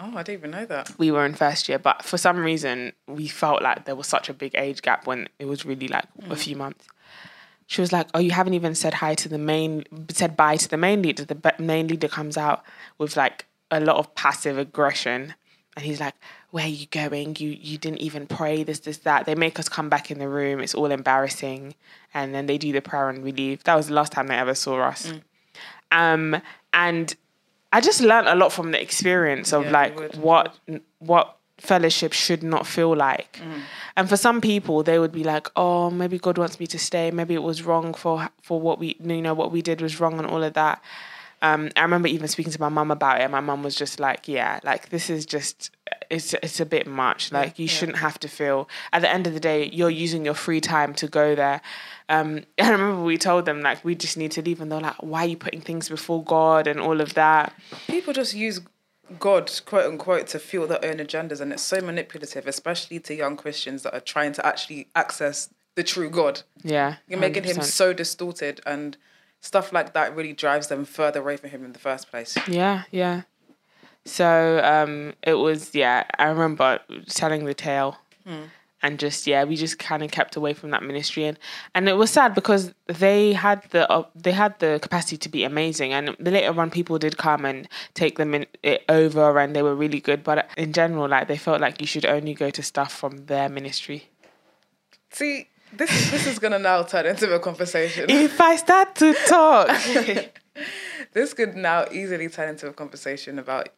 oh, 0.02 0.18
I 0.18 0.24
didn't 0.24 0.40
even 0.40 0.52
know 0.52 0.66
that. 0.66 0.92
we 0.98 1.12
were 1.12 1.26
in 1.26 1.34
first 1.34 1.70
year, 1.70 1.80
but 1.80 2.04
for 2.04 2.18
some 2.18 2.38
reason 2.40 2.94
we 3.08 3.28
felt 3.28 3.62
like 3.62 3.86
there 3.86 3.96
was 3.96 4.08
such 4.08 4.30
a 4.30 4.34
big 4.34 4.54
age 4.56 4.82
gap 4.82 5.08
when 5.08 5.28
it 5.40 5.46
was 5.46 5.66
really 5.66 5.88
like 5.88 6.06
a 6.30 6.36
few 6.36 6.56
months. 6.56 6.88
She 7.68 7.80
was 7.80 7.94
like, 7.94 8.08
"Oh, 8.14 8.20
you 8.20 8.32
haven't 8.32 8.54
even 8.54 8.76
said 8.76 8.96
hi 8.96 9.16
to 9.16 9.30
the 9.30 9.38
main, 9.38 9.86
said 10.10 10.36
bye 10.36 10.58
to 10.58 10.68
the 10.68 10.78
main 10.78 11.02
leader." 11.02 11.24
The 11.24 11.54
main 11.58 11.88
leader 11.88 12.10
comes 12.10 12.36
out 12.38 12.64
with 12.98 13.16
like 13.16 13.46
a 13.70 13.80
lot 13.80 13.96
of 13.96 14.14
passive 14.14 14.58
aggression, 14.58 15.36
and 15.78 15.86
he's 15.86 16.02
like, 16.02 16.16
"Where 16.50 16.66
are 16.66 16.68
you 16.68 16.88
going? 16.88 17.38
You 17.40 17.50
you 17.50 17.78
didn't 17.78 18.00
even 18.02 18.28
pray. 18.28 18.64
This 18.64 18.80
this 18.80 18.98
that." 19.00 19.26
They 19.26 19.36
make 19.36 19.58
us 19.58 19.70
come 19.70 19.88
back 19.88 20.12
in 20.12 20.20
the 20.20 20.28
room. 20.28 20.60
It's 20.60 20.76
all 20.76 20.92
embarrassing, 20.92 21.76
and 22.14 22.36
then 22.36 22.46
they 22.46 22.58
do 22.58 22.74
the 22.74 22.82
prayer 22.82 23.08
and 23.08 23.24
we 23.24 23.32
leave. 23.32 23.64
That 23.64 23.76
was 23.76 23.88
the 23.88 23.94
last 23.94 24.12
time 24.12 24.28
they 24.28 24.36
ever 24.36 24.54
saw 24.56 24.82
us. 24.82 25.14
Um, 25.92 26.42
and 26.74 27.16
I 27.72 27.82
just 27.82 28.02
learned 28.02 28.28
a 28.28 28.36
lot 28.36 28.52
from 28.52 28.72
the 28.72 28.82
experience 28.82 29.54
of 29.54 29.66
Yeah, 29.66 29.72
like 29.72 30.16
what 30.16 30.58
what 31.00 31.38
fellowship 31.58 32.12
should 32.12 32.44
not 32.44 32.66
feel 32.66 32.96
like. 32.96 33.34
Mm. 33.34 33.62
And 33.96 34.10
for 34.10 34.18
some 34.18 34.42
people, 34.42 34.84
they 34.84 34.98
would 35.00 35.12
be 35.12 35.24
like, 35.24 35.48
"Oh, 35.56 35.90
maybe 35.90 36.18
God 36.18 36.38
wants 36.38 36.60
me 36.60 36.68
to 36.68 36.80
stay. 36.80 37.12
Maybe 37.12 37.34
it 37.36 37.44
was 37.44 37.64
wrong 37.64 37.94
for 37.94 38.30
for 38.42 38.60
what 38.60 38.80
we 38.80 38.98
you 39.00 39.22
know 39.22 39.34
what 39.34 39.52
we 39.52 39.62
did 39.62 39.82
was 39.82 40.00
wrong 40.00 40.20
and 40.20 40.28
all 40.28 40.44
of 40.44 40.54
that." 40.54 40.82
Um, 41.42 41.70
I 41.76 41.82
remember 41.82 42.08
even 42.08 42.28
speaking 42.28 42.54
to 42.54 42.60
my 42.60 42.70
mum 42.70 42.92
about 42.92 43.20
it. 43.20 43.24
and 43.24 43.32
My 43.32 43.40
mum 43.40 43.64
was 43.64 43.76
just 43.76 44.00
like, 44.00 44.28
"Yeah, 44.28 44.60
like 44.64 44.90
this 44.90 45.10
is 45.10 45.26
just 45.26 45.72
it's 46.10 46.34
it's 46.36 46.60
a 46.60 46.66
bit 46.66 46.88
much. 46.88 47.32
Like 47.32 47.58
you 47.58 47.66
yeah. 47.66 47.72
shouldn't 47.72 47.98
have 47.98 48.20
to 48.20 48.28
feel. 48.28 48.70
At 48.94 49.02
the 49.02 49.10
end 49.10 49.28
of 49.28 49.34
the 49.34 49.40
day, 49.40 49.70
you're 49.74 49.90
using 49.90 50.24
your 50.26 50.34
free 50.36 50.62
time 50.62 50.94
to 50.96 51.08
go 51.08 51.36
there." 51.36 51.62
Um, 52.10 52.42
I 52.60 52.70
remember 52.70 53.04
we 53.04 53.18
told 53.18 53.46
them 53.46 53.62
like 53.62 53.84
we 53.84 53.96
just 53.96 54.18
need 54.18 54.32
to 54.34 54.42
leave, 54.42 54.62
and 54.62 54.72
they're 54.72 54.80
like, 54.80 55.02
"Why 55.02 55.24
are 55.26 55.28
you 55.28 55.38
putting 55.38 55.62
things 55.62 55.90
before 55.90 56.24
God 56.24 56.68
and 56.68 56.80
all 56.80 57.02
of 57.02 57.14
that?" 57.16 57.54
People 57.88 58.14
just 58.14 58.34
use 58.34 58.60
God, 59.20 59.52
quote 59.66 59.86
unquote, 59.86 60.28
to 60.28 60.40
fuel 60.40 60.68
their 60.68 60.84
own 60.86 60.98
agendas, 60.98 61.42
and 61.42 61.52
it's 61.52 61.64
so 61.64 61.82
manipulative, 61.82 62.48
especially 62.48 63.00
to 63.00 63.16
young 63.16 63.36
Christians 63.36 63.84
that 63.84 63.94
are 63.94 64.00
trying 64.00 64.34
to 64.34 64.46
actually 64.46 64.88
access 64.96 65.50
the 65.76 65.84
true 65.84 66.10
God. 66.10 66.44
Yeah, 66.64 66.98
You're 67.08 67.20
making 67.20 67.44
him 67.46 67.58
100%. 67.58 67.64
so 67.64 67.94
distorted, 67.94 68.62
and 68.66 68.96
stuff 69.42 69.74
like 69.74 69.94
that 69.94 70.16
really 70.16 70.34
drives 70.34 70.68
them 70.68 70.86
further 70.86 71.20
away 71.20 71.38
from 71.38 71.50
him 71.50 71.66
in 71.66 71.74
the 71.74 71.80
first 71.80 72.10
place. 72.10 72.38
Yeah, 72.48 72.84
yeah. 72.92 73.24
So 74.06 74.62
um, 74.64 75.14
it 75.24 75.36
was 75.36 75.76
yeah. 75.76 76.06
I 76.18 76.26
remember 76.26 76.80
telling 77.08 77.46
the 77.46 77.54
tale, 77.54 77.98
and 78.82 79.00
just 79.00 79.28
yeah, 79.28 79.44
we 79.44 79.56
just 79.56 79.78
kind 79.78 80.04
of 80.04 80.12
kept 80.12 80.36
away 80.36 80.54
from 80.54 80.72
that 80.72 80.84
ministry, 80.84 81.26
and 81.26 81.38
and 81.76 81.88
it 81.88 81.94
was 81.94 82.10
sad 82.10 82.34
because 82.34 82.74
they 82.88 83.34
had 83.34 83.64
the 83.70 83.90
uh, 83.92 84.06
they 84.16 84.32
had 84.32 84.58
the 84.60 84.80
capacity 84.82 85.18
to 85.18 85.30
be 85.30 85.44
amazing, 85.44 85.94
and 85.94 86.16
the 86.20 86.32
later 86.32 86.60
on 86.60 86.72
people 86.72 86.98
did 86.98 87.18
come 87.18 87.46
and 87.46 87.68
take 87.94 88.18
them 88.18 88.34
in 88.34 88.48
it 88.64 88.84
over, 88.90 89.38
and 89.38 89.56
they 89.56 89.62
were 89.62 89.76
really 89.76 90.00
good. 90.00 90.24
But 90.24 90.50
in 90.58 90.74
general, 90.74 91.08
like 91.08 91.28
they 91.28 91.38
felt 91.38 91.62
like 91.62 91.80
you 91.80 91.88
should 91.88 92.06
only 92.06 92.34
go 92.34 92.50
to 92.50 92.64
stuff 92.64 92.92
from 92.92 93.26
their 93.28 93.50
ministry. 93.50 94.10
See, 95.12 95.48
this 95.74 95.92
is, 95.92 96.12
this 96.12 96.28
is 96.28 96.40
gonna 96.40 96.60
now 96.60 96.84
turn 96.84 97.06
into 97.06 97.34
a 97.34 97.40
conversation. 97.40 98.10
If 98.10 98.40
I 98.40 98.56
start 98.56 98.96
to 98.96 99.14
talk, 99.28 99.68
this 101.14 101.34
could 101.34 101.56
now 101.56 101.86
easily 101.92 102.30
turn 102.30 102.50
into 102.50 102.68
a 102.68 102.74
conversation 102.74 103.40
about 103.40 103.70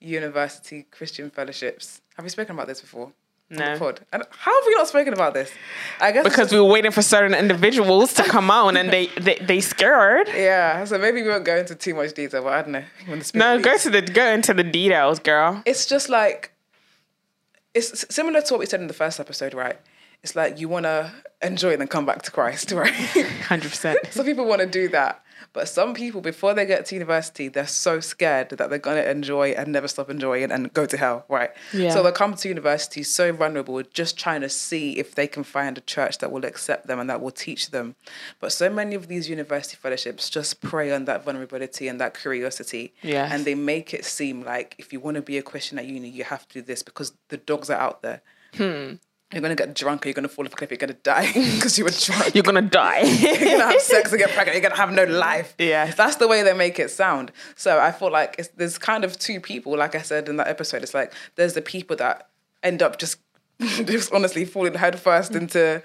university 0.00 0.86
Christian 0.90 1.30
fellowships. 1.30 2.00
Have 2.16 2.24
we 2.24 2.30
spoken 2.30 2.54
about 2.54 2.66
this 2.66 2.80
before? 2.80 3.12
No. 3.52 3.76
pod? 3.78 4.00
And 4.12 4.22
how 4.30 4.54
have 4.54 4.66
we 4.66 4.74
not 4.76 4.86
spoken 4.86 5.12
about 5.12 5.34
this? 5.34 5.50
I 6.00 6.12
guess 6.12 6.22
because 6.22 6.52
we 6.52 6.60
were 6.60 6.70
waiting 6.70 6.92
for 6.92 7.02
certain 7.02 7.34
individuals 7.34 8.14
to 8.14 8.22
come 8.22 8.48
on, 8.48 8.76
and 8.76 8.90
they 8.90 9.06
they, 9.20 9.38
they 9.38 9.60
scared. 9.60 10.28
Yeah, 10.28 10.84
so 10.84 10.98
maybe 10.98 11.20
we 11.22 11.28
won't 11.28 11.44
go 11.44 11.56
into 11.56 11.74
too 11.74 11.94
much 11.94 12.14
detail, 12.14 12.44
but 12.44 12.52
I 12.52 12.62
don't 12.62 12.72
know. 12.72 12.84
When 13.06 13.18
the 13.18 13.24
spirit 13.24 13.44
No, 13.44 13.60
go 13.60 13.76
to 13.76 13.90
the 13.90 14.02
go 14.02 14.26
into 14.26 14.54
the 14.54 14.62
details, 14.62 15.18
girl. 15.18 15.62
It's 15.66 15.84
just 15.86 16.08
like 16.08 16.52
it's 17.74 18.06
similar 18.14 18.40
to 18.40 18.54
what 18.54 18.60
we 18.60 18.66
said 18.66 18.80
in 18.80 18.86
the 18.86 18.94
first 18.94 19.18
episode, 19.18 19.52
right? 19.52 19.78
It's 20.22 20.36
like 20.36 20.60
you 20.60 20.68
want 20.68 20.84
to 20.84 21.12
enjoy 21.42 21.72
and 21.72 21.80
then 21.80 21.88
come 21.88 22.06
back 22.06 22.22
to 22.22 22.30
Christ, 22.30 22.72
right? 22.72 22.92
Hundred 22.92 23.70
percent. 23.70 23.98
some 24.10 24.26
people 24.26 24.44
want 24.46 24.60
to 24.60 24.66
do 24.66 24.88
that, 24.88 25.22
but 25.52 25.68
some 25.68 25.94
people 25.94 26.20
before 26.20 26.54
they 26.54 26.66
get 26.66 26.86
to 26.86 26.94
university, 26.94 27.48
they're 27.48 27.66
so 27.66 28.00
scared 28.00 28.50
that 28.50 28.70
they're 28.70 28.78
gonna 28.78 29.02
enjoy 29.02 29.50
and 29.50 29.72
never 29.72 29.88
stop 29.88 30.10
enjoying 30.10 30.52
and 30.52 30.72
go 30.72 30.86
to 30.86 30.96
hell, 30.96 31.24
right? 31.28 31.50
Yeah. 31.72 31.90
So 31.90 32.02
they 32.02 32.12
come 32.12 32.34
to 32.34 32.48
university 32.48 33.02
so 33.02 33.32
vulnerable, 33.32 33.82
just 33.82 34.18
trying 34.18 34.42
to 34.42 34.48
see 34.48 34.98
if 34.98 35.14
they 35.14 35.26
can 35.26 35.42
find 35.42 35.78
a 35.78 35.80
church 35.80 36.18
that 36.18 36.30
will 36.30 36.44
accept 36.44 36.86
them 36.86 37.00
and 37.00 37.08
that 37.08 37.20
will 37.20 37.30
teach 37.30 37.70
them. 37.70 37.96
But 38.38 38.52
so 38.52 38.70
many 38.70 38.94
of 38.94 39.08
these 39.08 39.28
university 39.28 39.76
fellowships 39.76 40.30
just 40.30 40.60
prey 40.60 40.92
on 40.92 41.06
that 41.06 41.24
vulnerability 41.24 41.88
and 41.88 42.00
that 42.00 42.18
curiosity. 42.18 42.92
Yes. 43.02 43.32
And 43.32 43.44
they 43.44 43.54
make 43.54 43.94
it 43.94 44.04
seem 44.04 44.42
like 44.42 44.76
if 44.78 44.92
you 44.92 45.00
want 45.00 45.16
to 45.16 45.22
be 45.22 45.38
a 45.38 45.42
Christian 45.42 45.78
at 45.78 45.86
uni, 45.86 46.08
you 46.08 46.24
have 46.24 46.46
to 46.48 46.60
do 46.60 46.62
this 46.62 46.82
because 46.82 47.12
the 47.28 47.38
dogs 47.38 47.70
are 47.70 47.80
out 47.80 48.02
there. 48.02 48.22
Hmm. 48.54 48.94
You're 49.32 49.42
gonna 49.42 49.54
get 49.54 49.74
drunk, 49.74 50.04
or 50.04 50.08
you're 50.08 50.14
gonna 50.14 50.28
fall 50.28 50.44
off 50.44 50.52
a 50.52 50.56
cliff, 50.56 50.70
you're 50.70 50.78
gonna 50.78 50.94
die 50.94 51.26
because 51.34 51.78
you 51.78 51.84
were 51.84 51.90
drunk 51.90 52.34
You're 52.34 52.42
gonna 52.42 52.62
die. 52.62 53.00
you're 53.02 53.36
gonna 53.36 53.72
have 53.72 53.80
sex 53.80 54.10
and 54.10 54.18
get 54.18 54.30
pregnant. 54.30 54.54
You're 54.56 54.68
gonna 54.68 54.80
have 54.80 54.92
no 54.92 55.04
life. 55.20 55.54
Yeah. 55.58 55.86
that's 55.92 56.16
the 56.16 56.26
way 56.26 56.42
they 56.42 56.52
make 56.52 56.78
it 56.80 56.90
sound. 56.90 57.30
So 57.54 57.78
I 57.78 57.92
feel 57.92 58.10
like 58.10 58.36
it's, 58.38 58.48
there's 58.48 58.76
kind 58.76 59.04
of 59.04 59.18
two 59.18 59.40
people. 59.40 59.76
Like 59.76 59.94
I 59.94 60.02
said 60.02 60.28
in 60.28 60.36
that 60.36 60.48
episode, 60.48 60.82
it's 60.82 60.94
like 60.94 61.12
there's 61.36 61.54
the 61.54 61.62
people 61.62 61.96
that 61.96 62.28
end 62.62 62.82
up 62.82 62.98
just 62.98 63.18
just 63.84 64.12
honestly 64.12 64.44
falling 64.44 64.74
headfirst 64.74 65.34
into 65.34 65.82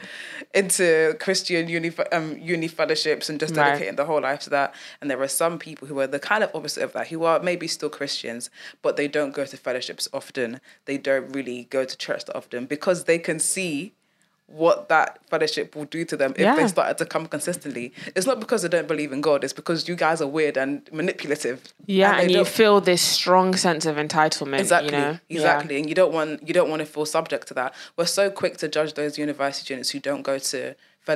into 0.53 1.15
Christian 1.19 1.67
uni 1.67 1.91
um, 2.11 2.38
uni 2.38 2.67
fellowships 2.67 3.29
and 3.29 3.39
just 3.39 3.55
Right. 3.55 3.65
dedicating 3.67 3.95
the 3.97 4.05
whole 4.05 4.21
life 4.21 4.39
to 4.41 4.49
that. 4.51 4.73
And 5.01 5.11
there 5.11 5.21
are 5.21 5.27
some 5.27 5.59
people 5.59 5.88
who 5.88 5.99
are 5.99 6.07
the 6.07 6.19
kind 6.19 6.43
of 6.43 6.51
opposite 6.53 6.83
of 6.83 6.93
that, 6.93 7.07
who 7.07 7.23
are 7.25 7.39
maybe 7.41 7.67
still 7.67 7.89
Christians, 7.89 8.49
but 8.81 8.95
they 8.95 9.07
don't 9.07 9.33
go 9.33 9.45
to 9.45 9.57
fellowships 9.57 10.07
often. 10.13 10.61
They 10.85 10.97
don't 10.97 11.29
really 11.35 11.65
go 11.69 11.83
to 11.85 11.97
church 11.97 12.23
often 12.33 12.65
because 12.65 13.03
they 13.03 13.19
can 13.19 13.39
see 13.39 13.93
what 14.47 14.89
that 14.89 15.19
fellowship 15.27 15.75
will 15.75 15.86
do 15.86 16.05
to 16.05 16.15
them 16.15 16.31
if 16.36 16.39
Yeah. 16.41 16.55
they 16.55 16.67
started 16.67 16.97
to 16.99 17.05
come 17.05 17.26
consistently. 17.26 17.91
It's 18.15 18.28
not 18.28 18.39
because 18.39 18.61
they 18.61 18.67
don't 18.67 18.88
believe 18.88 19.11
in 19.11 19.22
God, 19.22 19.43
it's 19.43 19.53
because 19.53 19.88
you 19.88 19.95
guys 19.95 20.22
are 20.22 20.28
weird 20.28 20.55
and 20.55 20.88
manipulative. 20.91 21.61
yeah, 21.88 22.15
they 22.17 22.22
and 22.24 22.32
you 22.32 22.38
don't- 22.38 22.47
feel 22.47 22.80
this 22.80 23.01
strong 23.01 23.55
sense 23.55 23.86
of 23.86 23.95
entitlement. 23.95 24.59
Exactly, 24.59 24.93
You 24.93 25.01
know? 25.01 25.19
exactly, 25.30 25.78
and 25.78 25.89
you 25.89 25.95
don't 25.95 26.13
want 26.13 26.47
you 26.47 26.53
don't 26.53 26.69
want 26.69 26.82
to 26.82 26.86
feel 26.86 27.05
subject 27.05 27.47
to 27.47 27.53
that. 27.55 27.74
We're 27.97 28.05
so 28.05 28.30
quick 28.30 28.57
to 28.57 28.67
judge 28.67 28.93
those 28.93 29.17
university 29.17 29.65
students 29.65 29.89
who 29.91 29.99
don't 29.99 30.22
go 30.22 30.38
to 30.38 30.76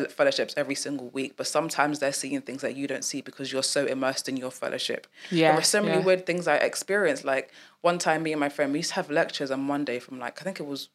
fellowships 0.09 0.53
every 0.55 0.75
single 0.75 1.09
week, 1.09 1.33
but 1.35 1.47
sometimes 1.47 1.97
they're 1.99 2.13
seeing 2.13 2.41
things 2.41 2.61
that 2.61 2.75
you 2.75 2.85
don't 2.87 3.03
see 3.03 3.21
because 3.21 3.51
you're 3.51 3.63
so 3.63 3.85
immersed 3.85 4.29
in 4.29 4.37
your 4.37 4.51
fellowship. 4.51 5.07
Yeah, 5.31 5.49
there 5.49 5.55
were 5.57 5.63
so 5.63 5.81
many 5.81 5.97
yeah. 5.99 6.03
weird 6.05 6.25
things 6.27 6.47
I 6.47 6.55
experienced. 6.57 7.25
Like 7.25 7.51
one 7.81 7.97
time, 7.97 8.21
me 8.23 8.31
and 8.31 8.39
my 8.39 8.49
friend 8.49 8.71
we 8.71 8.79
used 8.79 8.89
to 8.89 8.95
have 8.95 9.09
lectures 9.09 9.49
on 9.51 9.61
Monday 9.61 9.97
from 9.99 10.19
like 10.19 10.39
I 10.41 10.43
think 10.43 10.59
it 10.59 10.65
was 10.67 10.89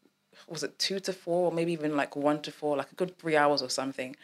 was 0.49 0.63
it 0.63 0.79
two 0.79 1.01
to 1.01 1.13
four, 1.13 1.51
or 1.51 1.53
maybe 1.53 1.73
even 1.73 1.97
like 1.97 2.15
one 2.17 2.41
to 2.43 2.53
four, 2.53 2.77
like 2.77 2.91
a 2.93 2.95
good 2.95 3.19
three 3.19 3.37
hours 3.37 3.63
or 3.63 3.69
something. 3.71 4.15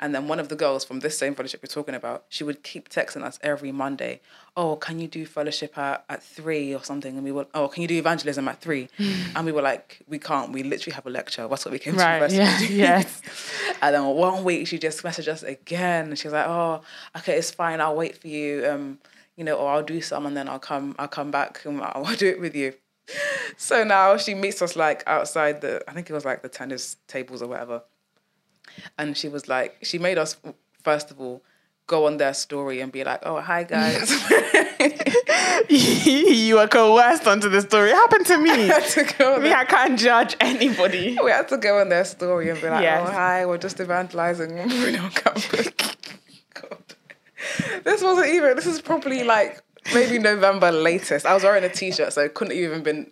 And 0.00 0.14
then 0.14 0.28
one 0.28 0.40
of 0.40 0.48
the 0.48 0.56
girls 0.56 0.84
from 0.84 1.00
this 1.00 1.16
same 1.18 1.34
fellowship 1.34 1.62
we're 1.62 1.68
talking 1.72 1.94
about, 1.94 2.24
she 2.28 2.44
would 2.44 2.62
keep 2.62 2.88
texting 2.88 3.22
us 3.22 3.38
every 3.42 3.72
Monday. 3.72 4.20
Oh, 4.56 4.76
can 4.76 4.98
you 4.98 5.06
do 5.08 5.24
fellowship 5.24 5.78
at, 5.78 6.04
at 6.08 6.22
three 6.22 6.74
or 6.74 6.82
something? 6.82 7.14
And 7.14 7.24
we 7.24 7.30
were, 7.32 7.46
oh, 7.54 7.68
can 7.68 7.82
you 7.82 7.88
do 7.88 7.96
evangelism 7.98 8.48
at 8.48 8.60
three? 8.60 8.88
and 9.36 9.46
we 9.46 9.52
were 9.52 9.62
like, 9.62 10.00
we 10.08 10.18
can't. 10.18 10.52
We 10.52 10.62
literally 10.62 10.94
have 10.94 11.06
a 11.06 11.10
lecture. 11.10 11.46
That's 11.46 11.64
what 11.64 11.72
we 11.72 11.78
came 11.78 11.94
Right, 11.96 12.28
to 12.28 12.34
yeah, 12.34 12.58
yes. 12.60 13.22
and 13.82 13.94
then 13.94 14.04
one 14.04 14.42
week 14.44 14.66
she 14.66 14.78
just 14.78 15.02
messaged 15.02 15.28
us 15.28 15.42
again. 15.42 16.14
She 16.16 16.26
was 16.26 16.32
like, 16.34 16.46
oh, 16.48 16.80
okay, 17.18 17.36
it's 17.36 17.50
fine. 17.50 17.80
I'll 17.80 17.94
wait 17.96 18.16
for 18.18 18.28
you. 18.28 18.66
Um, 18.68 18.98
you 19.36 19.44
know, 19.44 19.54
or 19.54 19.70
I'll 19.70 19.82
do 19.84 20.00
some 20.00 20.26
and 20.26 20.36
then 20.36 20.48
I'll 20.48 20.58
come. 20.58 20.96
I'll 20.98 21.06
come 21.06 21.30
back 21.30 21.64
and 21.64 21.80
I'll 21.80 22.16
do 22.16 22.26
it 22.28 22.40
with 22.40 22.56
you. 22.56 22.74
So 23.56 23.84
now 23.84 24.16
she 24.16 24.34
meets 24.34 24.62
us 24.62 24.76
like 24.76 25.02
outside 25.06 25.60
the, 25.60 25.82
I 25.88 25.92
think 25.92 26.08
it 26.10 26.12
was 26.12 26.24
like 26.24 26.42
the 26.42 26.48
tennis 26.48 26.96
tables 27.06 27.42
or 27.42 27.48
whatever. 27.48 27.82
And 28.96 29.16
she 29.16 29.28
was 29.28 29.48
like, 29.48 29.76
she 29.82 29.98
made 29.98 30.18
us, 30.18 30.36
first 30.82 31.10
of 31.10 31.20
all, 31.20 31.42
go 31.86 32.06
on 32.06 32.18
their 32.18 32.34
story 32.34 32.80
and 32.80 32.92
be 32.92 33.02
like, 33.02 33.20
oh, 33.24 33.40
hi 33.40 33.64
guys. 33.64 34.10
you 35.68 36.58
are 36.58 36.68
coerced 36.68 37.26
onto 37.26 37.48
the 37.48 37.62
story. 37.62 37.90
It 37.90 37.94
happened 37.94 38.26
to 38.26 38.38
me. 38.38 38.50
had 38.68 38.84
to 38.84 39.14
go 39.18 39.38
me, 39.40 39.52
I 39.52 39.64
can't 39.64 39.98
judge 39.98 40.36
anybody. 40.40 41.16
we 41.24 41.30
had 41.30 41.48
to 41.48 41.56
go 41.56 41.80
on 41.80 41.88
their 41.88 42.04
story 42.04 42.50
and 42.50 42.60
be 42.60 42.68
like, 42.68 42.82
Yes. 42.82 43.08
oh, 43.08 43.12
hi, 43.12 43.46
we're 43.46 43.58
just 43.58 43.80
evangelizing 43.80 44.58
on 44.60 45.10
campus. 45.10 45.68
God. 46.54 46.94
This 47.84 48.02
wasn't 48.02 48.28
even, 48.28 48.54
this 48.54 48.66
is 48.66 48.80
probably 48.80 49.24
like 49.24 49.62
maybe 49.94 50.18
November 50.18 50.70
latest. 50.72 51.26
I 51.26 51.34
was 51.34 51.42
wearing 51.42 51.64
a 51.64 51.68
t 51.68 51.92
shirt, 51.92 52.12
so 52.12 52.22
it 52.22 52.34
couldn't 52.34 52.54
even 52.56 52.82
been 52.82 53.10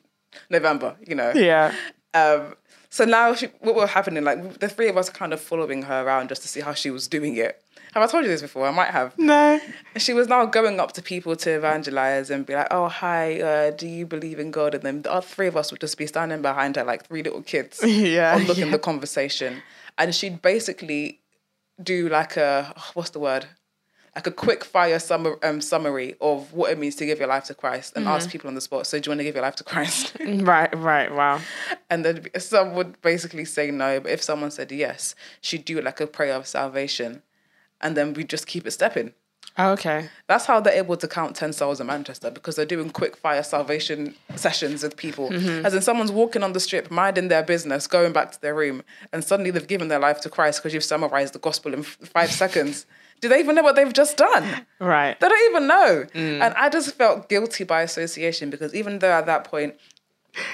November, 0.50 0.96
you 1.06 1.14
know? 1.14 1.32
Yeah. 1.34 1.74
Um, 2.14 2.54
so 2.90 3.04
now 3.04 3.34
she, 3.34 3.46
what 3.60 3.74
was 3.74 3.90
happening, 3.90 4.24
like 4.24 4.58
the 4.60 4.68
three 4.68 4.88
of 4.88 4.96
us 4.96 5.10
kind 5.10 5.32
of 5.32 5.40
following 5.40 5.82
her 5.82 6.02
around 6.04 6.28
just 6.28 6.42
to 6.42 6.48
see 6.48 6.60
how 6.60 6.72
she 6.72 6.90
was 6.90 7.08
doing 7.08 7.36
it. 7.36 7.62
Have 7.92 8.02
I 8.02 8.06
told 8.06 8.24
you 8.24 8.30
this 8.30 8.42
before? 8.42 8.66
I 8.66 8.70
might 8.72 8.90
have. 8.90 9.16
No. 9.18 9.58
She 9.96 10.12
was 10.12 10.28
now 10.28 10.44
going 10.44 10.80
up 10.80 10.92
to 10.92 11.02
people 11.02 11.34
to 11.36 11.50
evangelize 11.50 12.28
and 12.30 12.44
be 12.44 12.54
like, 12.54 12.66
"Oh, 12.70 12.88
hi, 12.88 13.40
uh, 13.40 13.70
do 13.70 13.86
you 13.88 14.04
believe 14.04 14.38
in 14.38 14.50
God?" 14.50 14.74
And 14.74 14.82
then 14.82 15.00
the 15.02 15.10
other 15.12 15.26
three 15.26 15.46
of 15.46 15.56
us 15.56 15.70
would 15.70 15.80
just 15.80 15.96
be 15.96 16.06
standing 16.06 16.42
behind 16.42 16.76
her 16.76 16.84
like 16.84 17.06
three 17.06 17.22
little 17.22 17.40
kids, 17.42 17.80
Yeah, 17.84 18.36
unlocking 18.36 18.66
yeah. 18.66 18.72
the 18.72 18.78
conversation. 18.78 19.62
And 19.96 20.14
she'd 20.14 20.42
basically 20.42 21.20
do 21.82 22.10
like 22.10 22.36
a 22.36 22.74
what's 22.92 23.10
the 23.10 23.18
word, 23.18 23.46
like 24.16 24.26
a 24.26 24.30
quick 24.32 24.64
fire 24.64 24.98
summa- 24.98 25.36
um, 25.44 25.60
summary 25.60 26.16
of 26.20 26.52
what 26.52 26.72
it 26.72 26.78
means 26.78 26.96
to 26.96 27.06
give 27.06 27.18
your 27.18 27.28
life 27.28 27.44
to 27.44 27.54
Christ, 27.54 27.92
and 27.94 28.06
Mm-hmm. 28.06 28.14
ask 28.14 28.30
people 28.30 28.48
on 28.48 28.54
the 28.54 28.60
spot. 28.60 28.86
So, 28.86 28.98
do 28.98 29.06
you 29.06 29.10
want 29.12 29.20
to 29.20 29.24
give 29.24 29.34
your 29.36 29.42
life 29.44 29.56
to 29.56 29.64
Christ? 29.64 30.16
Right, 30.26 30.74
right, 30.76 31.14
wow. 31.14 31.40
and 31.90 32.04
then 32.04 32.26
some 32.38 32.74
would 32.74 33.00
basically 33.02 33.44
say 33.44 33.70
no, 33.70 34.00
but 34.00 34.10
if 34.10 34.22
someone 34.22 34.50
said 34.50 34.72
yes, 34.72 35.14
she'd 35.40 35.64
do 35.64 35.80
like 35.80 36.00
a 36.00 36.06
prayer 36.06 36.34
of 36.34 36.46
salvation, 36.46 37.22
and 37.80 37.96
then 37.96 38.14
we 38.14 38.24
just 38.24 38.46
keep 38.46 38.66
it 38.66 38.70
stepping. 38.72 39.12
Oh, 39.58 39.70
okay. 39.72 40.08
That's 40.26 40.44
how 40.44 40.60
they're 40.60 40.74
able 40.74 40.96
to 40.98 41.08
count 41.08 41.34
10 41.36 41.52
souls 41.54 41.80
in 41.80 41.86
Manchester 41.86 42.30
because 42.30 42.56
they're 42.56 42.66
doing 42.66 42.90
quick 42.90 43.16
fire 43.16 43.42
salvation 43.42 44.14
sessions 44.34 44.82
with 44.82 44.96
people. 44.98 45.32
As 45.64 45.72
in, 45.72 45.80
someone's 45.80 46.12
walking 46.12 46.42
on 46.42 46.52
the 46.52 46.60
strip, 46.60 46.90
minding 46.90 47.28
their 47.28 47.42
business, 47.42 47.86
going 47.86 48.12
back 48.12 48.32
to 48.32 48.40
their 48.42 48.54
room, 48.54 48.82
and 49.14 49.24
suddenly 49.24 49.50
they've 49.50 49.66
given 49.66 49.88
their 49.88 49.98
life 49.98 50.20
to 50.22 50.28
Christ 50.30 50.60
because 50.60 50.74
you've 50.74 50.84
summarized 50.84 51.32
the 51.32 51.38
gospel 51.38 51.72
in 51.72 51.80
f- 51.80 51.96
five 52.02 52.30
seconds. 52.32 52.84
Do 53.20 53.28
they 53.28 53.38
even 53.38 53.54
know 53.54 53.62
what 53.62 53.76
they've 53.76 53.92
just 53.92 54.16
done? 54.16 54.66
Right. 54.78 55.18
They 55.18 55.28
don't 55.28 55.50
even 55.50 55.66
know. 55.66 56.04
Mm. 56.14 56.40
And 56.40 56.54
I 56.54 56.68
just 56.68 56.94
felt 56.94 57.28
guilty 57.28 57.64
by 57.64 57.82
association 57.82 58.50
because 58.50 58.74
even 58.74 58.98
though 58.98 59.12
at 59.12 59.26
that 59.26 59.44
point, 59.44 59.74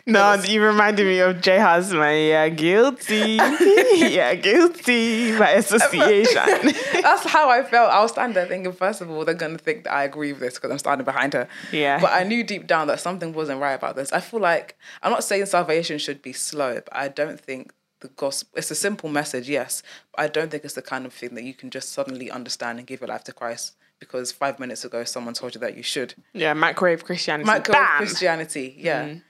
No, 0.06 0.34
you 0.34 0.62
reminded 0.64 1.06
me 1.06 1.18
of 1.18 1.40
Jay 1.40 1.58
Hasman. 1.58 2.28
Yeah, 2.28 2.42
uh, 2.44 2.48
guilty. 2.56 3.32
yeah, 4.14 4.34
guilty 4.36 5.36
by 5.36 5.50
association. 5.62 6.72
that's 7.02 7.24
how 7.26 7.50
I 7.50 7.64
felt. 7.64 7.90
I 7.90 8.00
was 8.00 8.12
standing 8.12 8.34
there 8.34 8.46
thinking, 8.46 8.72
first 8.72 9.00
of 9.00 9.10
all, 9.10 9.24
they're 9.24 9.34
going 9.34 9.56
to 9.56 9.62
think 9.62 9.84
that 9.84 9.92
I 9.92 10.04
agree 10.04 10.32
with 10.32 10.40
this 10.40 10.54
because 10.54 10.70
I'm 10.70 10.78
standing 10.78 11.04
behind 11.04 11.32
her. 11.32 11.48
Yeah. 11.72 12.00
But 12.00 12.12
I 12.12 12.22
knew 12.22 12.44
deep 12.44 12.68
down 12.68 12.86
that 12.86 13.00
something 13.00 13.32
wasn't 13.32 13.60
right 13.60 13.72
about 13.72 13.96
this. 13.96 14.12
I 14.12 14.20
feel 14.20 14.40
like, 14.40 14.78
I'm 15.02 15.10
not 15.10 15.24
saying 15.24 15.46
salvation 15.46 15.98
should 15.98 16.22
be 16.22 16.32
slow, 16.32 16.74
but 16.74 16.94
I 16.94 17.08
don't 17.08 17.40
think 17.40 17.72
the 18.02 18.08
gospel, 18.08 18.58
it's 18.58 18.70
a 18.70 18.74
simple 18.74 19.08
message, 19.08 19.48
yes, 19.48 19.82
but 20.14 20.20
I 20.22 20.28
don't 20.28 20.50
think 20.50 20.64
it's 20.64 20.74
the 20.74 20.82
kind 20.82 21.06
of 21.06 21.12
thing 21.12 21.34
that 21.34 21.44
you 21.44 21.54
can 21.54 21.70
just 21.70 21.92
suddenly 21.92 22.30
understand 22.30 22.78
and 22.78 22.86
give 22.86 23.00
your 23.00 23.08
life 23.08 23.24
to 23.24 23.32
Christ 23.32 23.74
because 23.98 24.32
five 24.32 24.58
minutes 24.58 24.84
ago 24.84 25.04
someone 25.04 25.32
told 25.32 25.54
you 25.54 25.60
that 25.60 25.76
you 25.76 25.82
should. 25.82 26.14
yeah, 26.32 26.52
microwave 26.52 27.04
Christianity. 27.04 27.46
Micro 27.46 27.72
Bam! 27.72 27.98
Christianity, 27.98 28.76
yeah. 28.78 29.08
Mm. 29.08 29.22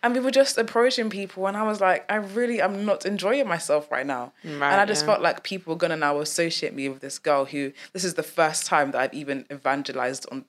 And 0.00 0.14
we 0.14 0.20
were 0.20 0.30
just 0.30 0.56
approaching 0.58 1.10
people, 1.10 1.48
and 1.48 1.56
I 1.56 1.64
was 1.64 1.80
like, 1.80 2.04
I 2.08 2.16
really, 2.16 2.62
I'm 2.62 2.84
not 2.84 3.04
enjoying 3.04 3.48
myself 3.48 3.90
right 3.90 4.06
now. 4.06 4.32
and 4.44 4.62
I 4.62 4.84
just 4.84 5.02
yeah. 5.02 5.06
felt 5.06 5.22
like 5.22 5.42
people 5.42 5.74
were 5.74 5.78
gonna 5.78 5.96
now 5.96 6.20
associate 6.20 6.72
me 6.72 6.88
with 6.88 7.00
this 7.00 7.18
girl 7.18 7.46
who, 7.46 7.72
this 7.92 8.04
is 8.04 8.14
the 8.14 8.22
first 8.22 8.64
time 8.66 8.92
that 8.92 9.00
I've 9.00 9.14
even 9.14 9.44
evangelized 9.50 10.26
on 10.30 10.44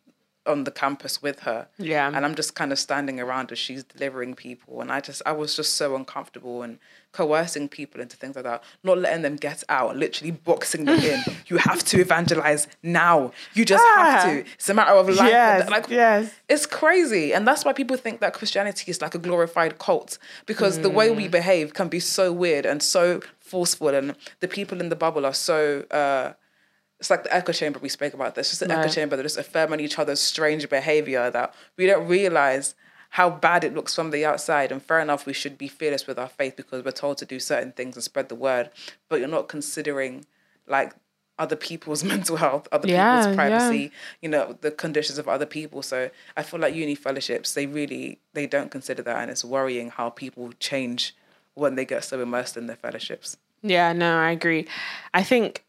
on 0.46 0.64
the 0.64 0.72
campus 0.72 1.22
with 1.22 1.42
her. 1.42 1.68
Yeah. 1.78 2.08
And 2.14 2.26
I'm 2.26 2.34
just 2.34 2.56
kind 2.56 2.72
of 2.72 2.80
standing 2.80 3.20
around 3.20 3.52
as 3.52 3.60
she's 3.60 3.84
delivering 3.84 4.36
people, 4.36 4.82
and 4.82 4.92
I 4.92 5.00
just, 5.00 5.22
I 5.26 5.32
was 5.32 5.56
just 5.56 5.76
so 5.78 5.96
uncomfortable 5.96 6.62
and 6.62 6.80
coercing 7.12 7.68
people 7.68 8.00
into 8.02 8.16
things 8.16 8.36
like 8.36 8.46
that, 8.46 8.64
not 8.84 8.98
letting 9.00 9.24
them 9.24 9.36
get 9.36 9.64
out, 9.70 9.96
literally 9.98 10.32
boxing 10.32 10.86
them 10.86 11.00
in. 11.00 11.22
You 11.48 11.58
have 11.58 11.84
to 11.86 12.00
evangelize 12.00 12.68
now. 12.84 13.32
You 13.56 13.66
just 13.66 13.84
have 13.96 14.20
Ah. 14.20 14.24
to. 14.28 14.40
It's 14.54 14.70
a 14.70 14.74
matter 14.76 14.92
of 14.92 15.08
life. 15.10 15.28
Yes, 15.32 15.70
like 15.70 15.90
yes. 15.90 16.32
it's 16.48 16.68
crazy. 16.68 17.34
And 17.34 17.48
that's 17.48 17.66
why 17.66 17.74
people 17.74 17.98
think 17.98 18.20
that 18.22 18.34
Christianity 18.34 18.92
is 18.92 19.02
like 19.02 19.16
a 19.16 19.18
glorified 19.18 19.80
cult 19.80 20.20
because 20.46 20.80
the 20.82 20.90
way 20.92 21.10
we 21.10 21.28
Mm. 21.28 21.32
behave 21.32 21.74
can 21.74 21.88
be 21.88 22.00
so 22.00 22.32
weird 22.32 22.66
and 22.68 22.84
so 22.84 23.22
forceful. 23.40 23.90
And 23.90 24.16
the 24.42 24.48
people 24.48 24.80
in 24.80 24.90
the 24.90 24.96
bubble 24.96 25.26
are 25.26 25.34
so. 25.34 25.86
Uh, 25.90 26.34
it's 27.00 27.10
like 27.10 27.24
the 27.24 27.34
echo 27.34 27.52
chamber 27.54 27.80
we 27.80 27.90
spoke 27.90 28.14
about. 28.14 28.36
This 28.36 28.50
just 28.50 28.62
an 28.62 28.72
echo 28.72 28.90
chamber. 28.90 29.16
They're 29.16 29.24
just 29.24 29.38
affirming 29.38 29.80
each 29.80 29.98
other's 29.98 30.20
strange 30.20 30.70
behavior 30.70 31.32
that 31.32 31.54
we 31.78 31.88
don't 31.88 32.08
realize 32.08 32.76
how 33.10 33.30
bad 33.30 33.64
it 33.64 33.74
looks 33.74 33.96
from 33.96 34.12
the 34.12 34.26
outside. 34.26 34.72
And 34.72 34.82
fair 34.82 35.00
enough, 35.00 35.26
we 35.26 35.34
should 35.34 35.58
be 35.58 35.68
fearless 35.68 36.06
with 36.08 36.20
our 36.20 36.28
faith 36.30 36.56
because 36.56 36.84
we're 36.84 36.92
told 36.92 37.18
to 37.20 37.26
do 37.26 37.40
certain 37.40 37.72
things 37.72 37.96
and 37.96 38.04
spread 38.04 38.30
the 38.30 38.36
word. 38.36 38.70
But 39.10 39.20
you're 39.20 39.28
not 39.28 39.48
considering 39.48 40.26
like 40.68 40.94
other 41.40 41.56
people's 41.56 42.04
mental 42.14 42.36
health, 42.36 42.68
other 42.72 42.88
Yeah, 42.88 43.10
people's 43.16 43.28
yeah. 43.28 43.36
privacy, 43.36 43.92
you 44.22 44.30
know, 44.30 44.58
the 44.62 44.72
conditions 44.72 45.18
of 45.18 45.28
other 45.28 45.46
people. 45.46 45.82
So 45.82 46.10
I 46.38 46.44
feel 46.44 46.60
like 46.60 46.76
uni 46.76 46.96
fellowships, 46.96 47.54
they 47.54 47.66
really 47.66 48.20
they 48.34 48.46
don't 48.46 48.70
consider 48.70 49.02
that, 49.04 49.18
and 49.22 49.32
it's 49.32 49.44
worrying 49.46 49.90
how 49.90 50.10
people 50.12 50.52
change 50.60 51.16
when 51.56 51.76
they 51.76 51.86
get 51.86 52.04
so 52.04 52.22
immersed 52.22 52.56
in 52.58 52.68
their 52.68 52.76
fellowships. 52.76 53.38
Yeah, 53.62 53.92
no, 53.94 54.18
I 54.18 54.32
agree. 54.32 54.68
I 55.14 55.24
think, 55.24 55.66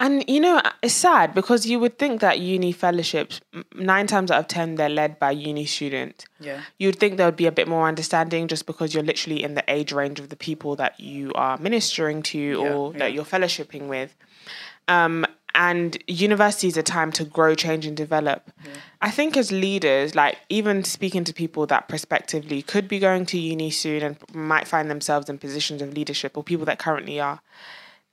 and 0.00 0.24
you 0.28 0.40
know, 0.40 0.60
it's 0.82 0.94
sad 0.94 1.34
because 1.34 1.66
you 1.66 1.78
would 1.78 1.98
think 1.98 2.20
that 2.20 2.38
uni 2.40 2.72
fellowships, 2.72 3.40
nine 3.74 4.06
times 4.06 4.30
out 4.30 4.40
of 4.40 4.48
ten, 4.48 4.76
they're 4.76 4.88
led 4.88 5.18
by 5.18 5.30
uni 5.30 5.66
students. 5.66 6.26
Yeah. 6.40 6.62
You'd 6.78 6.98
think 6.98 7.16
there 7.16 7.26
would 7.26 7.36
be 7.36 7.46
a 7.46 7.52
bit 7.52 7.68
more 7.68 7.88
understanding 7.88 8.48
just 8.48 8.66
because 8.66 8.94
you're 8.94 9.02
literally 9.02 9.42
in 9.42 9.54
the 9.54 9.64
age 9.68 9.92
range 9.92 10.20
of 10.20 10.28
the 10.28 10.36
people 10.36 10.76
that 10.76 10.98
you 11.00 11.32
are 11.34 11.58
ministering 11.58 12.22
to 12.24 12.54
or 12.54 12.92
yeah. 12.92 12.98
that 12.98 13.12
you're 13.12 13.24
fellowshipping 13.24 13.88
with. 13.88 14.14
Um, 14.86 15.26
and 15.54 16.02
university 16.06 16.68
is 16.68 16.76
a 16.76 16.84
time 16.84 17.10
to 17.12 17.24
grow, 17.24 17.54
change, 17.54 17.84
and 17.84 17.96
develop. 17.96 18.50
I 19.02 19.10
think 19.10 19.36
as 19.36 19.50
leaders, 19.50 20.14
like 20.14 20.38
even 20.48 20.84
speaking 20.84 21.24
to 21.24 21.34
people 21.34 21.66
that 21.66 21.88
prospectively 21.88 22.62
could 22.62 22.86
be 22.86 23.00
going 23.00 23.26
to 23.26 23.38
uni 23.38 23.70
soon 23.70 24.02
and 24.02 24.16
might 24.32 24.68
find 24.68 24.88
themselves 24.88 25.28
in 25.28 25.36
positions 25.38 25.82
of 25.82 25.94
leadership 25.94 26.36
or 26.36 26.44
people 26.44 26.64
that 26.66 26.78
currently 26.78 27.18
are, 27.18 27.40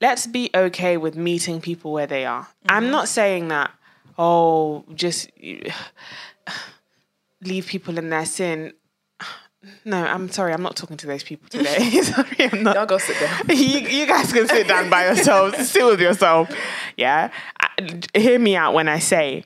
let's 0.01 0.27
be 0.27 0.49
okay 0.53 0.97
with 0.97 1.15
meeting 1.15 1.61
people 1.61 1.91
where 1.91 2.07
they 2.07 2.25
are. 2.25 2.47
I'm 2.67 2.83
mm-hmm. 2.83 2.91
not 2.91 3.07
saying 3.07 3.47
that, 3.49 3.71
oh, 4.17 4.85
just 4.93 5.29
leave 7.41 7.67
people 7.67 7.97
in 7.97 8.09
their 8.09 8.25
sin. 8.25 8.73
No, 9.83 9.97
I'm 9.97 10.29
sorry, 10.29 10.53
I'm 10.53 10.61
not 10.61 10.75
talking 10.75 10.95
to 10.97 11.07
those 11.07 11.23
people 11.23 11.49
today. 11.49 11.89
sorry, 12.03 12.35
I'm 12.39 12.61
not 12.61 12.75
Y'all 12.75 12.85
go 12.85 12.99
sit 12.99 13.19
down. 13.19 13.41
you, 13.49 13.79
you 13.79 14.05
guys 14.05 14.31
can 14.31 14.47
sit 14.47 14.67
down 14.67 14.91
by 14.91 15.07
yourselves, 15.07 15.71
sit 15.71 15.83
with 15.83 15.99
yourself. 15.99 16.51
Yeah, 16.97 17.31
I- 17.59 17.99
hear 18.13 18.37
me 18.37 18.55
out 18.55 18.75
when 18.75 18.87
I 18.87 18.99
say 18.99 19.43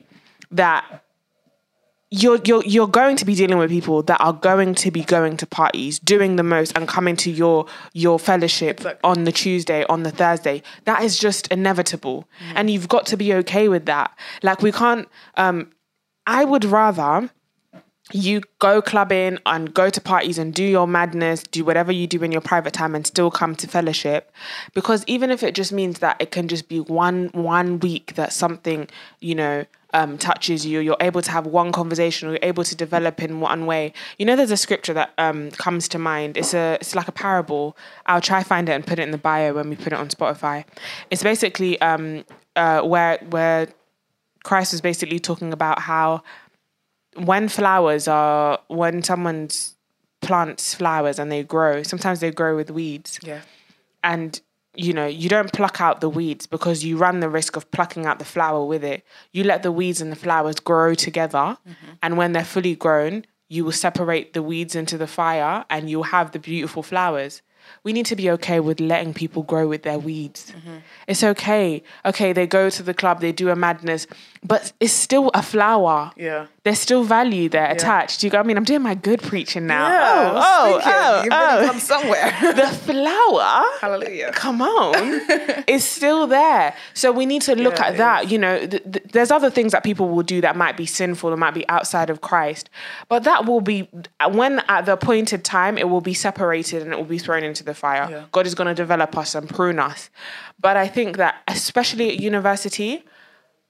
that 0.50 1.04
you're 2.10 2.40
you're 2.44 2.64
you're 2.64 2.88
going 2.88 3.16
to 3.16 3.24
be 3.24 3.34
dealing 3.34 3.58
with 3.58 3.70
people 3.70 4.02
that 4.02 4.20
are 4.20 4.32
going 4.32 4.74
to 4.76 4.90
be 4.90 5.04
going 5.04 5.36
to 5.36 5.46
parties, 5.46 5.98
doing 5.98 6.36
the 6.36 6.42
most, 6.42 6.76
and 6.76 6.88
coming 6.88 7.16
to 7.16 7.30
your 7.30 7.66
your 7.92 8.18
fellowship 8.18 8.78
Exactly. 8.78 9.00
on 9.08 9.24
the 9.24 9.32
Tuesday, 9.32 9.84
on 9.88 10.02
the 10.02 10.10
Thursday. 10.10 10.62
That 10.84 11.02
is 11.02 11.18
just 11.18 11.46
inevitable, 11.48 12.28
and 12.54 12.68
you've 12.68 12.88
got 12.88 13.06
to 13.06 13.16
be 13.16 13.32
okay 13.34 13.68
with 13.68 13.86
that. 13.86 14.16
Like 14.42 14.60
we 14.62 14.72
can't. 14.72 15.08
Um, 15.36 15.70
I 16.26 16.44
would 16.44 16.64
rather 16.64 17.30
you 18.12 18.42
go 18.58 18.82
clubbing 18.82 19.38
and 19.46 19.72
go 19.72 19.88
to 19.88 20.00
parties 20.00 20.36
and 20.36 20.52
do 20.52 20.64
your 20.64 20.88
madness, 20.88 21.44
do 21.44 21.64
whatever 21.64 21.92
you 21.92 22.08
do 22.08 22.22
in 22.24 22.32
your 22.32 22.40
private 22.40 22.72
time 22.72 22.96
and 22.96 23.06
still 23.06 23.30
come 23.30 23.54
to 23.54 23.68
fellowship. 23.68 24.32
Because 24.74 25.04
even 25.06 25.30
if 25.30 25.44
it 25.44 25.54
just 25.54 25.72
means 25.72 26.00
that 26.00 26.16
it 26.20 26.32
can 26.32 26.48
just 26.48 26.68
be 26.68 26.80
one 26.80 27.30
one 27.32 27.78
week 27.78 28.14
that 28.16 28.32
something, 28.32 28.88
you 29.20 29.36
know, 29.36 29.64
um, 29.92 30.18
touches 30.18 30.64
you. 30.66 30.80
You're 30.80 30.96
able 31.00 31.22
to 31.22 31.30
have 31.30 31.46
one 31.46 31.72
conversation. 31.72 32.28
Or 32.28 32.32
you're 32.32 32.40
able 32.42 32.64
to 32.64 32.74
develop 32.74 33.22
in 33.22 33.40
one 33.40 33.66
way. 33.66 33.92
You 34.18 34.26
know, 34.26 34.36
there's 34.36 34.50
a 34.50 34.56
scripture 34.56 34.94
that 34.94 35.12
um, 35.18 35.50
comes 35.52 35.88
to 35.88 35.98
mind. 35.98 36.36
It's 36.36 36.54
a 36.54 36.78
it's 36.80 36.94
like 36.94 37.08
a 37.08 37.12
parable. 37.12 37.76
I'll 38.06 38.20
try 38.20 38.42
find 38.42 38.68
it 38.68 38.72
and 38.72 38.86
put 38.86 38.98
it 38.98 39.02
in 39.02 39.10
the 39.10 39.18
bio 39.18 39.54
when 39.54 39.68
we 39.68 39.76
put 39.76 39.88
it 39.88 39.98
on 39.98 40.08
Spotify. 40.08 40.64
It's 41.10 41.22
basically 41.22 41.80
um, 41.80 42.24
uh, 42.56 42.82
where 42.82 43.18
where 43.30 43.68
Christ 44.44 44.72
was 44.72 44.80
basically 44.80 45.18
talking 45.18 45.52
about 45.52 45.80
how 45.80 46.22
when 47.14 47.48
flowers 47.48 48.08
are 48.08 48.58
when 48.68 49.02
someone's 49.02 49.76
plants 50.20 50.74
flowers 50.74 51.18
and 51.18 51.30
they 51.30 51.42
grow, 51.42 51.82
sometimes 51.82 52.20
they 52.20 52.30
grow 52.30 52.56
with 52.56 52.70
weeds. 52.70 53.18
Yeah. 53.22 53.40
And 54.02 54.40
you 54.80 54.94
know, 54.94 55.06
you 55.06 55.28
don't 55.28 55.52
pluck 55.52 55.80
out 55.80 56.00
the 56.00 56.08
weeds 56.08 56.46
because 56.46 56.84
you 56.84 56.96
run 56.96 57.20
the 57.20 57.28
risk 57.28 57.54
of 57.54 57.70
plucking 57.70 58.06
out 58.06 58.18
the 58.18 58.24
flower 58.24 58.64
with 58.64 58.82
it. 58.82 59.04
You 59.32 59.44
let 59.44 59.62
the 59.62 59.72
weeds 59.72 60.00
and 60.00 60.10
the 60.10 60.16
flowers 60.16 60.58
grow 60.58 60.94
together. 60.94 61.58
Mm-hmm. 61.68 61.92
And 62.02 62.16
when 62.16 62.32
they're 62.32 62.44
fully 62.44 62.74
grown, 62.76 63.26
you 63.48 63.64
will 63.64 63.72
separate 63.72 64.32
the 64.32 64.42
weeds 64.42 64.74
into 64.74 64.96
the 64.96 65.06
fire 65.06 65.64
and 65.68 65.90
you'll 65.90 66.04
have 66.04 66.32
the 66.32 66.38
beautiful 66.38 66.82
flowers. 66.82 67.42
We 67.84 67.92
need 67.92 68.06
to 68.06 68.16
be 68.16 68.30
okay 68.30 68.58
with 68.58 68.80
letting 68.80 69.12
people 69.12 69.42
grow 69.42 69.68
with 69.68 69.82
their 69.82 69.98
weeds. 69.98 70.50
Mm-hmm. 70.50 70.78
It's 71.06 71.22
okay. 71.22 71.82
Okay, 72.06 72.32
they 72.32 72.46
go 72.46 72.70
to 72.70 72.82
the 72.82 72.94
club, 72.94 73.20
they 73.20 73.32
do 73.32 73.50
a 73.50 73.56
madness, 73.56 74.06
but 74.42 74.72
it's 74.80 74.94
still 74.94 75.30
a 75.34 75.42
flower. 75.42 76.10
Yeah. 76.16 76.46
There's 76.62 76.78
still 76.78 77.04
value 77.04 77.48
there 77.48 77.70
attached. 77.70 78.22
You 78.22 78.28
go, 78.28 78.38
I 78.38 78.42
mean, 78.42 78.58
I'm 78.58 78.64
doing 78.64 78.82
my 78.82 78.94
good 78.94 79.22
preaching 79.22 79.66
now. 79.66 79.88
Yeah, 79.88 80.32
oh, 80.34 80.40
oh, 80.42 80.80
oh, 80.84 81.22
you've 81.24 81.32
oh. 81.32 81.54
really 81.56 81.66
come 81.68 81.80
somewhere. 81.80 82.36
The 82.60 82.66
flower 82.68 83.64
Hallelujah. 83.80 84.32
come 84.32 84.60
on, 84.60 84.92
it's 85.66 85.84
still 85.84 86.26
there. 86.26 86.76
So 86.92 87.12
we 87.12 87.24
need 87.24 87.42
to 87.42 87.54
look 87.54 87.78
Yeah, 87.78 87.86
at 87.86 87.96
that. 87.96 88.30
You 88.30 88.38
know, 88.38 88.66
th- 88.66 88.82
th- 88.82 89.04
there's 89.12 89.30
other 89.30 89.48
things 89.48 89.72
that 89.72 89.82
people 89.84 90.10
will 90.10 90.22
do 90.22 90.40
that 90.42 90.56
might 90.56 90.76
be 90.76 90.84
sinful, 90.84 91.30
that 91.30 91.36
might 91.38 91.54
be 91.54 91.66
outside 91.68 92.10
of 92.10 92.20
Christ, 92.20 92.68
but 93.08 93.24
that 93.24 93.46
will 93.46 93.62
be 93.62 93.88
when 94.30 94.58
at 94.68 94.84
the 94.84 94.92
appointed 94.92 95.44
time 95.44 95.78
it 95.78 95.88
will 95.88 96.02
be 96.02 96.12
separated 96.14 96.82
and 96.82 96.92
it 96.92 96.96
will 96.96 97.04
be 97.04 97.18
thrown 97.18 97.42
into 97.42 97.64
the 97.64 97.74
fire. 97.74 98.06
Yeah. 98.10 98.24
God 98.32 98.46
is 98.46 98.54
going 98.54 98.68
to 98.68 98.74
develop 98.74 99.16
us 99.16 99.34
and 99.34 99.48
prune 99.48 99.78
us. 99.78 100.10
But 100.60 100.76
I 100.76 100.88
think 100.88 101.16
that 101.16 101.36
especially 101.48 102.10
at 102.10 102.20
university. 102.20 103.04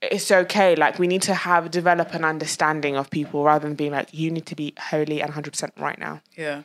It's 0.03 0.30
okay. 0.30 0.76
Like 0.76 0.98
we 0.98 1.07
need 1.07 1.22
to 1.22 1.34
have 1.34 1.70
develop 1.70 2.14
an 2.14 2.24
understanding 2.24 2.96
of 2.96 3.11
people 3.11 3.44
rather 3.44 3.66
than 3.68 3.74
being 3.76 3.92
like 3.92 4.09
you 4.12 4.30
need 4.30 4.46
to 4.46 4.57
be 4.57 4.74
holy 4.78 5.20
and 5.20 5.30
hundred 5.32 5.53
percent 5.53 5.74
right 5.76 5.98
now. 5.98 6.22
Yeah. 6.36 6.62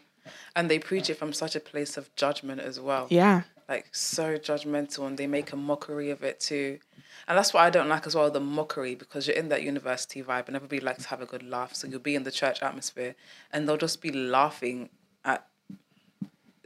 And 0.55 0.69
they 0.69 0.79
preach 0.79 1.09
it 1.09 1.17
from 1.17 1.33
such 1.33 1.55
a 1.55 1.59
place 1.59 1.97
of 1.97 2.13
judgment 2.15 2.61
as 2.61 2.79
well. 2.79 3.07
Yeah, 3.09 3.43
Like 3.67 3.87
so 3.91 4.37
judgmental 4.37 5.05
and 5.05 5.17
they 5.17 5.27
make 5.27 5.51
a 5.51 5.55
mockery 5.57 6.09
of 6.09 6.23
it 6.23 6.39
too. 6.39 6.79
And 7.27 7.37
that's 7.37 7.53
what 7.53 7.61
I 7.61 7.69
don't 7.69 7.89
like 7.89 8.07
as 8.07 8.15
well, 8.15 8.29
the 8.31 8.39
mockery, 8.39 8.95
because 8.95 9.27
you're 9.27 9.35
in 9.35 9.49
that 9.49 9.63
university 9.63 10.21
vibe 10.23 10.47
and 10.47 10.55
everybody 10.55 10.79
likes 10.79 11.03
to 11.03 11.09
have 11.09 11.21
a 11.21 11.25
good 11.25 11.43
laugh. 11.43 11.75
So 11.75 11.87
you'll 11.87 11.99
be 11.99 12.15
in 12.15 12.23
the 12.23 12.31
church 12.31 12.61
atmosphere 12.61 13.15
and 13.51 13.67
they'll 13.67 13.77
just 13.77 14.01
be 14.01 14.11
laughing 14.11 14.89
at 15.23 15.45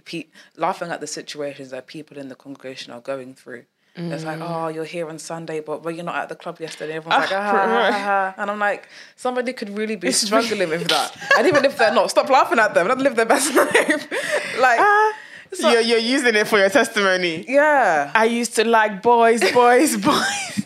pe- 0.06 0.28
laughing 0.56 0.90
at 0.92 1.02
the 1.02 1.08
situations 1.08 1.72
that 1.72 1.88
people 1.88 2.18
in 2.18 2.30
the 2.30 2.36
congregation 2.36 2.94
are 2.94 3.02
going 3.02 3.34
through. 3.34 3.66
It's 3.96 4.24
like, 4.24 4.40
oh, 4.42 4.70
you're 4.70 4.86
here 4.86 5.10
on 5.10 5.20
Sunday, 5.20 5.60
but 5.60 5.84
well, 5.84 5.94
you're 5.94 6.06
not 6.06 6.16
at 6.16 6.30
the 6.30 6.36
club 6.36 6.58
yesterday. 6.62 6.94
Everyone's 6.94 7.24
like, 7.30 7.32
ah, 7.34 7.52
ah, 7.54 7.90
ah, 7.92 8.34
ah. 8.38 8.42
and 8.42 8.50
I'm 8.50 8.58
like, 8.60 8.88
somebody 9.18 9.52
could 9.52 9.70
really 9.78 9.98
be 9.98 10.12
struggling 10.14 10.70
with 10.70 10.88
that. 10.88 11.18
And 11.38 11.46
even 11.48 11.66
if 11.66 11.78
they're 11.78 11.94
not, 11.94 12.10
stop 12.10 12.30
laughing 12.30 12.60
at 12.60 12.74
them. 12.74 12.88
Let 12.88 12.96
them 12.98 13.04
live 13.04 13.16
their 13.18 13.26
best 13.26 13.54
life. 13.56 14.58
like, 14.60 14.80
so- 15.52 15.70
you're, 15.70 15.82
you're 15.82 15.98
using 16.00 16.34
it 16.36 16.48
for 16.48 16.58
your 16.58 16.70
testimony. 16.70 17.44
yeah. 17.48 18.12
I 18.16 18.24
used 18.26 18.56
to 18.56 18.64
like 18.64 19.02
boys, 19.02 19.42
boys, 19.52 19.98
boys. 20.06 20.66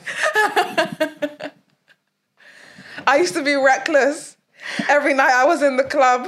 I 3.08 3.18
used 3.18 3.34
to 3.34 3.44
be 3.44 3.56
reckless. 3.56 4.38
Every 4.88 5.14
night 5.14 5.32
I 5.34 5.46
was 5.46 5.62
in 5.62 5.76
the 5.78 5.84
club. 5.84 6.28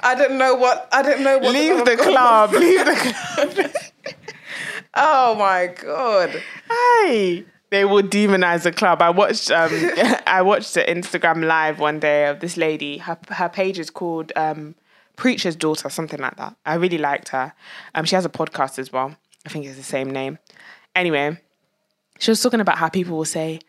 I 0.00 0.14
didn't 0.14 0.38
know 0.38 0.54
what 0.54 0.88
I 0.92 1.02
didn't 1.02 1.24
know 1.24 1.38
what 1.38 1.52
Leave 1.52 1.74
love 1.76 1.84
the 1.86 1.96
club. 1.96 2.52
was. 2.52 2.60
Leave 2.60 2.84
the 2.84 2.94
club. 2.94 3.70
Oh 4.96 5.34
my 5.34 5.66
god. 5.66 6.42
Hey. 6.68 7.44
They 7.70 7.84
will 7.84 8.02
demonize 8.02 8.62
the 8.62 8.72
club. 8.72 9.02
I 9.02 9.10
watched 9.10 9.50
um 9.50 9.70
I 10.26 10.40
watched 10.42 10.74
the 10.74 10.82
Instagram 10.82 11.44
live 11.44 11.78
one 11.78 12.00
day 12.00 12.26
of 12.28 12.40
this 12.40 12.56
lady. 12.56 12.98
Her 12.98 13.18
her 13.28 13.48
page 13.48 13.78
is 13.78 13.90
called 13.90 14.32
um 14.36 14.74
Preacher's 15.16 15.56
Daughter, 15.56 15.90
something 15.90 16.20
like 16.20 16.36
that. 16.36 16.56
I 16.64 16.74
really 16.74 16.98
liked 16.98 17.28
her. 17.30 17.52
Um 17.94 18.04
she 18.04 18.14
has 18.14 18.24
a 18.24 18.30
podcast 18.30 18.78
as 18.78 18.92
well. 18.92 19.16
I 19.44 19.48
think 19.48 19.66
it's 19.66 19.76
the 19.76 19.82
same 19.82 20.10
name. 20.10 20.38
Anyway, 20.94 21.38
she 22.18 22.30
was 22.30 22.40
talking 22.40 22.60
about 22.60 22.78
how 22.78 22.88
people 22.88 23.16
will 23.16 23.24
say, 23.24 23.60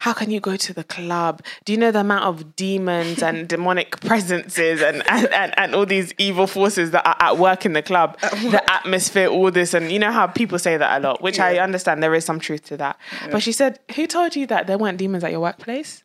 How 0.00 0.12
can 0.12 0.30
you 0.30 0.40
go 0.40 0.56
to 0.56 0.72
the 0.72 0.84
club? 0.84 1.42
Do 1.64 1.72
you 1.72 1.78
know 1.78 1.90
the 1.90 2.00
amount 2.00 2.24
of 2.24 2.56
demons 2.56 3.22
and 3.22 3.48
demonic 3.54 4.00
presences 4.00 4.82
and, 4.82 5.02
and, 5.08 5.32
and, 5.32 5.58
and 5.58 5.74
all 5.74 5.86
these 5.86 6.12
evil 6.18 6.46
forces 6.46 6.90
that 6.90 7.06
are 7.06 7.16
at 7.20 7.38
work 7.38 7.64
in 7.64 7.72
the 7.72 7.82
club? 7.82 8.18
Uh, 8.22 8.28
the 8.50 8.70
atmosphere, 8.70 9.28
all 9.28 9.50
this, 9.50 9.74
and 9.74 9.90
you 9.90 9.98
know 9.98 10.12
how 10.12 10.26
people 10.26 10.58
say 10.58 10.76
that 10.76 11.00
a 11.00 11.02
lot, 11.02 11.22
which 11.22 11.38
I 11.38 11.58
understand 11.58 12.02
there 12.02 12.14
is 12.14 12.24
some 12.24 12.40
truth 12.40 12.64
to 12.66 12.76
that. 12.78 12.98
But 13.30 13.42
she 13.42 13.52
said, 13.52 13.78
Who 13.96 14.06
told 14.06 14.36
you 14.36 14.46
that 14.48 14.66
there 14.66 14.78
weren't 14.78 14.98
demons 14.98 15.24
at 15.24 15.30
your 15.30 15.40
workplace? 15.40 16.01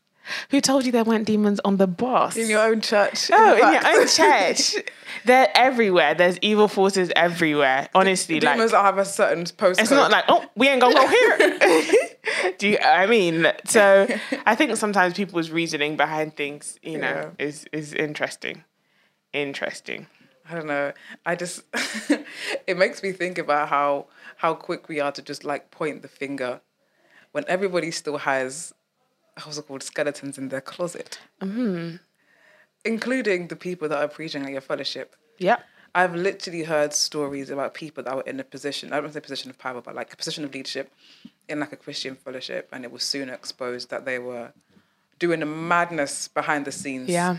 Who 0.49 0.61
told 0.61 0.85
you 0.85 0.91
there 0.91 1.03
weren't 1.03 1.25
demons 1.25 1.59
on 1.63 1.77
the 1.77 1.87
bus? 1.87 2.35
In 2.37 2.49
your 2.49 2.61
own 2.67 2.81
church. 2.81 3.29
Oh, 3.31 3.53
in 3.53 3.63
in 3.63 3.73
your 3.73 4.01
own 4.01 4.07
church. 4.07 4.75
They're 5.25 5.49
everywhere. 5.55 6.13
There's 6.13 6.37
evil 6.41 6.67
forces 6.67 7.11
everywhere. 7.15 7.89
Honestly, 7.95 8.39
like 8.39 8.55
Demons 8.55 8.71
that 8.71 8.83
have 8.83 8.97
a 8.97 9.05
certain 9.05 9.43
postcode. 9.45 9.79
it's 9.79 9.91
not 9.91 10.11
like, 10.11 10.25
oh, 10.27 10.45
we 10.55 10.67
ain't 10.69 10.81
gonna 10.81 10.95
go 10.95 11.07
here. 11.07 12.53
Do 12.57 12.67
you? 12.67 12.77
I 12.79 13.05
mean, 13.07 13.47
so 13.65 14.07
I 14.45 14.55
think 14.55 14.75
sometimes 14.77 15.13
people's 15.13 15.49
reasoning 15.49 15.97
behind 15.97 16.35
things, 16.35 16.77
you 16.81 16.97
know, 16.97 17.31
is 17.39 17.65
is 17.71 17.93
interesting. 17.93 18.63
Interesting. 19.33 20.07
I 20.49 20.55
don't 20.55 20.67
know. 20.67 20.93
I 21.25 21.35
just 21.35 21.63
it 22.67 22.77
makes 22.77 23.03
me 23.03 23.11
think 23.11 23.37
about 23.37 23.69
how 23.69 24.07
how 24.37 24.53
quick 24.53 24.87
we 24.87 24.99
are 24.99 25.11
to 25.11 25.21
just 25.21 25.43
like 25.43 25.71
point 25.71 26.01
the 26.01 26.07
finger 26.07 26.61
when 27.31 27.43
everybody 27.47 27.91
still 27.91 28.19
has 28.19 28.73
how's 29.37 29.57
it 29.57 29.67
called 29.67 29.83
skeletons 29.83 30.37
in 30.37 30.49
their 30.49 30.61
closet, 30.61 31.19
Mm-hmm. 31.41 31.97
including 32.85 33.47
the 33.47 33.55
people 33.55 33.87
that 33.89 33.97
are 34.03 34.07
preaching 34.07 34.43
at 34.45 34.51
your 34.51 34.61
fellowship. 34.61 35.15
Yeah. 35.37 35.57
I've 35.95 36.15
literally 36.15 36.63
heard 36.63 36.93
stories 36.93 37.49
about 37.49 37.73
people 37.73 38.03
that 38.03 38.15
were 38.15 38.21
in 38.23 38.39
a 38.39 38.43
position, 38.43 38.93
I 38.93 39.01
don't 39.01 39.13
say 39.13 39.19
position 39.19 39.49
of 39.49 39.57
power, 39.57 39.81
but 39.81 39.95
like 39.95 40.13
a 40.13 40.17
position 40.17 40.43
of 40.43 40.53
leadership 40.53 40.91
in 41.47 41.59
like 41.59 41.71
a 41.73 41.77
Christian 41.77 42.15
fellowship, 42.15 42.69
and 42.71 42.83
it 42.83 42.91
was 42.91 43.03
soon 43.03 43.29
exposed 43.29 43.89
that 43.89 44.05
they 44.05 44.19
were 44.19 44.51
doing 45.19 45.41
a 45.41 45.45
madness 45.45 46.27
behind 46.27 46.65
the 46.65 46.71
scenes. 46.71 47.09
Yeah. 47.09 47.37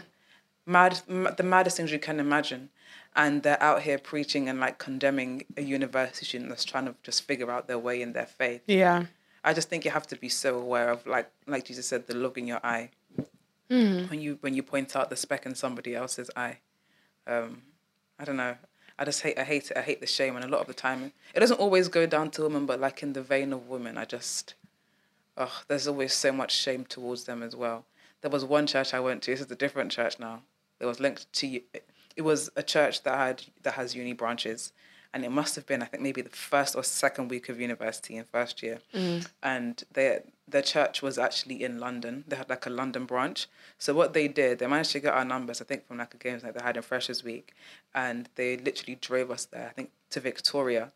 Mad, 0.67 1.01
the 1.09 1.43
maddest 1.45 1.77
things 1.77 1.93
you 1.93 1.99
can 1.99 2.19
imagine. 2.21 2.71
And 3.17 3.43
they're 3.43 3.63
out 3.63 3.83
here 3.83 3.99
preaching 3.99 4.49
and 4.49 4.61
like 4.61 4.79
condemning 4.79 5.45
a 5.57 5.63
university 5.63 6.25
student 6.27 6.51
that's 6.51 6.65
trying 6.65 6.87
to 6.87 6.95
just 7.03 7.23
figure 7.23 7.51
out 7.51 7.67
their 7.67 7.79
way 7.79 8.01
in 8.03 8.13
their 8.13 8.27
faith. 8.27 8.63
Yeah. 8.67 9.07
I 9.45 9.55
just 9.55 9.69
think 9.69 9.85
you 9.85 9.91
have 9.91 10.07
to 10.09 10.17
be 10.17 10.29
so 10.29 10.59
aware 10.59 10.91
of 10.91 11.07
like 11.07 11.31
like 11.47 11.65
Jesus 11.65 11.87
said, 11.87 12.07
the 12.07 12.15
look 12.15 12.39
in 12.39 12.47
your 12.47 12.61
eye. 12.65 12.91
Hmm. 13.71 14.05
When 14.07 14.21
you 14.21 14.39
when 14.41 14.55
you 14.55 14.63
point 14.63 14.97
out 14.97 15.11
the 15.11 15.17
speck 15.17 15.47
in 15.47 15.55
somebody 15.55 15.95
else's 15.95 16.31
eye. 16.37 16.59
Um, 17.27 17.63
I 18.19 18.25
don't 18.25 18.37
know. 18.37 18.57
I 18.99 19.05
just 19.05 19.23
hate 19.23 19.39
I 19.39 19.45
hate 19.45 19.71
it. 19.71 19.77
I 19.77 19.83
hate 19.83 20.01
the 20.01 20.07
shame 20.07 20.37
and 20.37 20.45
a 20.45 20.49
lot 20.49 20.61
of 20.61 20.67
the 20.67 20.75
time 20.75 21.13
it 21.35 21.41
doesn't 21.41 21.61
always 21.61 21.89
go 21.89 22.07
down 22.07 22.31
to 22.33 22.43
women, 22.43 22.67
but 22.67 22.81
like 22.81 23.03
in 23.03 23.13
the 23.13 23.23
vein 23.23 23.53
of 23.53 23.69
women, 23.69 23.97
I 23.97 24.05
just 24.05 24.55
oh, 25.37 25.61
there's 25.69 25.87
always 25.87 26.15
so 26.15 26.33
much 26.33 26.57
shame 26.57 26.85
towards 26.85 27.25
them 27.25 27.43
as 27.43 27.55
well. 27.55 27.85
There 28.23 28.31
was 28.31 28.45
one 28.45 28.67
church 28.67 28.93
I 28.93 29.01
went 29.01 29.23
to, 29.23 29.31
this 29.31 29.41
is 29.41 29.51
a 29.51 29.55
different 29.55 29.93
church 29.93 30.19
now. 30.19 30.43
It 30.81 30.87
was 30.87 30.99
linked 30.99 31.33
to 31.35 31.61
it 32.17 32.23
was 32.23 32.51
a 32.57 32.63
church 32.63 33.05
that 33.05 33.17
had 33.17 33.45
that 33.63 33.75
has 33.75 33.95
uni 33.95 34.13
branches 34.13 34.73
and 35.13 35.25
it 35.25 35.31
must 35.31 35.57
have 35.57 35.67
been 35.67 35.83
I 35.83 35.87
think 35.87 36.03
maybe 36.03 36.23
the 36.23 36.31
first 36.31 36.77
or 36.77 36.83
second 36.83 37.29
week 37.29 37.49
of 37.49 37.61
university 37.61 38.17
in 38.17 38.25
first 38.25 38.63
year, 38.63 38.79
mm. 38.95 39.27
and 39.43 39.83
their 39.93 40.23
their 40.47 40.63
church 40.63 41.03
was 41.03 41.19
actually 41.19 41.63
in 41.63 41.79
London. 41.79 42.25
They 42.27 42.37
had 42.37 42.49
like 42.49 42.67
a 42.67 42.71
London 42.71 43.05
branch. 43.05 43.47
So 43.79 43.95
what 43.95 44.15
they 44.15 44.29
did, 44.29 44.59
they 44.59 44.67
managed 44.67 44.93
to 44.93 45.01
get 45.01 45.15
our 45.15 45.25
numbers. 45.25 45.61
I 45.61 45.65
think 45.65 45.87
from 45.87 45.99
like 45.99 46.15
a 46.15 46.17
games 46.17 46.43
like 46.43 46.55
they 46.55 46.65
had 46.65 46.77
in 46.77 46.83
Freshers 46.83 47.23
Week, 47.25 47.53
and 47.95 48.29
they 48.37 48.57
literally 48.57 48.99
drove 49.01 49.31
us 49.31 49.45
there. 49.45 49.67
I 49.69 49.73
think 49.73 49.91
to 50.11 50.21
Victoria. 50.21 50.93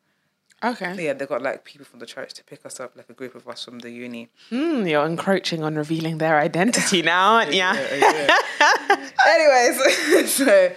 Okay. 0.64 1.04
Yeah, 1.04 1.12
they 1.14 1.26
got 1.26 1.42
like 1.42 1.64
people 1.64 1.84
from 1.84 1.98
the 1.98 2.06
church 2.06 2.34
to 2.34 2.44
pick 2.44 2.64
us 2.64 2.78
up, 2.78 2.94
like 2.96 3.10
a 3.10 3.12
group 3.12 3.34
of 3.34 3.48
us 3.48 3.64
from 3.64 3.80
the 3.80 3.90
uni. 3.90 4.28
Hmm, 4.48 4.86
you're 4.86 5.04
encroaching 5.04 5.64
on 5.64 5.74
revealing 5.74 6.18
their 6.18 6.38
identity 6.38 7.02
now, 7.12 7.34
aren't 7.34 7.52
you? 7.52 7.62
Anyways, 9.26 10.30
so 10.32 10.72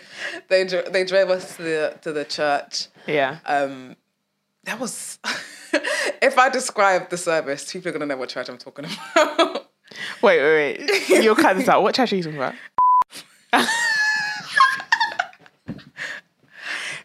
they 0.47 0.63
they 0.63 1.03
drove 1.05 1.29
us 1.29 1.55
to 1.57 1.61
the 1.63 1.97
to 2.01 2.11
the 2.11 2.25
church. 2.25 2.87
Yeah. 3.05 3.37
Um, 3.45 3.95
that 4.63 4.79
was. 4.79 5.19
if 6.21 6.37
I 6.39 6.49
describe 6.49 7.09
the 7.09 7.17
service, 7.17 7.71
people 7.71 7.89
are 7.89 7.91
gonna 7.91 8.07
know 8.07 8.17
what 8.17 8.29
church 8.29 8.49
I'm 8.49 8.57
talking 8.57 8.85
about. 8.85 9.67
Wait, 10.21 10.41
wait, 10.41 10.79
wait. 10.79 11.23
You'll 11.23 11.35
cut 11.35 11.57
this 11.57 11.67
out. 11.69 11.83
What 11.83 11.93
church 11.93 12.11
are 12.11 12.15
you 12.15 12.23
talking 12.23 12.37
about? 12.37 12.55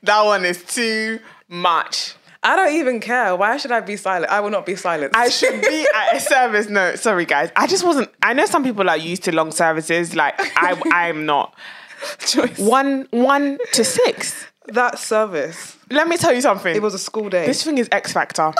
that 0.02 0.22
one 0.22 0.44
is 0.44 0.64
too 0.64 1.20
much. 1.48 2.14
I 2.42 2.56
don't 2.56 2.72
even 2.74 3.00
care. 3.00 3.36
Why 3.36 3.58
should 3.58 3.70
I 3.70 3.80
be 3.80 3.96
silent? 3.96 4.32
I 4.32 4.40
will 4.40 4.50
not 4.50 4.64
be 4.64 4.74
silent. 4.74 5.14
I 5.14 5.28
should 5.28 5.60
be 5.60 5.86
at 5.94 6.16
a 6.16 6.20
service. 6.20 6.68
No, 6.68 6.94
sorry 6.96 7.26
guys. 7.26 7.50
I 7.54 7.66
just 7.66 7.84
wasn't. 7.84 8.10
I 8.22 8.32
know 8.32 8.46
some 8.46 8.64
people 8.64 8.88
are 8.88 8.96
used 8.96 9.24
to 9.24 9.32
long 9.34 9.52
services. 9.52 10.14
Like 10.16 10.34
I, 10.56 10.80
I'm 10.90 11.26
not. 11.26 11.54
Choice. 12.20 12.58
One, 12.58 13.06
one 13.10 13.58
to 13.72 13.84
six. 13.84 14.46
That 14.68 14.98
service. 14.98 15.76
Let 15.90 16.06
me 16.08 16.16
tell 16.16 16.32
you 16.32 16.40
something. 16.40 16.74
It 16.74 16.80
was 16.80 16.94
a 16.94 16.98
school 16.98 17.28
day. 17.28 17.44
This 17.44 17.62
thing 17.64 17.76
is 17.76 17.88
X 17.90 18.12
Factor. 18.12 18.52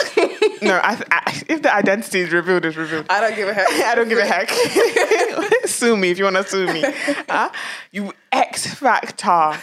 no, 0.60 0.74
I, 0.82 1.00
I, 1.10 1.42
if 1.48 1.62
the 1.62 1.72
identity 1.72 2.20
is 2.20 2.32
revealed, 2.32 2.64
it's 2.64 2.76
revealed. 2.76 3.06
I 3.08 3.20
don't 3.20 3.36
give 3.36 3.48
a 3.48 3.54
heck. 3.54 3.68
I 3.70 3.94
don't 3.94 4.08
give 4.08 4.18
a 4.18 4.26
heck. 4.26 4.50
sue 5.68 5.96
me 5.96 6.10
if 6.10 6.18
you 6.18 6.24
want 6.24 6.36
to 6.36 6.44
sue 6.44 6.66
me. 6.66 6.82
Huh? 7.28 7.50
You 7.92 8.12
X 8.32 8.74
Factor. 8.74 9.58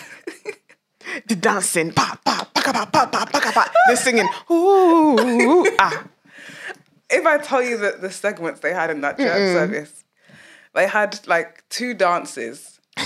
The 1.27 1.35
dancing, 1.35 1.91
pa 1.91 2.19
pa 2.25 2.47
pa 2.53 2.61
pa 2.61 2.85
pa 2.85 3.05
pa 3.05 3.25
pa 3.25 3.51
pa. 3.51 3.71
The 3.89 3.95
singing, 3.95 4.27
ooh, 4.51 5.65
ah. 5.79 6.03
if 7.09 7.25
I 7.25 7.37
tell 7.37 7.61
you 7.61 7.77
that 7.77 8.01
the 8.01 8.11
segments 8.11 8.59
they 8.59 8.73
had 8.73 8.89
in 8.89 9.01
that 9.01 9.17
church 9.17 9.53
service, 9.53 10.03
they 10.73 10.87
had 10.87 11.25
like 11.27 11.63
two 11.69 11.93
dances. 11.93 12.79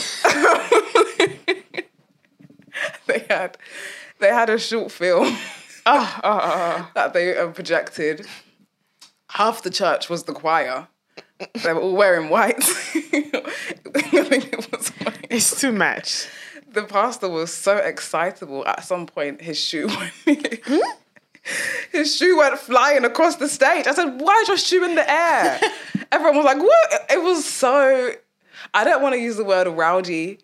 they 3.07 3.25
had 3.29 3.57
they 4.19 4.29
had 4.29 4.49
a 4.49 4.57
short 4.57 4.91
film 4.91 5.37
Oh, 5.85 6.19
oh, 6.23 6.39
oh, 6.43 6.91
that 6.93 7.13
they 7.13 7.35
um, 7.37 7.53
projected. 7.53 8.27
Half 9.29 9.63
the 9.63 9.69
church 9.69 10.09
was 10.09 10.23
the 10.23 10.33
choir. 10.33 10.87
They 11.63 11.73
were 11.73 11.79
all 11.79 11.95
wearing 11.95 12.29
white. 12.29 12.57
I 12.63 14.23
think 14.23 14.53
it 14.53 14.71
was 14.71 14.89
white. 14.89 15.27
It's 15.29 15.59
too 15.59 15.71
much. 15.71 16.27
The 16.71 16.83
pastor 16.83 17.27
was 17.29 17.53
so 17.53 17.77
excitable. 17.77 18.65
At 18.65 18.83
some 18.83 19.05
point, 19.05 19.41
his 19.41 19.59
shoe 19.59 19.87
went. 20.25 20.61
His 21.91 22.15
shoe 22.15 22.37
went 22.37 22.57
flying 22.59 23.03
across 23.03 23.37
the 23.37 23.49
stage. 23.49 23.87
I 23.87 23.93
said, 23.93 24.21
"Why 24.21 24.39
is 24.43 24.47
your 24.47 24.57
shoe 24.57 24.83
in 24.85 24.95
the 24.95 25.09
air?" 25.09 25.59
Everyone 26.11 26.37
was 26.37 26.45
like, 26.45 26.59
"What?" 26.59 27.05
It 27.11 27.21
was 27.21 27.43
so. 27.45 28.11
I 28.73 28.83
don't 28.83 29.01
want 29.01 29.15
to 29.15 29.19
use 29.19 29.37
the 29.37 29.43
word 29.43 29.67
rowdy. 29.67 30.37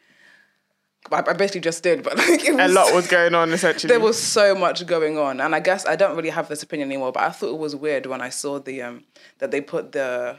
I 1.11 1.19
I 1.19 1.33
basically 1.33 1.61
just 1.61 1.83
did, 1.83 2.03
but 2.03 2.17
like 2.17 2.43
it 2.43 2.55
was 2.55 2.71
A 2.71 2.73
lot 2.73 2.93
was 2.93 3.07
going 3.07 3.33
on 3.35 3.51
essentially. 3.53 3.87
there 3.89 3.99
was 3.99 4.21
so 4.21 4.53
much 4.55 4.85
going 4.85 5.17
on 5.17 5.39
and 5.39 5.55
i 5.55 5.59
guess 5.61 5.85
i 5.85 5.95
don't 5.95 6.17
really 6.17 6.29
have 6.31 6.49
this 6.49 6.61
opinion 6.63 6.89
anymore 6.89 7.13
but 7.13 7.23
i 7.23 7.29
thought 7.29 7.51
it 7.53 7.57
was 7.57 7.73
weird 7.73 8.05
when 8.07 8.19
i 8.19 8.27
saw 8.27 8.59
the 8.59 8.81
um 8.81 9.05
that 9.39 9.49
they 9.51 9.61
put 9.61 9.93
the 9.93 10.35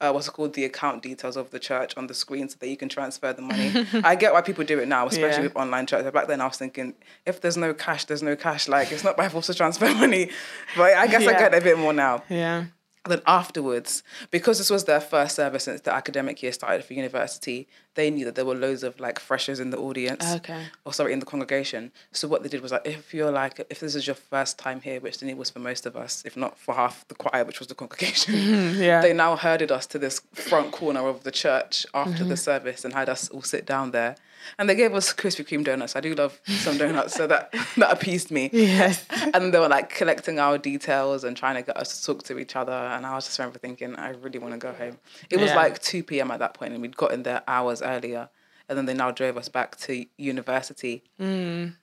uh, 0.00 0.10
what's 0.12 0.28
it 0.28 0.32
called 0.32 0.52
the 0.54 0.64
account 0.64 1.02
details 1.02 1.36
of 1.36 1.50
the 1.50 1.58
church 1.58 1.96
on 1.96 2.06
the 2.06 2.14
screen 2.14 2.48
so 2.48 2.56
that 2.60 2.68
you 2.68 2.76
can 2.76 2.88
transfer 2.88 3.32
the 3.32 3.42
money. 3.42 3.86
I 4.04 4.14
get 4.14 4.32
why 4.32 4.42
people 4.42 4.64
do 4.64 4.78
it 4.78 4.88
now 4.88 5.06
especially 5.06 5.38
Yeah. 5.44 5.48
with 5.48 5.56
online 5.56 5.86
church. 5.86 6.12
Back 6.12 6.26
then 6.28 6.40
i 6.40 6.46
was 6.46 6.58
thinking 6.58 6.94
if 7.24 7.40
there's 7.40 7.56
no 7.56 7.72
cash 7.72 8.04
there's 8.04 8.22
no 8.22 8.36
cash. 8.36 8.68
Like 8.68 8.92
it's 8.92 9.04
not 9.04 9.16
my 9.16 9.28
fault 9.28 9.44
to 9.44 9.54
transfer 9.54 9.92
money. 10.04 10.30
But 10.76 10.92
i 10.94 11.06
guess 11.06 11.22
i 11.26 11.32
get 11.32 11.54
a 11.54 11.60
bit 11.60 11.78
more 11.78 11.92
now. 11.92 12.22
Yeah. 12.28 12.66
Then 13.10 13.22
afterwards, 13.26 14.02
because 14.30 14.58
this 14.58 14.70
was 14.70 14.84
their 14.84 15.00
first 15.00 15.36
service 15.36 15.64
since 15.64 15.80
the 15.80 15.92
academic 15.92 16.42
year 16.42 16.52
started 16.52 16.84
for 16.84 16.94
university, 16.94 17.68
they 17.94 18.10
knew 18.10 18.24
that 18.24 18.34
there 18.34 18.44
were 18.44 18.54
loads 18.54 18.82
of 18.82 18.98
like 19.00 19.18
freshers 19.18 19.58
in 19.58 19.70
the 19.70 19.78
audience. 19.78 20.24
Okay. 20.36 20.66
Or 20.84 20.92
sorry, 20.92 21.12
in 21.12 21.18
the 21.18 21.26
congregation. 21.26 21.92
So 22.12 22.28
what 22.28 22.42
they 22.42 22.48
did 22.48 22.60
was 22.60 22.72
like, 22.72 22.86
if 22.86 23.12
you're 23.12 23.30
like, 23.30 23.64
if 23.70 23.80
this 23.80 23.94
is 23.94 24.06
your 24.06 24.16
first 24.16 24.58
time 24.58 24.80
here, 24.80 25.00
which 25.00 25.18
then 25.18 25.28
it 25.28 25.36
was 25.36 25.50
for 25.50 25.58
most 25.58 25.86
of 25.86 25.96
us, 25.96 26.22
if 26.24 26.36
not 26.36 26.58
for 26.58 26.74
half 26.74 27.06
the 27.08 27.14
choir, 27.14 27.44
which 27.44 27.58
was 27.58 27.68
the 27.68 27.74
congregation, 27.74 28.34
yeah. 28.76 29.00
they 29.00 29.12
now 29.12 29.36
herded 29.36 29.72
us 29.72 29.86
to 29.86 29.98
this 29.98 30.20
front 30.32 30.72
corner 30.72 31.06
of 31.06 31.24
the 31.24 31.32
church 31.32 31.86
after 31.94 32.12
mm-hmm. 32.12 32.28
the 32.28 32.36
service 32.36 32.84
and 32.84 32.94
had 32.94 33.08
us 33.08 33.28
all 33.30 33.42
sit 33.42 33.66
down 33.66 33.90
there. 33.90 34.16
And 34.58 34.68
they 34.68 34.74
gave 34.74 34.94
us 34.94 35.12
Krispy 35.12 35.46
Kreme 35.46 35.64
donuts. 35.64 35.96
I 35.96 36.00
do 36.00 36.14
love 36.14 36.40
some 36.46 36.78
donuts, 36.78 37.14
so 37.14 37.26
that 37.26 37.52
that 37.76 37.92
appeased 37.92 38.30
me 38.30 38.50
Yes. 38.52 39.04
and 39.34 39.52
they 39.52 39.58
were 39.58 39.68
like 39.68 39.90
collecting 39.90 40.38
our 40.38 40.56
details 40.58 41.24
and 41.24 41.36
trying 41.36 41.56
to 41.56 41.62
get 41.62 41.76
us 41.76 41.98
to 42.00 42.06
talk 42.06 42.22
to 42.24 42.38
each 42.38 42.56
other. 42.56 42.72
And 42.72 43.04
I 43.06 43.14
was 43.14 43.26
just 43.26 43.38
remember 43.38 43.58
thinking, 43.58 43.96
I 43.96 44.10
really 44.10 44.38
want 44.38 44.52
to 44.54 44.58
go 44.58 44.72
home. 44.72 44.98
It 45.30 45.38
was 45.38 45.50
Yeah. 45.50 45.56
like 45.56 45.80
2 45.82 46.02
p.m. 46.04 46.30
at 46.30 46.38
that 46.38 46.54
point, 46.54 46.72
and 46.72 46.80
we'd 46.82 46.96
gotten 46.96 47.22
there 47.24 47.42
hours 47.48 47.82
earlier. 47.82 48.28
And 48.68 48.76
then 48.76 48.86
they 48.86 48.94
now 48.94 49.10
drove 49.12 49.36
us 49.36 49.48
back 49.48 49.76
to 49.80 50.04
university. 50.18 51.04
Mm. 51.20 51.76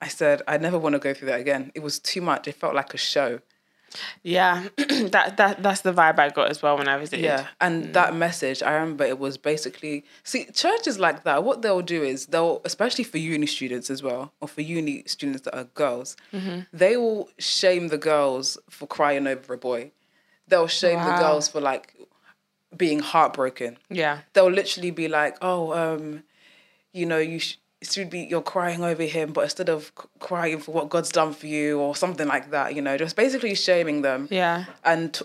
I 0.00 0.08
said, 0.08 0.42
I 0.46 0.56
never 0.58 0.78
want 0.78 0.92
to 0.92 0.98
go 0.98 1.14
through 1.14 1.26
that 1.28 1.40
again. 1.40 1.72
It 1.74 1.80
was 1.80 1.98
too 1.98 2.20
much. 2.20 2.46
It 2.46 2.54
felt 2.54 2.74
like 2.74 2.94
a 2.94 2.98
show. 2.98 3.40
Yeah. 4.22 4.68
that 4.76 5.36
that 5.36 5.62
that's 5.62 5.80
the 5.82 5.92
vibe 5.92 6.18
I 6.18 6.28
got 6.30 6.50
as 6.50 6.62
well 6.62 6.76
when 6.76 6.88
I 6.88 6.98
visited. 6.98 7.24
Yeah. 7.24 7.46
And 7.60 7.94
that 7.94 8.14
message, 8.14 8.62
I 8.62 8.72
remember 8.72 9.04
it 9.04 9.18
was 9.18 9.36
basically 9.38 10.04
see, 10.22 10.46
churches 10.46 10.98
like 10.98 11.24
that, 11.24 11.44
what 11.44 11.62
they'll 11.62 11.82
do 11.82 12.02
is 12.02 12.26
they'll 12.26 12.60
especially 12.64 13.04
for 13.04 13.18
uni 13.18 13.46
students 13.46 13.90
as 13.90 14.02
well, 14.02 14.32
or 14.40 14.48
for 14.48 14.60
uni 14.60 15.04
students 15.06 15.42
that 15.42 15.56
are 15.56 15.64
girls, 15.64 16.16
they 16.72 16.96
will 16.96 17.28
shame 17.38 17.88
the 17.88 17.98
girls 17.98 18.58
for 18.68 18.86
crying 18.86 19.26
over 19.26 19.54
a 19.54 19.58
boy. 19.58 19.92
They'll 20.48 20.68
shame 20.68 20.98
the 20.98 21.16
girls 21.18 21.48
for 21.48 21.60
like 21.60 21.94
being 22.76 23.00
heartbroken. 23.00 23.78
Yeah. 23.88 24.20
They'll 24.32 24.50
literally 24.50 24.90
be 24.90 25.08
like, 25.08 25.36
"Oh, 25.40 25.72
um, 25.72 26.24
you 26.92 27.06
know, 27.06 27.18
you 27.18 27.38
sh- 27.38 27.56
should 27.92 28.10
be 28.10 28.20
you're 28.20 28.42
crying 28.42 28.82
over 28.84 29.02
him, 29.04 29.32
but 29.32 29.42
instead 29.42 29.68
of 29.68 29.92
c- 29.98 30.08
crying 30.20 30.58
for 30.60 30.72
what 30.72 30.88
God's 30.88 31.10
done 31.10 31.32
for 31.32 31.46
you 31.46 31.78
or 31.80 31.94
something 31.96 32.26
like 32.28 32.50
that, 32.50 32.74
you 32.74 32.82
know, 32.82 32.96
just 32.96 33.16
basically 33.16 33.54
shaming 33.54 34.02
them 34.02 34.28
Yeah. 34.30 34.64
and 34.84 35.14
t- 35.14 35.24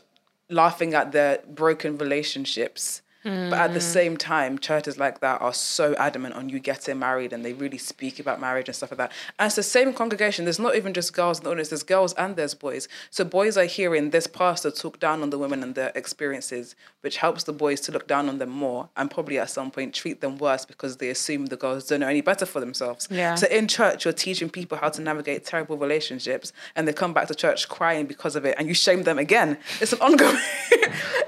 laughing 0.50 0.94
at 0.94 1.12
their 1.12 1.40
broken 1.48 1.98
relationships. 1.98 3.02
But 3.24 3.60
at 3.60 3.74
the 3.74 3.80
mm. 3.80 3.84
same 3.84 4.18
time, 4.18 4.58
churches 4.58 4.98
like 4.98 5.20
that 5.20 5.42
are 5.42 5.54
so 5.54 5.94
adamant 5.96 6.34
on 6.36 6.50
you 6.50 6.60
getting 6.60 6.98
married 6.98 7.34
and 7.34 7.46
they 7.46 7.54
really 7.54 7.78
speak 7.78 8.20
about 8.20 8.42
marriage 8.42 8.68
and 8.68 8.76
stuff 8.76 8.92
like 8.92 8.98
that. 8.98 9.12
And 9.38 9.48
it's 9.48 9.56
the 9.56 9.64
same 9.64 9.94
congregation. 9.94 10.46
There's 10.46 10.60
not 10.60 10.76
even 10.76 10.94
just 10.94 11.14
girls 11.14 11.40
in 11.40 11.44
the 11.44 11.52
audience, 11.52 11.70
there's 11.70 11.84
girls 11.84 12.14
and 12.14 12.36
there's 12.36 12.56
boys. 12.56 12.88
So 13.12 13.24
boys 13.24 13.58
are 13.58 13.66
hearing 13.66 14.10
this 14.10 14.26
pastor 14.26 14.72
talk 14.72 15.00
down 15.00 15.22
on 15.22 15.30
the 15.30 15.38
women 15.38 15.62
and 15.62 15.76
their 15.76 15.92
experiences, 15.94 16.76
which 17.02 17.18
helps 17.18 17.44
the 17.44 17.54
boys 17.54 17.80
to 17.82 17.92
look 17.92 18.08
down 18.08 18.28
on 18.28 18.40
them 18.40 18.50
more 18.50 18.90
and 18.98 19.12
probably 19.12 19.38
at 19.38 19.50
some 19.50 19.70
point 19.70 19.94
treat 19.94 20.22
them 20.22 20.38
worse 20.38 20.66
because 20.66 20.98
they 20.98 21.10
assume 21.10 21.48
the 21.48 21.58
girls 21.58 21.88
don't 21.88 22.00
know 22.00 22.08
any 22.08 22.22
better 22.22 22.46
for 22.46 22.60
themselves. 22.60 23.08
Yeah. 23.12 23.36
So 23.36 23.48
in 23.48 23.68
church, 23.68 24.06
you're 24.06 24.14
teaching 24.14 24.50
people 24.50 24.78
how 24.80 24.90
to 24.90 25.02
navigate 25.02 25.46
terrible 25.46 25.78
relationships, 25.78 26.54
and 26.76 26.88
they 26.88 26.94
come 26.94 27.14
back 27.14 27.28
to 27.28 27.36
church 27.36 27.70
crying 27.70 28.06
because 28.06 28.36
of 28.36 28.46
it, 28.46 28.56
and 28.58 28.68
you 28.68 28.74
shame 28.74 29.04
them 29.04 29.20
again. 29.20 29.58
It's 29.80 29.94
an 29.94 30.02
ongoing, 30.02 30.38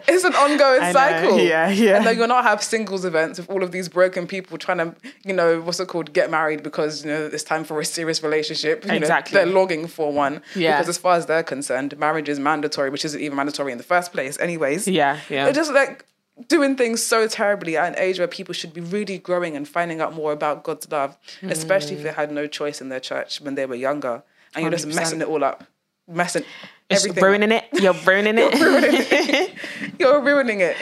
it's 0.07 0.23
an 0.23 0.33
ongoing 0.33 0.91
cycle. 0.91 1.39
Yeah, 1.39 1.69
yeah. 1.69 1.82
And 1.91 2.05
then 2.05 2.17
you'll 2.17 2.27
not 2.27 2.43
have 2.43 2.63
singles 2.63 3.05
events 3.05 3.39
with 3.39 3.49
all 3.49 3.63
of 3.63 3.71
these 3.71 3.89
broken 3.89 4.27
people 4.27 4.57
trying 4.57 4.77
to, 4.79 4.95
you 5.23 5.33
know, 5.33 5.61
what's 5.61 5.79
it 5.79 5.87
called, 5.87 6.13
get 6.13 6.29
married 6.31 6.63
because 6.63 7.03
you 7.05 7.11
know 7.11 7.25
it's 7.31 7.43
time 7.43 7.63
for 7.63 7.79
a 7.79 7.85
serious 7.85 8.23
relationship. 8.23 8.83
You 8.85 8.91
know, 8.91 8.97
Exactly. 8.97 9.35
they're 9.35 9.45
longing 9.45 9.87
for 9.87 10.11
one. 10.11 10.41
Yeah. 10.55 10.77
Because 10.77 10.89
as 10.89 10.97
far 10.97 11.15
as 11.15 11.25
they're 11.25 11.43
concerned, 11.43 11.97
marriage 11.97 12.29
is 12.29 12.39
mandatory, 12.39 12.89
which 12.89 13.05
isn't 13.05 13.19
even 13.21 13.35
mandatory 13.35 13.71
in 13.71 13.77
the 13.77 13.83
first 13.83 14.11
place, 14.13 14.39
anyways. 14.39 14.87
Yeah. 14.87 15.19
Yeah. 15.29 15.45
They're 15.45 15.53
just 15.53 15.73
like 15.73 16.05
doing 16.47 16.75
things 16.75 17.01
so 17.03 17.27
terribly 17.27 17.77
at 17.77 17.87
an 17.93 17.95
age 17.99 18.17
where 18.17 18.27
people 18.27 18.53
should 18.53 18.73
be 18.73 18.81
really 18.81 19.19
growing 19.19 19.55
and 19.55 19.67
finding 19.67 20.01
out 20.01 20.13
more 20.13 20.31
about 20.31 20.63
God's 20.63 20.89
love, 20.91 21.15
especially 21.43 21.93
Mm. 21.95 21.97
if 21.97 22.03
they 22.03 22.11
had 22.11 22.31
no 22.31 22.47
choice 22.47 22.81
in 22.81 22.89
their 22.89 22.99
church 22.99 23.39
when 23.41 23.55
they 23.55 23.65
were 23.67 23.75
younger. 23.75 24.23
And 24.55 24.63
you're 24.63 24.71
just 24.71 24.85
100%. 24.87 24.95
messing 24.95 25.21
it 25.21 25.27
all 25.27 25.43
up. 25.43 25.63
Messing 26.07 26.43
It's 26.89 27.01
everything. 27.05 27.23
ruining 27.23 27.51
it. 27.51 27.65
You're 27.73 27.93
ruining 27.93 28.35
it. 28.39 29.51
You're 29.99 30.21
ruining 30.21 30.59
it. 30.59 30.75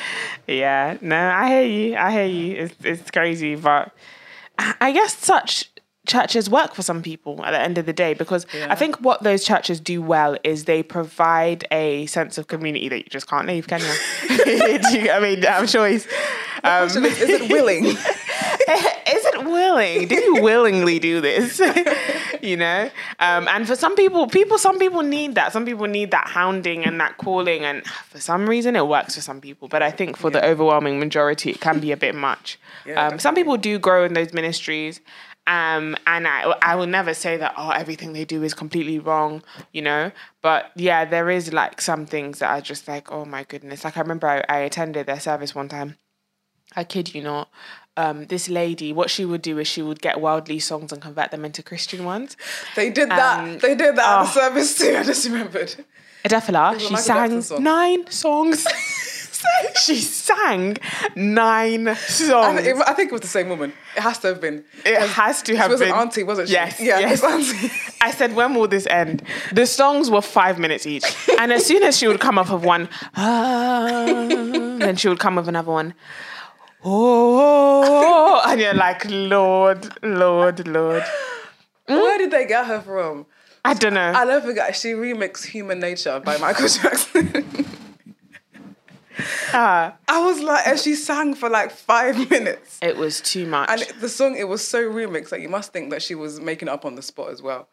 Yeah. 0.47 0.97
No, 1.01 1.15
I 1.17 1.47
hear 1.49 1.63
you. 1.63 1.95
I 1.95 2.11
hear 2.11 2.25
you. 2.25 2.55
It's 2.63 2.75
it's 2.83 3.11
crazy, 3.11 3.55
but 3.55 3.91
I 4.57 4.91
guess 4.91 5.17
such 5.17 5.69
churches 6.07 6.49
work 6.49 6.73
for 6.73 6.81
some 6.81 7.01
people 7.03 7.43
at 7.45 7.51
the 7.51 7.59
end 7.59 7.77
of 7.77 7.85
the 7.85 7.93
day 7.93 8.13
because 8.15 8.45
Yeah. 8.53 8.67
I 8.71 8.75
think 8.75 8.97
what 9.01 9.21
those 9.21 9.43
churches 9.43 9.79
do 9.79 10.01
well 10.01 10.35
is 10.43 10.65
they 10.65 10.81
provide 10.81 11.67
a 11.71 12.07
sense 12.07 12.37
of 12.39 12.47
community 12.47 12.89
that 12.89 12.97
you 12.97 13.03
just 13.09 13.27
can't 13.27 13.47
leave, 13.47 13.67
can 13.67 13.81
you? 13.81 14.37
Do 14.45 14.99
you 14.99 15.11
I 15.11 15.19
mean, 15.19 15.45
I'm 15.45 15.67
sure 15.67 15.87
he's. 15.87 16.07
Um, 16.63 16.85
is, 16.87 16.95
is 16.95 17.29
it 17.29 17.51
willing? 17.51 17.85
is 17.85 17.97
it 19.25 19.45
willing? 19.45 20.07
Did 20.07 20.23
you 20.23 20.41
willingly 20.41 20.99
do 20.99 21.21
this? 21.21 21.59
you 22.49 22.57
know, 22.57 22.89
um, 23.19 23.47
and 23.47 23.67
for 23.67 23.75
some 23.75 23.95
people, 23.95 24.27
people, 24.27 24.57
some 24.57 24.79
people 24.79 25.01
need 25.01 25.35
that. 25.35 25.51
Some 25.51 25.65
people 25.65 25.87
need 25.87 26.11
that 26.11 26.27
hounding 26.27 26.85
and 26.85 26.99
that 26.99 27.17
calling, 27.17 27.63
and 27.63 27.85
for 27.85 28.19
some 28.19 28.49
reason, 28.49 28.75
it 28.75 28.87
works 28.87 29.15
for 29.15 29.21
some 29.21 29.41
people. 29.41 29.67
But 29.67 29.81
I 29.81 29.91
think 29.91 30.17
for 30.17 30.29
the 30.29 30.43
overwhelming 30.45 30.99
majority, 30.99 31.51
it 31.51 31.61
can 31.61 31.79
be 31.79 31.91
a 31.91 31.97
bit 31.97 32.15
much. 32.15 32.59
Yeah, 32.83 33.09
um, 33.09 33.19
some 33.19 33.35
people 33.35 33.57
do 33.57 33.77
grow 33.77 34.05
in 34.05 34.13
those 34.13 34.33
ministries. 34.33 35.01
Um, 35.45 35.95
and 36.07 36.27
I, 36.27 36.53
I 36.61 36.75
will 36.75 36.87
never 36.87 37.13
say 37.13 37.37
that 37.37 37.53
oh 37.57 37.69
everything 37.69 38.13
they 38.13 38.25
do 38.25 38.41
is 38.41 38.53
completely 38.55 38.97
wrong, 38.97 39.43
you 39.71 39.83
know. 39.83 40.11
But 40.41 40.71
yeah, 40.75 41.05
there 41.05 41.29
is 41.29 41.53
like 41.53 41.79
some 41.81 42.07
things 42.07 42.39
that 42.39 42.49
are 42.49 42.61
just 42.61 42.87
like 42.87 43.11
oh 43.11 43.25
my 43.25 43.43
goodness. 43.43 43.83
Like 43.83 43.97
I 43.97 44.01
remember 44.01 44.27
I, 44.27 44.43
I 44.49 44.57
attended 44.59 45.05
their 45.05 45.19
service 45.19 45.53
one 45.53 45.69
time, 45.69 45.97
I 46.75 46.83
kid 46.83 47.13
you 47.13 47.21
not. 47.21 47.49
Um, 48.01 48.25
this 48.25 48.49
lady, 48.49 48.91
what 48.93 49.09
she 49.09 49.25
would 49.25 49.41
do 49.41 49.59
is 49.59 49.67
she 49.67 49.81
would 49.81 50.01
get 50.01 50.19
worldly 50.19 50.59
songs 50.59 50.91
and 50.91 51.01
convert 51.01 51.29
them 51.31 51.45
into 51.45 51.61
Christian 51.61 52.03
ones. 52.03 52.35
They 52.75 52.89
did 52.89 53.09
that. 53.09 53.39
Um, 53.39 53.59
they 53.59 53.75
did 53.75 53.95
that 53.97 54.19
at 54.19 54.23
the 54.23 54.29
oh. 54.29 54.33
service 54.41 54.77
too. 54.77 54.95
I 54.99 55.03
just 55.03 55.25
remembered. 55.27 55.75
Adefila, 56.25 56.75
a 56.75 56.79
she 56.79 56.95
sang 56.97 57.41
song. 57.41 57.63
nine 57.63 58.07
songs. 58.09 58.67
she 59.85 59.97
sang 59.97 60.77
nine 61.15 61.95
songs. 61.95 62.61
think- 62.61 62.89
I 62.89 62.93
think 62.93 63.09
it 63.09 63.13
was 63.13 63.21
the 63.21 63.27
same 63.27 63.49
woman. 63.49 63.73
It 63.95 64.01
has 64.01 64.19
to 64.19 64.27
have 64.27 64.41
been. 64.41 64.63
It 64.85 64.99
has 64.99 65.41
to 65.43 65.53
She 65.53 65.57
have 65.57 65.71
was 65.71 65.79
been. 65.79 65.89
an 65.89 65.95
auntie, 65.95 66.23
wasn't 66.23 66.47
she? 66.49 66.53
Yes, 66.53 66.79
Yeah, 66.79 66.99
yes. 66.99 67.23
auntie. 67.23 67.71
I 68.01 68.11
said, 68.11 68.35
when 68.35 68.53
will 68.55 68.67
this 68.67 68.87
end? 68.87 69.23
The 69.51 69.65
songs 69.65 70.09
were 70.09 70.21
five 70.21 70.59
minutes 70.59 70.85
each. 70.85 71.05
And 71.39 71.51
as 71.51 71.65
soon 71.65 71.83
as 71.83 71.97
she 71.97 72.07
would 72.07 72.19
come 72.19 72.37
up 72.37 72.51
with 72.51 72.63
one, 72.63 72.87
ah, 73.15 74.05
then 74.27 74.95
she 74.95 75.07
would 75.09 75.19
come 75.19 75.35
with 75.35 75.47
another 75.47 75.71
one. 75.71 75.93
Oh, 76.83 78.41
and 78.47 78.59
you're 78.59 78.73
like, 78.73 79.05
Lord, 79.09 79.87
Lord, 80.03 80.67
Lord. 80.67 81.03
Where 81.87 82.17
did 82.17 82.31
they 82.31 82.45
get 82.45 82.65
her 82.65 82.81
from? 82.81 83.25
I 83.63 83.73
don't 83.73 83.93
know. 83.93 84.11
I 84.11 84.23
never 84.25 84.47
forget. 84.47 84.75
She 84.75 84.89
remixed 84.89 85.45
"Human 85.45 85.79
Nature" 85.79 86.19
by 86.19 86.37
Michael 86.37 86.67
Jackson. 86.67 87.65
Ah, 89.53 89.95
I 90.07 90.23
was 90.25 90.39
like, 90.39 90.65
and 90.65 90.79
she 90.79 90.95
sang 90.95 91.35
for 91.35 91.49
like 91.49 91.69
five 91.71 92.29
minutes. 92.29 92.79
it 92.81 92.97
was 92.97 93.21
too 93.21 93.45
much. 93.45 93.69
And 93.69 93.81
the 94.01 94.09
song, 94.09 94.35
it 94.35 94.47
was 94.47 94.65
so 94.67 94.81
remixed 94.89 95.29
that 95.29 95.41
you 95.41 95.49
must 95.49 95.73
think 95.73 95.91
that 95.91 96.01
she 96.01 96.15
was 96.15 96.39
making 96.39 96.69
it 96.69 96.71
up 96.71 96.85
on 96.85 96.95
the 96.95 97.01
spot 97.01 97.29
as 97.29 97.41
well. 97.41 97.67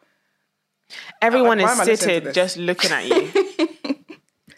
Everyone 1.21 1.59
why 1.59 1.65
is 1.65 1.71
am 1.71 1.81
I 1.81 1.83
listening 1.85 1.97
to 1.97 2.19
seated 2.19 2.33
just 2.33 2.57
looking 2.57 2.91
at 2.91 3.07
you. 3.07 3.31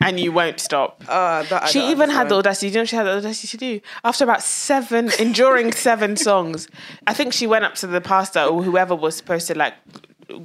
and 0.02 0.20
you 0.20 0.32
won't 0.32 0.60
stop. 0.60 1.04
Uh, 1.08 1.44
that 1.44 1.70
She 1.70 1.90
even 1.92 2.10
had 2.10 2.30
the 2.30 2.36
understand. 2.36 2.40
audacity. 2.40 2.68
You 2.68 2.74
know 2.74 2.80
what 2.82 2.90
she 2.90 2.96
had 2.96 3.06
the 3.06 3.18
audacity 3.18 3.48
to 3.50 3.58
do? 3.58 3.82
After 4.04 4.24
about 4.24 4.42
seven, 4.44 5.12
enduring 5.20 5.72
seven 5.88 6.16
songs, 6.18 6.68
I 7.08 7.14
think 7.14 7.34
she 7.34 7.48
went 7.48 7.66
up 7.66 7.76
to 7.76 7.88
the 7.88 8.02
pastor 8.02 8.42
or 8.42 8.64
whoever 8.64 8.96
was 8.96 9.16
supposed 9.16 9.48
to 9.48 9.58
like 9.58 9.74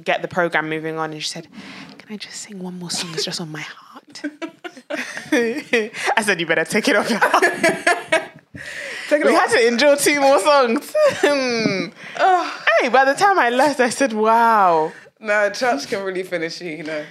get 0.03 0.21
the 0.21 0.27
program 0.27 0.69
moving 0.69 0.97
on 0.97 1.11
and 1.13 1.21
she 1.23 1.29
said, 1.29 1.47
Can 1.97 2.13
I 2.13 2.17
just 2.17 2.35
sing 2.41 2.59
one 2.61 2.77
more 2.79 2.91
song? 2.91 3.11
It's 3.13 3.23
just 3.25 3.39
on 3.41 3.51
my 3.51 3.61
heart. 3.61 4.21
I 5.31 6.21
said, 6.23 6.39
You 6.39 6.45
better 6.45 6.65
take 6.65 6.87
it 6.87 6.95
off 6.95 7.09
your 7.09 7.19
heart. 7.19 7.43
Take 9.09 9.21
it 9.21 9.25
We 9.27 9.33
off. 9.35 9.49
had 9.51 9.57
to 9.57 9.67
endure 9.67 9.95
two 9.95 10.19
more 10.19 10.37
songs. 10.39 10.93
Hey, 11.21 12.89
by 12.91 13.05
the 13.05 13.13
time 13.17 13.39
I 13.39 13.49
left, 13.49 13.79
I 13.79 13.89
said, 13.89 14.11
Wow. 14.13 14.91
No, 15.19 15.49
church 15.51 15.87
can 15.87 16.03
really 16.03 16.23
finish 16.23 16.59
you, 16.61 16.71
you 16.71 16.83
know. 16.83 17.03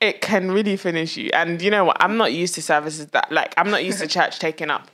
It 0.00 0.20
can 0.20 0.50
really 0.50 0.76
finish 0.76 1.16
you. 1.16 1.30
And 1.32 1.60
you 1.62 1.70
know 1.70 1.84
what? 1.84 1.96
I'm 2.00 2.16
not 2.16 2.32
used 2.32 2.54
to 2.56 2.62
services 2.62 3.06
that 3.08 3.30
like 3.32 3.54
I'm 3.56 3.70
not 3.70 3.84
used 3.84 3.98
to 4.00 4.06
church 4.18 4.38
taking 4.38 4.70
up. 4.70 4.88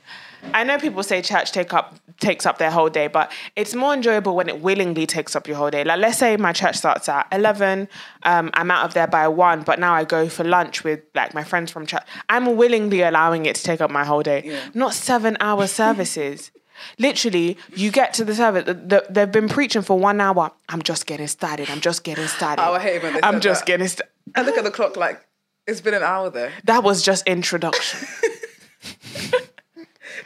I 0.53 0.65
know 0.65 0.77
people 0.77 1.03
say 1.03 1.21
church 1.21 1.53
take 1.53 1.73
up 1.73 1.95
takes 2.19 2.45
up 2.45 2.57
their 2.57 2.69
whole 2.71 2.89
day, 2.89 3.07
but 3.07 3.31
it's 3.55 3.73
more 3.73 3.93
enjoyable 3.93 4.35
when 4.35 4.49
it 4.49 4.59
willingly 4.61 5.05
takes 5.05 5.35
up 5.37 5.47
your 5.47 5.55
whole 5.55 5.69
day. 5.71 5.85
Like 5.85 5.99
let's 5.99 6.17
say 6.17 6.35
my 6.35 6.51
church 6.51 6.75
starts 6.75 7.07
at 7.07 7.27
eleven, 7.31 7.87
um, 8.23 8.49
I'm 8.53 8.69
out 8.69 8.85
of 8.85 8.93
there 8.93 9.07
by 9.07 9.27
one, 9.29 9.61
but 9.63 9.79
now 9.79 9.93
I 9.93 10.03
go 10.03 10.27
for 10.27 10.43
lunch 10.43 10.83
with 10.83 10.99
like 11.15 11.33
my 11.33 11.43
friends 11.45 11.71
from 11.71 11.85
church. 11.85 12.03
I'm 12.29 12.57
willingly 12.57 13.01
allowing 13.01 13.45
it 13.45 13.55
to 13.55 13.63
take 13.63 13.79
up 13.79 13.89
my 13.89 14.03
whole 14.03 14.21
day, 14.21 14.41
Yeah. 14.45 14.59
not 14.73 14.93
seven 14.93 15.37
hour 15.39 15.65
services. 15.81 16.51
Literally, 16.99 17.57
you 17.75 17.91
get 17.91 18.13
to 18.15 18.25
the 18.25 18.35
service. 18.35 18.65
The, 18.65 18.73
the, 18.73 19.05
they've 19.09 19.31
been 19.31 19.47
preaching 19.47 19.81
for 19.83 19.97
one 19.97 20.19
hour. 20.19 20.51
I'm 20.67 20.81
just 20.81 21.05
getting 21.05 21.27
started. 21.27 21.69
I'm 21.69 21.79
just 21.79 22.03
getting 22.03 22.27
started. 22.27 22.61
Oh, 22.61 22.73
I 22.73 22.79
hate 22.79 23.01
when 23.03 23.13
they 23.13 23.19
I'm 23.23 23.39
just 23.39 23.61
that. 23.61 23.67
getting 23.67 23.87
started. 23.87 24.11
I 24.35 24.41
look 24.41 24.57
at 24.57 24.63
the 24.63 24.71
clock 24.71 24.97
like 24.97 25.25
it's 25.67 25.81
been 25.81 25.93
an 25.93 26.03
hour 26.03 26.29
there. 26.29 26.51
That 26.65 26.83
was 26.83 27.03
just 27.03 27.27
introduction. 27.27 28.07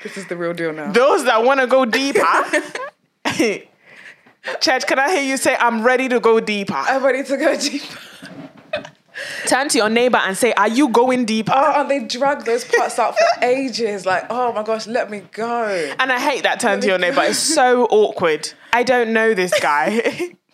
This 0.03 0.17
is 0.17 0.27
the 0.27 0.37
real 0.37 0.53
deal 0.53 0.73
now. 0.73 0.91
Those 0.91 1.25
that 1.25 1.43
want 1.43 1.59
to 1.59 1.67
go 1.67 1.85
deeper, 1.85 2.21
church, 4.61 4.85
can 4.85 4.99
I 4.99 5.11
hear 5.11 5.23
you 5.23 5.37
say, 5.37 5.55
I'm 5.59 5.83
ready 5.83 6.07
to 6.09 6.19
go 6.19 6.39
deeper? 6.39 6.75
I'm 6.75 7.03
ready 7.03 7.23
to 7.23 7.37
go 7.37 7.57
deeper. 7.57 7.97
Turn 9.47 9.67
to 9.69 9.77
your 9.77 9.89
neighbor 9.89 10.17
and 10.17 10.37
say, 10.37 10.53
Are 10.53 10.67
you 10.67 10.89
going 10.89 11.25
deeper? 11.25 11.51
Oh, 11.55 11.81
and 11.81 11.89
they 11.89 11.99
drag 11.99 12.45
those 12.45 12.63
parts 12.63 12.99
out 12.99 13.17
for 13.17 13.43
ages. 13.43 14.05
Like, 14.05 14.27
oh 14.29 14.53
my 14.53 14.61
gosh, 14.61 14.85
let 14.85 15.09
me 15.09 15.23
go. 15.31 15.93
And 15.99 16.11
I 16.11 16.19
hate 16.19 16.43
that 16.43 16.59
turn 16.59 16.81
to 16.81 16.87
your 16.87 16.99
neighbor. 16.99 17.23
It's 17.23 17.39
so 17.39 17.85
awkward. 17.85 18.51
I 18.71 18.83
don't 18.83 19.13
know 19.13 19.33
this 19.33 19.57
guy. 19.59 20.33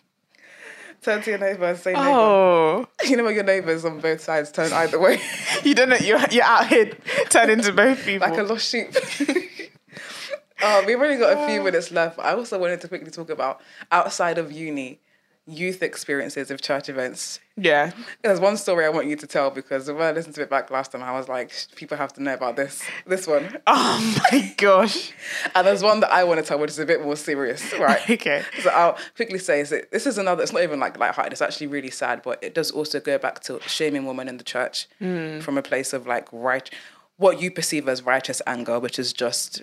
Turn 1.03 1.21
to 1.21 1.31
your 1.31 1.39
neighbor 1.39 1.65
and 1.65 1.77
say 1.77 1.91
neighbor. 1.91 2.05
oh, 2.05 2.87
You 3.03 3.17
know 3.17 3.25
what 3.25 3.33
your 3.33 3.43
neighbors 3.43 3.83
on 3.83 3.99
both 3.99 4.21
sides 4.21 4.51
turn 4.51 4.71
either 4.71 4.97
way, 4.97 5.19
you 5.63 5.75
don't 5.75 5.89
know. 5.89 5.97
You're, 5.97 6.19
you're 6.31 6.45
out 6.45 6.67
here 6.67 6.91
turning 7.29 7.61
to 7.61 7.73
both 7.73 8.05
people. 8.05 8.29
like 8.29 8.39
a 8.39 8.43
lost 8.43 8.69
sheep. 8.69 8.87
oh, 10.63 10.83
we've 10.85 10.99
only 10.99 11.17
got 11.17 11.33
a 11.33 11.47
few 11.47 11.59
ah. 11.59 11.63
minutes 11.63 11.91
left. 11.91 12.19
I 12.19 12.33
also 12.33 12.57
wanted 12.57 12.79
to 12.81 12.87
quickly 12.87 13.11
talk 13.11 13.29
about 13.29 13.59
outside 13.91 14.37
of 14.37 14.51
uni, 14.53 14.99
youth 15.45 15.83
experiences 15.83 16.49
of 16.49 16.61
church 16.61 16.87
events. 16.87 17.39
yeah. 17.57 17.91
There's 18.21 18.39
one 18.39 18.55
story 18.55 18.85
I 18.85 18.89
want 18.89 19.07
you 19.07 19.17
to 19.17 19.27
tell 19.27 19.49
because 19.51 19.91
when 19.91 20.01
I 20.01 20.11
listened 20.11 20.35
to 20.35 20.41
it 20.41 20.49
back 20.49 20.71
last 20.71 20.93
time, 20.93 21.03
I 21.03 21.11
was 21.11 21.27
like, 21.27 21.51
people 21.75 21.97
have 21.97 22.13
to 22.13 22.23
know 22.23 22.33
about 22.33 22.55
this. 22.55 22.81
This 23.05 23.27
one. 23.27 23.57
Oh 23.67 24.21
my 24.31 24.53
gosh. 24.57 25.11
And 25.53 25.67
there's 25.67 25.83
one 25.83 25.99
that 25.99 26.11
I 26.11 26.23
want 26.23 26.39
to 26.39 26.45
tell, 26.45 26.59
which 26.59 26.69
is 26.71 26.79
a 26.79 26.85
bit 26.85 27.03
more 27.03 27.17
serious, 27.17 27.73
right? 27.79 28.09
Okay. 28.09 28.43
So 28.61 28.69
I'll 28.69 28.97
quickly 29.15 29.37
say 29.39 29.63
so 29.65 29.81
this 29.91 30.07
is 30.07 30.17
another. 30.17 30.43
It's 30.43 30.53
not 30.53 30.63
even 30.63 30.79
like 30.79 30.97
lighthearted. 30.97 31.33
It's 31.33 31.41
actually 31.41 31.67
really 31.67 31.91
sad, 31.91 32.21
but 32.23 32.41
it 32.41 32.53
does 32.55 32.71
also 32.71 32.99
go 33.01 33.17
back 33.17 33.41
to 33.41 33.59
shaming 33.67 34.05
women 34.05 34.27
in 34.29 34.37
the 34.37 34.43
church 34.43 34.87
from 34.99 35.57
a 35.57 35.61
place 35.61 35.91
of 35.93 36.07
like 36.07 36.27
right, 36.31 36.69
what 37.17 37.41
you 37.41 37.51
perceive 37.51 37.87
as 37.89 38.01
righteous 38.03 38.41
anger, 38.47 38.79
which 38.79 38.97
is 38.97 39.11
just 39.11 39.61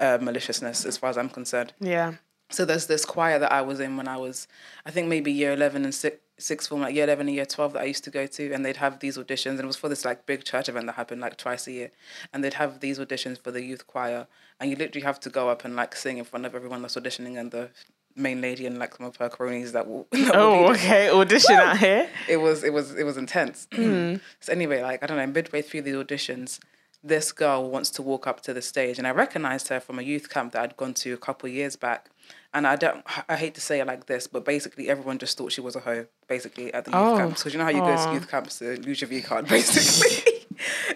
uh, 0.00 0.18
maliciousness, 0.20 0.84
as 0.84 0.96
far 0.96 1.10
as 1.10 1.16
I'm 1.16 1.28
concerned. 1.28 1.72
Yeah. 1.80 2.14
So 2.50 2.64
there's 2.64 2.86
this 2.86 3.04
choir 3.04 3.38
that 3.38 3.52
I 3.52 3.62
was 3.62 3.80
in 3.80 3.96
when 3.96 4.08
I 4.08 4.16
was, 4.16 4.48
I 4.84 4.90
think 4.90 5.08
maybe 5.08 5.30
year 5.32 5.52
eleven 5.52 5.84
and 5.84 5.94
six, 5.94 6.18
sixth 6.38 6.68
form, 6.68 6.80
like 6.82 6.94
year 6.94 7.04
eleven 7.04 7.26
and 7.28 7.34
year 7.36 7.46
twelve 7.46 7.72
that 7.74 7.82
I 7.82 7.84
used 7.84 8.04
to 8.04 8.10
go 8.10 8.26
to, 8.26 8.52
and 8.52 8.64
they'd 8.64 8.76
have 8.78 8.98
these 9.00 9.16
auditions, 9.16 9.50
and 9.52 9.60
it 9.60 9.66
was 9.66 9.76
for 9.76 9.88
this 9.88 10.04
like 10.04 10.26
big 10.26 10.44
church 10.44 10.68
event 10.68 10.86
that 10.86 10.96
happened 10.96 11.20
like 11.20 11.36
twice 11.36 11.66
a 11.68 11.72
year, 11.72 11.90
and 12.32 12.42
they'd 12.42 12.54
have 12.54 12.80
these 12.80 12.98
auditions 12.98 13.38
for 13.42 13.50
the 13.50 13.62
youth 13.62 13.86
choir, 13.86 14.26
and 14.58 14.68
you 14.70 14.76
literally 14.76 15.04
have 15.04 15.20
to 15.20 15.30
go 15.30 15.48
up 15.48 15.64
and 15.64 15.76
like 15.76 15.94
sing 15.94 16.18
in 16.18 16.24
front 16.24 16.44
of 16.44 16.54
everyone 16.54 16.82
that's 16.82 16.96
auditioning, 16.96 17.38
and 17.38 17.50
the 17.52 17.70
main 18.16 18.40
lady 18.40 18.66
and 18.66 18.78
like 18.78 18.96
some 18.96 19.06
of 19.06 19.14
her 19.16 19.28
cronies 19.28 19.70
that 19.72 19.86
will. 19.86 20.08
That 20.12 20.32
Oh, 20.34 20.66
be 20.72 20.74
okay. 20.78 21.08
Audition 21.10 21.54
out 21.54 21.78
here. 21.78 22.08
it 22.28 22.38
was 22.38 22.64
it 22.64 22.72
was 22.72 22.94
it 22.96 23.04
was 23.04 23.16
intense. 23.16 23.68
Hmm. 23.74 24.16
so 24.40 24.52
anyway, 24.52 24.82
like 24.82 25.02
I 25.04 25.06
don't 25.06 25.16
know, 25.18 25.26
midway 25.28 25.62
through 25.62 25.82
the 25.82 25.92
auditions, 25.92 26.58
this 27.04 27.30
girl 27.32 27.70
wants 27.70 27.90
to 27.90 28.02
walk 28.02 28.26
up 28.26 28.40
to 28.42 28.52
the 28.52 28.60
stage, 28.62 28.98
and 28.98 29.06
I 29.06 29.10
recognized 29.12 29.68
her 29.68 29.78
from 29.78 29.98
a 29.98 30.02
youth 30.02 30.28
camp 30.28 30.52
that 30.52 30.62
I'd 30.62 30.76
gone 30.76 30.94
to 30.94 31.12
a 31.12 31.16
couple 31.16 31.48
years 31.48 31.76
back. 31.76 32.10
And 32.52 32.66
I 32.66 32.74
don't, 32.76 33.04
I 33.28 33.36
hate 33.36 33.54
to 33.54 33.60
say 33.60 33.78
it 33.80 33.86
like 33.86 34.06
this, 34.06 34.26
but 34.26 34.44
basically 34.44 34.88
everyone 34.90 35.18
just 35.18 35.38
thought 35.38 35.52
she 35.52 35.60
was 35.60 35.76
a 35.76 35.80
hoe. 35.80 36.06
Basically 36.28 36.74
at 36.74 36.84
the 36.84 36.90
youth 36.90 37.00
Oh. 37.00 37.16
camps, 37.16 37.40
because 37.40 37.52
you 37.52 37.58
know 37.58 37.64
how 37.64 37.70
you 37.70 37.80
go 37.80 37.96
to 38.06 38.12
youth 38.12 38.28
camps 38.28 38.58
to 38.58 38.76
lose 38.80 39.00
your 39.00 39.08
V 39.08 39.22
card, 39.22 39.46
basically. 39.48 40.42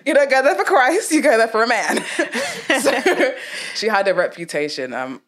you 0.04 0.14
don't 0.14 0.28
go 0.28 0.42
there 0.42 0.56
for 0.56 0.64
Christ, 0.64 1.12
you 1.12 1.22
go 1.22 1.36
there 1.38 1.46
for 1.48 1.62
a 1.62 1.68
man. 1.68 2.04
so 2.80 3.34
she 3.76 3.86
had 3.86 4.08
a 4.08 4.14
reputation. 4.14 4.92
Um, 4.92 5.22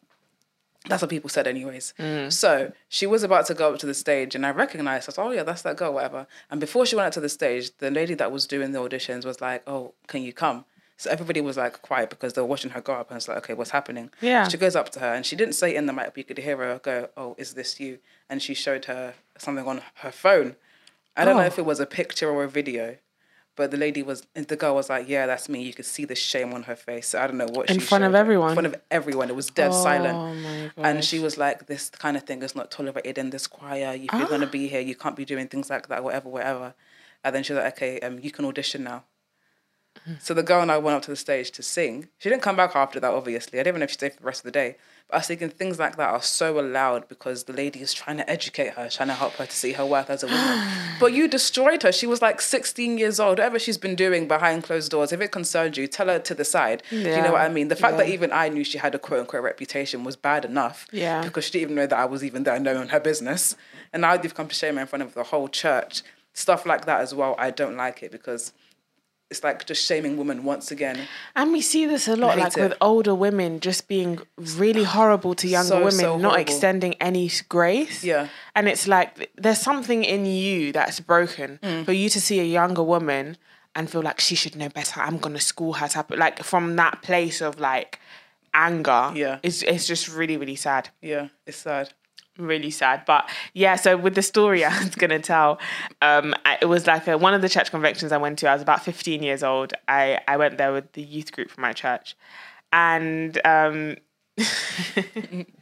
that's 0.88 1.02
what 1.02 1.10
people 1.10 1.28
said, 1.30 1.46
anyways. 1.48 1.94
So 2.30 2.72
she 2.88 3.06
was 3.06 3.22
about 3.24 3.46
to 3.46 3.54
go 3.54 3.72
up 3.72 3.78
to 3.80 3.86
the 3.86 3.94
stage, 3.94 4.34
and 4.36 4.44
I 4.46 4.50
recognized. 4.50 5.08
I 5.08 5.10
was, 5.10 5.18
oh 5.18 5.30
yeah, 5.32 5.42
that's 5.42 5.62
that 5.62 5.76
girl, 5.76 5.94
whatever. 5.94 6.26
And 6.50 6.60
before 6.60 6.86
she 6.86 6.94
went 6.96 7.06
up 7.08 7.12
to 7.14 7.20
the 7.20 7.28
stage, 7.28 7.76
the 7.78 7.90
lady 7.90 8.14
that 8.14 8.30
was 8.30 8.46
doing 8.46 8.70
the 8.72 8.78
auditions 8.78 9.24
was 9.24 9.40
like, 9.40 9.62
"Oh, 9.68 9.94
can 10.06 10.22
you 10.22 10.32
come?" 10.32 10.64
So 10.98 11.10
everybody 11.10 11.40
was 11.42 11.56
like 11.58 11.82
quiet 11.82 12.08
because 12.10 12.32
they 12.32 12.40
were 12.40 12.46
watching 12.46 12.70
her 12.70 12.80
go 12.80 12.94
up, 12.94 13.10
and 13.10 13.16
it's 13.18 13.28
like, 13.28 13.36
"Okay, 13.38 13.54
what's 13.54 13.70
happening?" 13.70 14.10
Yeah. 14.20 14.48
She 14.48 14.56
goes 14.56 14.74
up 14.74 14.88
to 14.90 15.00
her, 15.00 15.12
and 15.14 15.26
she 15.26 15.36
didn't 15.36 15.54
say 15.54 15.74
in 15.74 15.86
the 15.86 15.92
mic, 15.92 16.06
but 16.06 16.18
you 16.18 16.24
could 16.24 16.38
hear 16.38 16.56
her 16.56 16.78
go, 16.82 17.10
"Oh, 17.16 17.34
is 17.38 17.54
this 17.54 17.78
you?" 17.78 17.98
And 18.30 18.42
she 18.42 18.54
showed 18.54 18.86
her 18.86 19.14
something 19.38 19.66
on 19.66 19.82
her 19.96 20.10
phone. 20.10 20.56
I 21.16 21.24
don't 21.24 21.36
know 21.36 21.42
Oh. 21.42 21.46
if 21.46 21.58
it 21.58 21.66
was 21.66 21.80
a 21.80 21.86
picture 21.86 22.30
or 22.30 22.44
a 22.44 22.48
video, 22.48 22.96
but 23.56 23.70
the 23.70 23.76
lady 23.76 24.02
was, 24.02 24.26
the 24.34 24.56
girl 24.56 24.74
was 24.74 24.88
like, 24.88 25.06
"Yeah, 25.06 25.26
that's 25.26 25.48
me." 25.50 25.62
You 25.62 25.74
could 25.74 25.84
see 25.84 26.06
the 26.06 26.14
shame 26.14 26.54
on 26.54 26.62
her 26.64 26.76
face. 26.76 27.08
So 27.08 27.20
I 27.20 27.26
don't 27.26 27.36
know 27.36 27.46
what 27.50 27.68
In 27.70 27.78
front 27.80 28.04
of 28.04 28.12
her. 28.12 28.18
everyone? 28.18 28.50
In 28.50 28.54
front 28.54 28.66
of 28.66 28.76
everyone, 28.90 29.28
it 29.28 29.36
was 29.36 29.48
dead 29.50 29.72
Oh 29.72 29.82
silent. 29.82 30.72
And 30.78 31.04
she 31.04 31.18
was 31.18 31.36
like, 31.36 31.66
"This 31.66 31.90
kind 31.90 32.16
of 32.16 32.22
thing 32.22 32.42
is 32.42 32.54
not 32.56 32.70
tolerated 32.70 33.18
in 33.18 33.28
this 33.30 33.46
choir. 33.46 33.92
If 33.94 34.10
you're 34.14 34.28
gonna 34.28 34.46
be 34.46 34.66
here, 34.68 34.80
you 34.80 34.94
can't 34.94 35.16
be 35.16 35.26
doing 35.26 35.46
things 35.48 35.68
like 35.68 35.88
that, 35.88 36.02
whatever, 36.02 36.30
whatever." 36.30 36.74
And 37.22 37.34
then 37.34 37.42
she 37.42 37.52
was 37.52 37.62
like, 37.62 37.74
"Okay, 37.74 38.00
um, 38.00 38.18
you 38.20 38.30
can 38.30 38.46
audition 38.46 38.82
now." 38.84 39.04
So 40.20 40.34
the 40.34 40.42
girl 40.42 40.62
and 40.62 40.70
I 40.70 40.78
went 40.78 40.96
up 40.96 41.02
to 41.02 41.10
the 41.10 41.16
stage 41.16 41.50
to 41.52 41.62
sing. 41.62 42.08
She 42.18 42.28
didn't 42.28 42.42
come 42.42 42.56
back 42.56 42.76
after 42.76 43.00
that, 43.00 43.10
obviously. 43.10 43.58
I 43.58 43.62
didn't 43.62 43.72
even 43.72 43.80
know 43.80 43.84
if 43.84 43.90
she 43.90 43.94
stayed 43.94 44.14
for 44.14 44.20
the 44.20 44.26
rest 44.26 44.40
of 44.40 44.44
the 44.44 44.52
day. 44.52 44.76
But 45.08 45.14
I 45.14 45.18
was 45.18 45.26
thinking 45.28 45.50
things 45.50 45.78
like 45.78 45.96
that 45.96 46.10
are 46.10 46.22
so 46.22 46.58
allowed 46.58 47.08
because 47.08 47.44
the 47.44 47.52
lady 47.52 47.80
is 47.80 47.94
trying 47.94 48.16
to 48.16 48.28
educate 48.28 48.74
her, 48.74 48.88
trying 48.88 49.08
to 49.08 49.14
help 49.14 49.34
her 49.34 49.46
to 49.46 49.52
see 49.52 49.72
her 49.72 49.86
worth 49.86 50.10
as 50.10 50.24
a 50.24 50.26
woman. 50.26 50.68
but 51.00 51.12
you 51.12 51.28
destroyed 51.28 51.84
her. 51.84 51.92
She 51.92 52.06
was 52.06 52.20
like 52.20 52.40
16 52.40 52.98
years 52.98 53.20
old. 53.20 53.38
Whatever 53.38 53.58
she's 53.58 53.78
been 53.78 53.94
doing 53.94 54.26
behind 54.26 54.64
closed 54.64 54.90
doors, 54.90 55.12
if 55.12 55.20
it 55.20 55.30
concerned 55.30 55.76
you, 55.76 55.86
tell 55.86 56.08
her 56.08 56.18
to 56.18 56.34
the 56.34 56.44
side. 56.44 56.82
Do 56.90 56.98
you 56.98 57.22
know 57.22 57.32
what 57.32 57.42
I 57.42 57.48
mean? 57.48 57.68
The 57.68 57.76
fact 57.76 57.98
that 57.98 58.08
even 58.08 58.32
I 58.32 58.48
knew 58.48 58.64
she 58.64 58.78
had 58.78 58.94
a 58.94 58.98
quote 58.98 59.20
unquote 59.20 59.44
reputation 59.44 60.02
was 60.02 60.16
bad 60.16 60.44
enough. 60.44 60.88
Yeah. 60.90 61.22
Because 61.22 61.44
she 61.44 61.52
didn't 61.52 61.62
even 61.62 61.74
know 61.76 61.86
that 61.86 61.98
I 61.98 62.04
was 62.04 62.24
even 62.24 62.42
there 62.42 62.58
knowing 62.58 62.88
her 62.88 63.00
business. 63.00 63.54
And 63.92 64.02
now 64.02 64.14
you've 64.14 64.34
come 64.34 64.48
to 64.48 64.54
shame 64.54 64.74
her 64.74 64.80
in 64.80 64.86
front 64.88 65.04
of 65.04 65.14
the 65.14 65.24
whole 65.24 65.48
church. 65.48 66.02
Stuff 66.32 66.66
like 66.66 66.84
that 66.86 67.00
as 67.00 67.14
well. 67.14 67.36
I 67.38 67.50
don't 67.50 67.76
like 67.76 68.02
it 68.02 68.10
because 68.10 68.52
it's 69.30 69.42
like 69.42 69.66
just 69.66 69.84
shaming 69.84 70.16
women 70.16 70.44
once 70.44 70.70
again. 70.70 71.00
And 71.34 71.50
we 71.52 71.60
see 71.60 71.84
this 71.86 72.06
a 72.08 72.14
lot, 72.16 72.38
like 72.38 72.56
it. 72.56 72.60
with 72.62 72.74
older 72.80 73.14
women 73.14 73.58
just 73.60 73.88
being 73.88 74.20
really 74.56 74.84
horrible 74.84 75.34
to 75.34 75.48
younger 75.48 75.68
So, 75.68 75.78
women, 75.78 75.92
so 75.92 76.16
not 76.18 76.38
extending 76.38 76.94
any 77.00 77.30
grace. 77.48 78.04
Yeah. 78.04 78.28
And 78.54 78.68
it's 78.68 78.86
like 78.86 79.30
there's 79.36 79.60
something 79.60 80.04
in 80.04 80.26
you 80.26 80.72
that's 80.72 81.00
broken 81.00 81.58
Mm. 81.62 81.84
for 81.84 81.92
you 81.92 82.08
to 82.10 82.20
see 82.20 82.38
a 82.40 82.44
younger 82.44 82.82
woman 82.84 83.36
and 83.74 83.90
feel 83.90 84.02
like 84.02 84.20
she 84.20 84.34
should 84.36 84.54
know 84.56 84.68
better. 84.68 85.00
I'm 85.00 85.18
gonna 85.18 85.40
school 85.40 85.72
her 85.74 85.88
type 85.88 86.10
like 86.12 86.42
from 86.44 86.76
that 86.76 87.02
place 87.02 87.40
of 87.40 87.58
like 87.58 87.98
anger. 88.54 89.12
Yeah. 89.14 89.38
It's 89.42 89.62
it's 89.62 89.86
just 89.86 90.08
really, 90.08 90.36
really 90.36 90.56
sad. 90.56 90.90
Yeah, 91.02 91.28
it's 91.46 91.58
sad. 91.58 91.92
Really 92.38 92.70
sad. 92.70 93.04
But 93.06 93.30
yeah, 93.54 93.76
so 93.76 93.96
with 93.96 94.14
the 94.14 94.22
story 94.22 94.64
I 94.66 94.78
was 94.78 94.94
gonna 94.94 95.18
tell, 95.20 95.58
um, 96.02 96.34
I, 96.44 96.58
it 96.60 96.66
was 96.66 96.86
like 96.86 97.06
a, 97.08 97.16
one 97.16 97.34
of 97.34 97.42
the 97.42 97.48
church 97.48 97.70
conventions 97.70 98.12
I 98.12 98.18
went 98.18 98.38
to. 98.40 98.48
I 98.48 98.52
was 98.52 98.62
about 98.62 98.84
15 98.84 99.22
years 99.22 99.42
old. 99.42 99.72
I, 99.88 100.20
I 100.28 100.36
went 100.36 100.58
there 100.58 100.72
with 100.72 100.92
the 100.92 101.02
youth 101.02 101.32
group 101.32 101.50
from 101.50 101.62
my 101.62 101.72
church. 101.72 102.16
And 102.72 103.40
um 103.44 103.96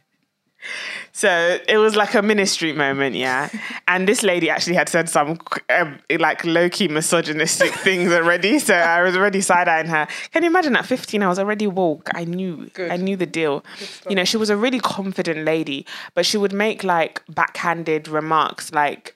So 1.11 1.59
it 1.67 1.77
was 1.77 1.95
like 1.95 2.13
a 2.13 2.21
ministry 2.21 2.73
moment, 2.73 3.15
yeah. 3.15 3.49
And 3.87 4.07
this 4.07 4.23
lady 4.23 4.49
actually 4.49 4.75
had 4.75 4.89
said 4.89 5.09
some 5.09 5.39
um, 5.69 5.99
like 6.19 6.43
low 6.43 6.69
key 6.69 6.87
misogynistic 6.87 7.71
things 7.87 8.11
already. 8.11 8.59
So 8.59 8.73
I 8.75 9.01
was 9.01 9.15
already 9.15 9.41
side 9.41 9.67
eyeing 9.67 9.87
her. 9.87 10.07
Can 10.31 10.43
you 10.43 10.49
imagine 10.49 10.75
at 10.75 10.85
15, 10.85 11.23
I 11.23 11.27
was 11.27 11.39
already 11.39 11.67
woke. 11.67 12.09
I 12.13 12.25
knew, 12.25 12.69
Good. 12.73 12.91
I 12.91 12.97
knew 12.97 13.15
the 13.15 13.25
deal. 13.25 13.63
You 14.09 14.15
know, 14.15 14.25
she 14.25 14.37
was 14.37 14.49
a 14.49 14.57
really 14.57 14.79
confident 14.79 15.45
lady, 15.45 15.85
but 16.13 16.25
she 16.25 16.37
would 16.37 16.53
make 16.53 16.83
like 16.83 17.21
backhanded 17.29 18.07
remarks, 18.07 18.73
like 18.73 19.15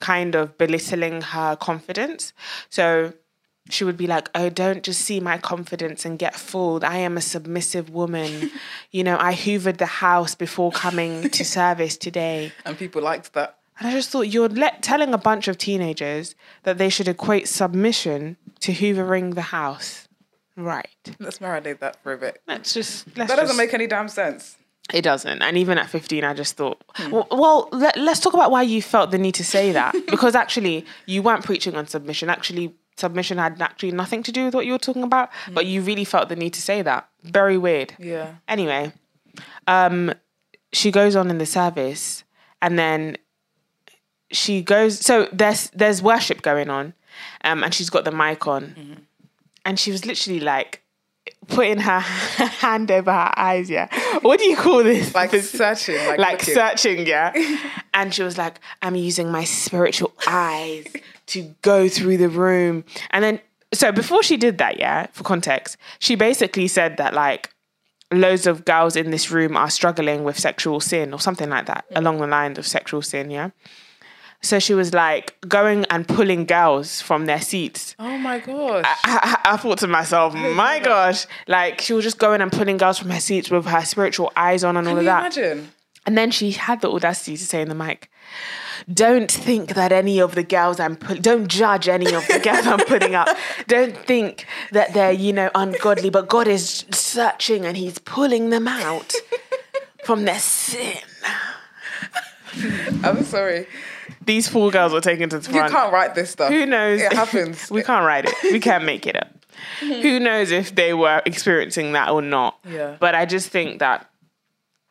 kind 0.00 0.34
of 0.34 0.56
belittling 0.58 1.22
her 1.22 1.56
confidence. 1.56 2.32
So 2.68 3.12
she 3.68 3.84
would 3.84 3.96
be 3.96 4.06
like, 4.06 4.30
Oh, 4.34 4.48
don't 4.48 4.82
just 4.82 5.00
see 5.02 5.20
my 5.20 5.38
confidence 5.38 6.04
and 6.04 6.18
get 6.18 6.34
fooled. 6.34 6.84
I 6.84 6.96
am 6.98 7.16
a 7.16 7.20
submissive 7.20 7.90
woman. 7.90 8.50
you 8.90 9.04
know, 9.04 9.16
I 9.18 9.34
hoovered 9.34 9.78
the 9.78 9.86
house 9.86 10.34
before 10.34 10.70
coming 10.72 11.30
to 11.30 11.44
service 11.58 11.96
today. 11.96 12.52
And 12.64 12.78
people 12.78 13.02
liked 13.02 13.32
that. 13.34 13.58
And 13.78 13.88
I 13.88 13.92
just 13.92 14.10
thought 14.10 14.22
you're 14.28 14.48
let, 14.48 14.82
telling 14.82 15.12
a 15.12 15.18
bunch 15.18 15.48
of 15.48 15.58
teenagers 15.58 16.34
that 16.62 16.78
they 16.78 16.88
should 16.88 17.08
equate 17.08 17.46
submission 17.46 18.36
to 18.60 18.72
hoovering 18.72 19.34
the 19.34 19.42
house. 19.42 20.08
Right. 20.56 20.88
Let's 21.18 21.38
marinate 21.38 21.80
that 21.80 22.02
for 22.02 22.14
a 22.14 22.18
bit. 22.18 22.40
Let's 22.48 22.72
just. 22.72 23.06
Let's 23.16 23.30
That 23.30 23.36
doesn't 23.36 23.48
just- 23.48 23.58
make 23.58 23.74
any 23.74 23.86
damn 23.86 24.08
sense. 24.08 24.56
It 24.94 25.02
doesn't. 25.02 25.42
And 25.42 25.58
even 25.58 25.78
at 25.78 25.90
15, 25.90 26.22
I 26.22 26.32
just 26.32 26.56
thought, 26.56 26.80
hmm. 26.94 27.10
well, 27.10 27.26
well 27.30 27.68
let, 27.72 27.96
let's 27.96 28.20
talk 28.20 28.34
about 28.34 28.52
why 28.52 28.62
you 28.62 28.80
felt 28.80 29.10
the 29.10 29.18
need 29.18 29.34
to 29.34 29.44
say 29.44 29.72
that. 29.72 29.94
because 30.10 30.34
actually, 30.34 30.86
you 31.06 31.22
weren't 31.22 31.44
preaching 31.44 31.74
on 31.74 31.86
submission. 31.88 32.30
Actually, 32.30 32.74
submission 32.96 33.38
had 33.38 33.60
actually 33.60 33.92
nothing 33.92 34.22
to 34.22 34.32
do 34.32 34.46
with 34.46 34.54
what 34.54 34.66
you 34.66 34.72
were 34.72 34.78
talking 34.78 35.02
about, 35.02 35.30
but 35.52 35.66
you 35.66 35.82
really 35.82 36.04
felt 36.04 36.28
the 36.28 36.36
need 36.36 36.54
to 36.54 36.62
say 36.62 36.82
that. 36.82 37.08
Very 37.22 37.58
weird. 37.58 37.94
Yeah. 37.98 38.36
Anyway, 38.48 38.92
um, 39.66 40.12
she 40.72 40.90
goes 40.90 41.16
on 41.16 41.30
in 41.30 41.38
the 41.38 41.46
service 41.46 42.24
and 42.62 42.78
then 42.78 43.16
she 44.32 44.60
goes 44.60 44.98
so 44.98 45.28
there's 45.32 45.70
there's 45.70 46.02
worship 46.02 46.42
going 46.42 46.68
on 46.68 46.92
um 47.44 47.62
and 47.62 47.72
she's 47.72 47.88
got 47.88 48.04
the 48.04 48.10
mic 48.10 48.44
on 48.48 49.06
and 49.64 49.78
she 49.78 49.92
was 49.92 50.04
literally 50.04 50.40
like 50.40 50.82
putting 51.48 51.78
her 51.78 52.00
hand 52.60 52.90
over 52.90 53.12
her 53.12 53.32
eyes 53.36 53.70
yeah 53.70 53.88
what 54.26 54.38
do 54.38 54.46
you 54.46 54.56
call 54.56 54.82
this 54.82 55.14
Like 55.14 55.30
This- 55.30 55.50
searching, 55.50 55.96
like, 56.06 56.18
like 56.18 56.42
searching, 56.42 57.06
yeah. 57.06 57.32
and 57.94 58.12
she 58.12 58.22
was 58.22 58.36
like, 58.36 58.60
I'm 58.82 58.96
using 58.96 59.30
my 59.30 59.44
spiritual 59.44 60.12
eyes 60.26 60.86
to 61.28 61.54
go 61.62 61.88
through 61.88 62.18
the 62.18 62.28
room. 62.28 62.84
And 63.10 63.24
then, 63.24 63.40
so 63.72 63.92
before 63.92 64.22
she 64.22 64.36
did 64.36 64.58
that, 64.58 64.78
yeah, 64.78 65.06
for 65.12 65.24
context, 65.24 65.76
she 65.98 66.14
basically 66.14 66.68
said 66.68 66.96
that 66.98 67.14
like 67.14 67.50
loads 68.12 68.46
of 68.46 68.64
girls 68.64 68.96
in 68.96 69.10
this 69.10 69.30
room 69.30 69.56
are 69.56 69.70
struggling 69.70 70.24
with 70.24 70.38
sexual 70.38 70.80
sin 70.80 71.12
or 71.12 71.20
something 71.20 71.50
like 71.50 71.66
that, 71.66 71.84
mm. 71.90 71.98
along 71.98 72.18
the 72.18 72.26
lines 72.26 72.58
of 72.58 72.66
sexual 72.66 73.02
sin, 73.02 73.30
yeah. 73.30 73.50
So 74.42 74.58
she 74.58 74.74
was 74.74 74.94
like 74.94 75.34
going 75.48 75.84
and 75.90 76.06
pulling 76.06 76.44
girls 76.44 77.00
from 77.00 77.26
their 77.26 77.40
seats 77.40 77.96
Oh 77.98 78.16
my 78.18 78.38
gosh. 78.38 78.84
I, 78.86 79.38
I 79.44 79.52
I 79.54 79.56
thought 79.56 79.78
to 79.78 79.86
myself, 79.86 80.34
my 80.64 80.78
gosh, 80.80 81.26
like 81.48 81.80
she 81.80 81.92
was 81.92 82.04
just 82.04 82.18
going 82.18 82.40
and 82.40 82.52
pulling 82.52 82.76
girls 82.76 82.98
from 82.98 83.10
her 83.10 83.20
seats 83.20 83.50
with 83.50 83.66
her 83.66 83.84
spiritual 83.84 84.32
eyes 84.36 84.62
on 84.64 84.76
and 84.76 84.86
all 84.86 84.96
of 84.96 85.02
you 85.02 85.08
that. 85.08 85.20
imagine? 85.20 85.72
And 86.04 86.16
then 86.16 86.30
she 86.30 86.52
had 86.52 86.80
the 86.82 86.90
audacity 86.90 87.36
to 87.36 87.44
say 87.44 87.60
in 87.60 87.68
the 87.68 87.74
mic, 87.74 88.08
"Don't 88.92 89.30
think 89.30 89.74
that 89.74 89.90
any 89.90 90.20
of 90.20 90.34
the 90.36 90.44
girls 90.44 90.78
I'm 90.78 90.94
put, 90.96 91.20
don't 91.20 91.48
judge 91.48 91.88
any 91.88 92.14
of 92.14 92.24
the 92.28 92.38
girls 92.38 92.64
I'm 92.66 92.78
putting 92.86 93.16
up. 93.16 93.26
Don't 93.66 93.96
think 93.96 94.46
that 94.70 94.94
they're 94.94 95.10
you 95.10 95.32
know 95.32 95.50
ungodly, 95.56 96.10
but 96.10 96.28
God 96.28 96.46
is 96.46 96.84
searching 96.92 97.66
and 97.66 97.76
He's 97.76 97.98
pulling 97.98 98.50
them 98.50 98.68
out 98.68 99.14
from 100.04 100.24
their 100.26 100.38
sin." 100.38 100.98
I'm 103.02 103.24
sorry. 103.24 103.66
These 104.24 104.48
four 104.48 104.70
girls 104.70 104.92
were 104.92 105.00
taken 105.00 105.28
to 105.30 105.38
the 105.38 105.48
front. 105.50 105.70
You 105.70 105.76
can't 105.76 105.92
write 105.92 106.14
this 106.14 106.30
stuff. 106.30 106.50
Who 106.50 106.66
knows? 106.66 107.00
It 107.00 107.12
happens. 107.12 107.70
we 107.70 107.82
can't 107.82 108.04
write 108.04 108.24
it. 108.26 108.34
We 108.42 108.60
can't 108.60 108.84
make 108.84 109.06
it 109.06 109.16
up. 109.16 109.28
Who 109.80 110.20
knows 110.20 110.50
if 110.50 110.74
they 110.74 110.92
were 110.94 111.22
experiencing 111.24 111.92
that 111.92 112.10
or 112.10 112.20
not? 112.22 112.58
Yeah. 112.68 112.96
But 113.00 113.14
I 113.14 113.24
just 113.26 113.48
think 113.48 113.78
that 113.78 114.10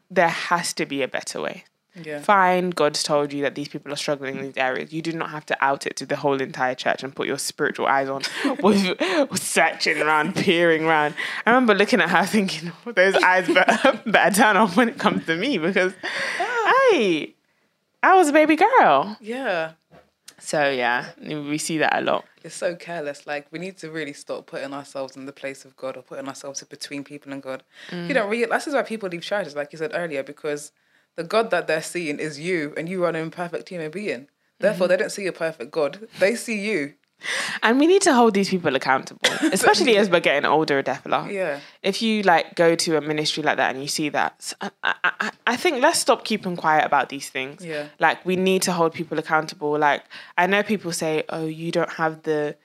there 0.09 0.30
has 0.30 0.74
to 0.74 0.86
be 0.86 1.01
a 1.03 1.07
better 1.07 1.41
way. 1.41 1.66
yeah. 2.03 2.20
Fine, 2.20 2.72
God's 2.72 3.03
told 3.03 3.32
you 3.32 3.41
that 3.43 3.55
these 3.55 3.68
people 3.68 3.93
are 3.93 3.95
struggling 3.95 4.38
in 4.38 4.43
these 4.43 4.57
areas. 4.57 4.91
You 4.91 5.01
do 5.01 5.11
not 5.13 5.30
have 5.30 5.45
to 5.47 5.57
out 5.63 5.86
it 5.86 5.95
to 5.97 6.05
the 6.05 6.16
whole 6.16 6.41
entire 6.41 6.76
church 6.76 7.03
and 7.03 7.16
put 7.16 7.28
your 7.28 7.38
spiritual 7.38 7.86
eyes 7.88 8.09
on 8.09 8.22
with, 8.61 8.99
with 9.30 9.41
searching 9.43 10.01
around, 10.01 10.36
peering 10.36 10.86
around. 10.86 11.13
I 11.45 11.51
remember 11.51 11.74
looking 11.76 12.01
at 12.01 12.09
her 12.09 12.26
thinking, 12.26 12.72
"Oh, 12.86 12.91
those 12.91 13.16
eyes 13.16 13.47
better, 13.47 14.01
better 14.05 14.36
turn 14.36 14.57
off 14.57 14.76
when 14.76 14.89
it 14.89 14.97
comes 14.97 15.26
to 15.28 15.36
me 15.38 15.57
because, 15.59 15.93
hey, 16.91 17.34
I 18.06 18.14
was 18.14 18.28
a 18.30 18.34
baby 18.34 18.56
girl. 18.56 19.18
Yeah. 19.20 19.72
So 20.38 20.70
yeah, 20.70 21.08
we 21.20 21.58
see 21.58 21.80
that 21.80 21.97
a 21.97 22.01
lot. 22.01 22.26
It's 22.43 22.53
so 22.53 22.76
careless. 22.76 23.26
Like 23.26 23.47
we 23.51 23.58
need 23.58 23.78
to 23.78 23.89
really 23.89 24.14
stop 24.14 24.45
putting 24.45 24.74
ourselves 24.74 25.16
in 25.16 25.26
the 25.26 25.32
place 25.32 25.66
of 25.66 25.76
God 25.76 25.97
or 25.97 26.03
putting 26.03 26.28
ourselves 26.28 26.64
between 26.64 27.03
people 27.03 27.34
and 27.34 27.41
God. 27.41 27.64
You 27.91 28.14
don't 28.14 28.30
really. 28.30 28.45
This 28.45 28.68
is 28.68 28.76
why 28.76 28.84
people 28.84 29.10
leave 29.10 29.24
churches, 29.24 29.56
like 29.56 29.74
you 29.74 29.80
said 29.80 29.91
earlier, 29.95 30.22
because 30.22 30.72
the 31.16 31.24
God 31.24 31.49
that 31.49 31.66
they're 31.66 31.82
seeing 31.82 32.20
is 32.20 32.39
you, 32.39 32.76
and 32.78 32.88
you 32.88 33.03
are 33.06 33.10
an 33.10 33.16
imperfect 33.16 33.70
human 33.70 33.89
being. 33.89 34.28
Therefore, 34.60 34.86
mm-hmm. 34.86 34.91
they 34.91 34.97
don't 34.97 35.12
see 35.12 35.26
a 35.26 35.32
perfect 35.32 35.72
God. 35.72 36.08
They 36.20 36.36
see 36.36 36.60
you. 36.60 36.93
And 37.63 37.80
we 37.80 37.88
need 37.88 38.01
to 38.03 38.13
hold 38.13 38.34
these 38.34 38.49
people 38.49 38.76
accountable, 38.76 39.22
especially 39.51 39.97
as 39.97 40.09
we're 40.09 40.20
getting 40.20 40.45
older, 40.45 40.84
Defla. 40.84 41.32
Yeah. 41.32 41.59
If 41.82 42.01
you 42.01 42.22
like 42.24 42.55
go 42.55 42.76
to 42.76 42.97
a 42.97 43.01
ministry 43.01 43.43
like 43.43 43.57
that 43.57 43.74
and 43.74 43.82
you 43.82 43.88
see 43.88 44.09
that, 44.09 44.53
I 45.47 45.55
think 45.55 45.82
let's 45.82 45.99
stop 45.99 46.24
keeping 46.24 46.55
quiet 46.55 46.86
about 46.86 47.09
these 47.09 47.30
things. 47.30 47.66
Yeah. 47.66 47.88
Like 47.99 48.26
we 48.26 48.36
need 48.36 48.61
to 48.63 48.72
hold 48.72 48.93
people 48.93 49.18
accountable. 49.18 49.78
Like 49.78 50.03
I 50.38 50.47
know 50.47 50.63
people 50.63 50.91
say, 50.91 51.24
"Oh, 51.30 51.45
you 51.45 51.72
don't 51.72 51.93
have 51.93 52.24
the 52.24 52.57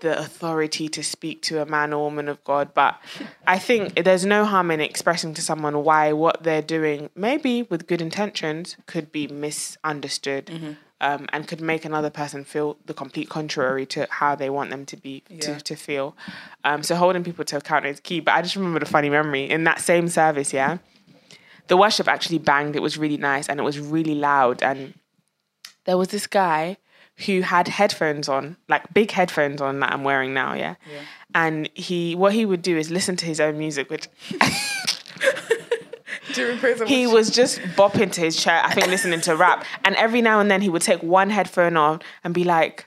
the 0.00 0.16
authority 0.16 0.88
to 0.88 1.02
speak 1.02 1.42
to 1.42 1.60
a 1.60 1.66
man 1.66 1.92
or 1.92 2.04
woman 2.04 2.28
of 2.28 2.42
God," 2.44 2.74
but 2.74 3.00
I 3.46 3.58
think 3.58 4.04
there's 4.04 4.26
no 4.26 4.44
harm 4.44 4.70
in 4.70 4.80
expressing 4.80 5.34
to 5.34 5.42
someone 5.42 5.82
why 5.84 6.12
what 6.12 6.42
they're 6.42 6.62
doing, 6.62 7.10
maybe 7.14 7.62
with 7.62 7.86
good 7.86 8.00
intentions, 8.00 8.76
could 8.86 9.10
be 9.10 9.26
misunderstood. 9.26 10.46
Mm-hmm. 10.46 10.72
Um, 11.00 11.26
and 11.32 11.46
could 11.46 11.60
make 11.60 11.84
another 11.84 12.10
person 12.10 12.42
feel 12.44 12.76
the 12.86 12.92
complete 12.92 13.28
contrary 13.28 13.86
to 13.86 14.08
how 14.10 14.34
they 14.34 14.50
want 14.50 14.70
them 14.70 14.84
to 14.86 14.96
be 14.96 15.22
Yeah. 15.28 15.38
to, 15.38 15.60
to 15.60 15.76
feel. 15.76 16.16
Um, 16.64 16.82
so 16.82 16.96
holding 16.96 17.22
people 17.22 17.44
to 17.44 17.56
account 17.58 17.86
is 17.86 18.00
key. 18.00 18.18
But 18.18 18.34
I 18.34 18.42
just 18.42 18.56
remember 18.56 18.80
the 18.80 18.86
funny 18.86 19.08
memory 19.08 19.48
in 19.48 19.62
that 19.62 19.80
same 19.80 20.08
service, 20.08 20.52
yeah. 20.52 20.78
The 21.68 21.76
worship 21.76 22.08
actually 22.08 22.38
banged. 22.38 22.74
It 22.74 22.82
was 22.82 22.98
really 22.98 23.16
nice 23.16 23.48
and 23.48 23.60
it 23.60 23.62
was 23.62 23.78
really 23.78 24.16
loud. 24.16 24.60
And 24.60 24.94
there 25.84 25.96
was 25.96 26.08
this 26.08 26.26
guy 26.26 26.78
who 27.26 27.42
had 27.42 27.68
headphones 27.68 28.28
on, 28.28 28.56
like 28.68 28.92
big 28.92 29.12
headphones 29.12 29.60
on 29.60 29.78
that 29.78 29.92
I'm 29.92 30.02
wearing 30.02 30.34
now, 30.34 30.54
yeah. 30.54 30.74
Yeah. 30.92 31.00
And 31.32 31.68
he, 31.74 32.16
what 32.16 32.32
he 32.32 32.44
would 32.44 32.62
do 32.62 32.76
is 32.76 32.90
listen 32.90 33.14
to 33.16 33.26
his 33.26 33.38
own 33.40 33.56
music, 33.56 33.88
which 33.88 34.08
During 36.34 36.58
praise 36.58 36.80
he 36.86 37.06
was 37.06 37.30
just 37.30 37.58
bopping 37.76 38.12
to 38.12 38.20
his 38.20 38.36
chair, 38.36 38.60
I 38.64 38.74
think 38.74 38.86
listening 38.88 39.20
to 39.22 39.36
rap. 39.36 39.64
And 39.84 39.94
every 39.96 40.20
now 40.22 40.40
and 40.40 40.50
then 40.50 40.60
he 40.62 40.68
would 40.68 40.82
take 40.82 41.02
one 41.02 41.30
headphone 41.30 41.76
on 41.76 42.00
and 42.24 42.34
be 42.34 42.44
like, 42.44 42.86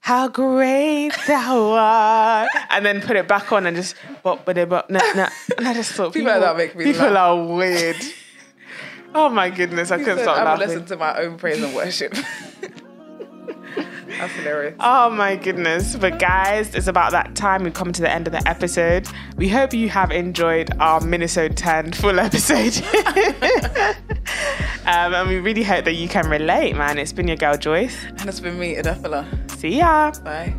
How 0.00 0.28
great 0.28 1.12
thou 1.26 1.72
art. 1.72 2.48
And 2.70 2.84
then 2.84 3.00
put 3.00 3.16
it 3.16 3.26
back 3.26 3.52
on 3.52 3.66
and 3.66 3.76
just 3.76 3.94
bop, 4.22 4.44
but 4.44 4.56
bop, 4.68 4.90
nah, 4.90 5.00
nah. 5.14 5.28
And 5.56 5.66
I 5.66 5.74
just 5.74 5.92
thought 5.92 6.12
People 6.12 6.30
like 6.32 6.40
that 6.42 6.56
make 6.56 6.76
me 6.76 6.84
People 6.84 7.08
laugh. 7.10 7.16
are 7.16 7.44
weird. 7.44 7.96
Oh 9.16 9.28
my 9.28 9.48
goodness, 9.48 9.92
I 9.92 9.98
He 9.98 10.02
couldn't 10.02 10.18
said, 10.18 10.24
stop 10.24 10.38
I 10.38 10.42
laughing. 10.42 10.66
listen 10.68 10.86
to 10.86 10.96
my 10.96 11.16
own 11.20 11.36
praise 11.38 11.62
and 11.62 11.72
worship. 11.72 12.16
That's 14.06 14.32
hilarious. 14.34 14.76
Oh 14.80 15.10
my 15.10 15.36
goodness. 15.36 15.96
But 15.96 16.18
guys, 16.18 16.74
it's 16.74 16.86
about 16.86 17.12
that 17.12 17.34
time. 17.34 17.64
We've 17.64 17.74
come 17.74 17.92
to 17.92 18.02
the 18.02 18.10
end 18.10 18.26
of 18.26 18.32
the 18.32 18.46
episode. 18.48 19.06
We 19.36 19.48
hope 19.48 19.72
you 19.72 19.88
have 19.88 20.10
enjoyed 20.10 20.70
our 20.80 21.00
Minnesota 21.00 21.54
10 21.54 21.92
full 21.92 22.18
episode. 22.20 22.76
um, 24.86 25.14
and 25.14 25.28
we 25.28 25.38
really 25.38 25.62
hope 25.62 25.84
that 25.84 25.94
you 25.94 26.08
can 26.08 26.28
relate, 26.28 26.76
man. 26.76 26.98
It's 26.98 27.12
been 27.12 27.28
your 27.28 27.36
girl 27.36 27.56
Joyce. 27.56 27.96
And 28.04 28.28
it's 28.28 28.40
been 28.40 28.58
me, 28.58 28.76
Adefala. 28.76 29.26
See 29.50 29.78
ya. 29.78 30.12
Bye. 30.22 30.54